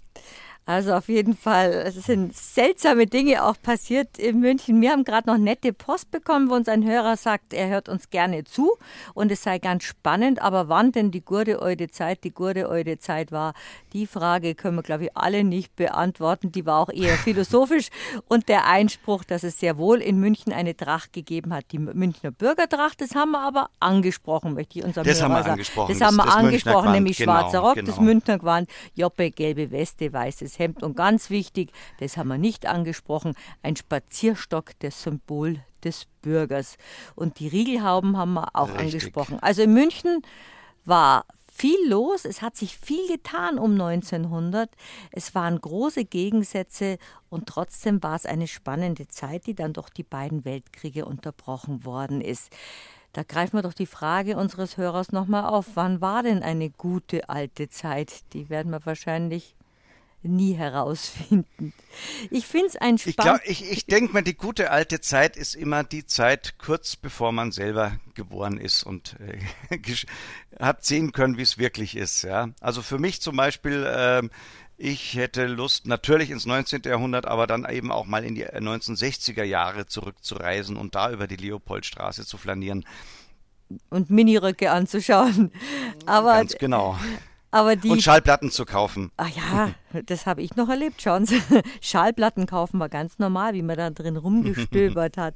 Also 0.66 0.94
auf 0.94 1.10
jeden 1.10 1.36
Fall, 1.36 1.72
es 1.72 1.96
sind 1.96 2.34
seltsame 2.34 3.06
Dinge 3.06 3.44
auch 3.44 3.56
passiert 3.62 4.18
in 4.18 4.40
München. 4.40 4.80
Wir 4.82 4.92
haben 4.92 5.04
gerade 5.04 5.30
noch 5.30 5.38
nette 5.38 5.74
Post 5.74 6.10
bekommen, 6.10 6.50
wo 6.50 6.54
uns 6.54 6.70
ein 6.70 6.86
Hörer 6.86 7.18
sagt, 7.18 7.54
er 7.54 7.68
hört 7.68 7.90
uns 7.90 8.10
gerne 8.10 8.46
zu 8.46 8.78
und 9.14 9.30
es 9.30 9.44
sei 9.44 9.60
ganz 9.60 9.84
spannend. 9.84 10.42
Aber 10.42 10.70
wann 10.70 10.94
denn 10.94 11.12
die 11.12 11.20
gute 11.20 11.62
alte 11.62 11.90
Zeit, 11.90 12.24
die 12.24 12.32
gute 12.32 12.70
alte 12.70 12.98
Zeit 12.98 13.34
war, 13.34 13.54
die 13.92 14.08
Frage 14.08 14.56
können 14.56 14.78
wir, 14.78 14.84
glaube 14.84 15.06
ich, 15.06 15.18
alle 15.18 15.44
nicht 15.44 15.76
beantworten. 15.76 16.54
Die 16.54 16.66
war 16.66 16.80
auch 16.80 16.90
eher 16.90 17.16
philosophisch. 17.18 17.90
Und 18.30 18.48
der 18.48 18.66
Einspruch, 18.66 19.26
dass 19.26 19.44
es 19.44 19.60
sehr 19.60 19.78
wohl 19.78 20.02
in 20.02 20.18
München 20.18 20.54
eine 20.54 20.78
Tracht 20.78 21.12
gegeben 21.12 21.54
hat, 21.54 21.66
die 21.74 21.80
Münchner 21.80 22.32
Bürgertracht, 22.32 23.02
das 23.02 23.16
haben 23.16 23.32
wir 23.32 23.42
aber 23.42 23.70
angesprochen, 23.82 24.54
möchte 24.54 24.80
ich 24.80 24.86
unserem 24.86 25.06
das 25.06 25.18
Hörer 25.18 25.26
haben 25.26 25.34
wir 25.34 25.44
sagen. 25.44 25.52
Angesprochen. 25.52 25.90
Das, 25.90 26.00
das 26.00 26.08
haben 26.08 26.16
wir 26.16 26.36
angesprochen, 26.36 26.92
nämlich 26.94 27.18
genau, 27.18 27.34
schwarzer 27.34 27.60
Rock, 27.60 27.76
genau. 27.76 27.88
das 27.88 28.00
Münchner 28.00 28.40
Gewand, 28.40 28.70
Joppe, 28.96 29.30
gelbe 29.30 29.70
Weste, 29.70 30.14
weißes 30.14 30.53
weißes 30.54 30.60
Hemd 30.60 30.84
und 30.84 30.96
ganz 30.96 31.30
wichtig, 31.30 31.72
das 32.00 32.18
haben 32.18 32.30
wir 32.30 32.38
nicht 32.38 32.66
angesprochen, 32.66 33.36
ein 33.62 33.76
Spazierstock, 33.76 34.72
das 34.80 35.04
Symbol 35.04 35.60
des 35.84 36.08
Bürgers. 36.22 36.78
Und 37.16 37.40
die 37.40 37.48
Riegelhauben 37.48 38.18
haben 38.18 38.34
wir 38.34 38.56
auch 38.56 38.70
Richtig. 38.70 38.86
angesprochen. 38.86 39.40
Also 39.40 39.64
in 39.64 39.74
München 39.74 40.22
war 40.86 41.26
viel 41.52 41.78
los, 41.88 42.26
es 42.26 42.42
hat 42.42 42.56
sich 42.56 42.78
viel 42.78 43.08
getan 43.08 43.60
um 43.60 43.74
1900, 43.74 44.72
es 45.12 45.36
waren 45.36 45.62
große 45.62 46.04
Gegensätze 46.04 46.98
und 47.30 47.48
trotzdem 47.48 48.02
war 48.02 48.16
es 48.16 48.26
eine 48.26 48.48
spannende 48.48 49.08
Zeit, 49.08 49.46
die 49.46 49.54
dann 49.54 49.74
durch 49.74 49.90
die 49.92 50.04
beiden 50.04 50.46
Weltkriege 50.46 51.06
unterbrochen 51.06 51.86
worden 51.86 52.22
ist. 52.22 52.52
Da 53.12 53.22
greifen 53.22 53.58
wir 53.58 53.62
doch 53.62 53.76
die 53.76 53.86
Frage 53.86 54.36
unseres 54.38 54.78
Hörers 54.78 55.12
nochmal 55.12 55.46
auf. 55.46 55.68
Wann 55.76 56.02
war 56.02 56.24
denn 56.24 56.42
eine 56.42 56.72
gute 56.72 57.30
alte 57.30 57.70
Zeit? 57.70 58.34
Die 58.34 58.50
werden 58.50 58.72
wir 58.72 58.84
wahrscheinlich 58.88 59.56
nie 60.24 60.54
herausfinden. 60.54 61.74
Ich 62.32 62.48
finde 62.48 62.68
es 62.68 62.76
ein 62.78 62.96
Ich, 62.96 63.02
spannend. 63.14 63.18
glaub, 63.18 63.40
ich, 63.50 63.70
ich 63.70 63.86
denke 63.86 64.14
mal, 64.14 64.24
die 64.24 64.36
gute 64.36 64.72
alte 64.72 65.00
Zeit 65.02 65.38
ist 65.38 65.56
immer 65.56 65.84
die 65.84 66.06
Zeit 66.06 66.56
kurz 66.58 66.96
bevor 66.96 67.32
man 67.32 67.52
selber 67.52 67.98
geboren 68.16 68.58
ist 68.58 68.84
und 68.84 69.16
äh, 69.20 69.78
hat 70.60 70.84
sehen 70.86 71.12
können, 71.12 71.38
wie 71.38 71.42
es 71.44 71.58
wirklich 71.58 71.96
ist. 71.96 72.24
Ja, 72.24 72.50
also 72.62 72.82
für 72.82 73.00
mich 73.00 73.22
zum 73.22 73.36
Beispiel. 73.36 73.86
ähm, 73.96 74.30
ich 74.76 75.14
hätte 75.16 75.46
Lust 75.46 75.86
natürlich 75.86 76.32
ins 76.32 76.48
19. 76.48 76.82
Jahrhundert, 76.86 77.28
aber 77.28 77.46
dann 77.46 77.64
eben 77.70 77.92
auch 77.92 78.06
mal 78.06 78.26
in 78.26 78.34
die 78.34 78.46
1960er 78.48 79.44
Jahre 79.44 79.86
zurückzureisen 79.86 80.78
und 80.78 80.96
da 80.96 81.12
über 81.12 81.28
die 81.28 81.36
Leopoldstraße 81.36 82.26
zu 82.26 82.38
flanieren. 82.40 82.84
und 83.92 84.10
Miniröcke 84.10 84.72
anzuschauen. 84.72 85.52
Aber, 86.08 86.34
Ganz 86.34 86.56
genau. 86.58 86.98
aber 87.52 87.76
die. 87.76 87.90
Und 87.90 88.02
Schallplatten 88.02 88.50
zu 88.50 88.66
kaufen. 88.66 89.12
Ach 89.16 89.30
ja, 89.30 89.76
das 90.06 90.26
habe 90.26 90.42
ich 90.42 90.56
noch 90.56 90.70
erlebt, 90.70 91.02
schauen 91.02 91.26
Sie. 91.26 91.42
Schallplatten 91.82 92.46
kaufen 92.46 92.80
war 92.80 92.90
ganz 92.90 93.20
normal, 93.20 93.54
wie 93.54 93.62
man 93.62 93.78
da 93.78 93.90
drin 93.90 94.18
rumgestöbert 94.18 95.18
hat. 95.18 95.36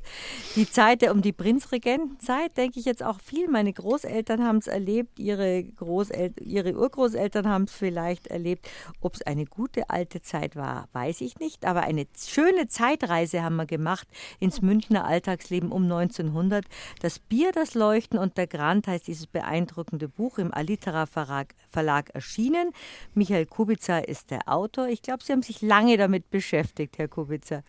Die 0.55 0.69
Zeit 0.69 1.07
um 1.11 1.21
die 1.21 1.33
Prinzregentenzeit, 1.33 2.57
denke 2.57 2.79
ich 2.79 2.85
jetzt 2.85 3.03
auch 3.03 3.19
viel. 3.19 3.47
Meine 3.47 3.71
Großeltern 3.71 4.43
haben 4.43 4.57
es 4.57 4.67
erlebt, 4.67 5.19
ihre, 5.19 5.63
Großel 5.63 6.33
ihre 6.41 6.75
Urgroßeltern 6.75 7.47
haben 7.47 7.63
es 7.65 7.73
vielleicht 7.73 8.27
erlebt. 8.27 8.67
Ob 9.01 9.15
es 9.15 9.21
eine 9.21 9.45
gute 9.45 9.89
alte 9.89 10.21
Zeit 10.21 10.55
war, 10.55 10.87
weiß 10.93 11.21
ich 11.21 11.39
nicht. 11.39 11.65
Aber 11.65 11.81
eine 11.81 12.05
schöne 12.17 12.67
Zeitreise 12.67 13.43
haben 13.43 13.55
wir 13.55 13.65
gemacht 13.65 14.07
ins 14.39 14.61
Münchner 14.61 15.05
Alltagsleben 15.05 15.71
um 15.71 15.83
1900. 15.83 16.65
Das 17.01 17.19
Bier, 17.19 17.51
das 17.51 17.75
Leuchten 17.75 18.17
und 18.17 18.37
der 18.37 18.47
Grand 18.47 18.87
heißt 18.87 19.07
dieses 19.07 19.27
beeindruckende 19.27 20.07
Buch 20.07 20.37
im 20.37 20.53
Alitera 20.53 21.05
Verlag, 21.05 22.09
erschienen. 22.13 22.71
Michael 23.13 23.45
Kubitzer 23.45 24.07
ist 24.07 24.31
der 24.31 24.46
Autor. 24.47 24.87
Ich 24.87 25.01
glaube, 25.01 25.23
Sie 25.23 25.31
haben 25.31 25.41
sich 25.41 25.61
lange 25.61 25.97
damit 25.97 26.29
beschäftigt, 26.29 26.97
Herr 26.97 27.07
Kubitzer. 27.07 27.63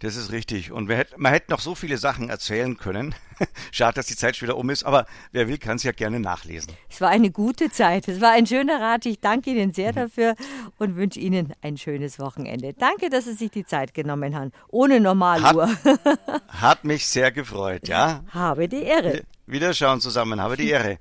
Das 0.00 0.14
ist 0.14 0.30
richtig. 0.30 0.70
Und 0.70 0.88
wir 0.88 0.96
hätt, 0.96 1.18
man 1.18 1.32
hätte 1.32 1.50
noch 1.50 1.58
so 1.58 1.74
viele 1.74 1.98
Sachen 1.98 2.28
erzählen 2.28 2.76
können. 2.76 3.16
Schade, 3.72 3.94
dass 3.94 4.06
die 4.06 4.14
Zeit 4.14 4.36
schon 4.36 4.46
wieder 4.46 4.56
um 4.56 4.70
ist, 4.70 4.84
aber 4.84 5.06
wer 5.32 5.48
will, 5.48 5.58
kann 5.58 5.76
es 5.76 5.82
ja 5.82 5.90
gerne 5.90 6.20
nachlesen. 6.20 6.72
Es 6.88 7.00
war 7.00 7.08
eine 7.08 7.32
gute 7.32 7.70
Zeit. 7.70 8.06
Es 8.06 8.20
war 8.20 8.30
ein 8.30 8.46
schöner 8.46 8.80
Rat. 8.80 9.06
Ich 9.06 9.18
danke 9.18 9.50
Ihnen 9.50 9.72
sehr 9.72 9.92
dafür 9.92 10.36
und 10.78 10.94
wünsche 10.94 11.18
Ihnen 11.18 11.52
ein 11.62 11.76
schönes 11.76 12.20
Wochenende. 12.20 12.74
Danke, 12.74 13.10
dass 13.10 13.24
Sie 13.24 13.34
sich 13.34 13.50
die 13.50 13.64
Zeit 13.64 13.92
genommen 13.92 14.36
haben. 14.36 14.52
Ohne 14.68 15.00
Normaluhr. 15.00 15.68
Hat 16.46 16.84
mich 16.84 17.06
sehr 17.08 17.32
gefreut, 17.32 17.88
ja? 17.88 18.22
Habe 18.32 18.68
die 18.68 18.82
Ehre. 18.82 19.22
Wiederschauen 19.46 20.00
zusammen, 20.00 20.40
habe 20.42 20.58
die 20.58 20.68
Ehre. 20.68 20.96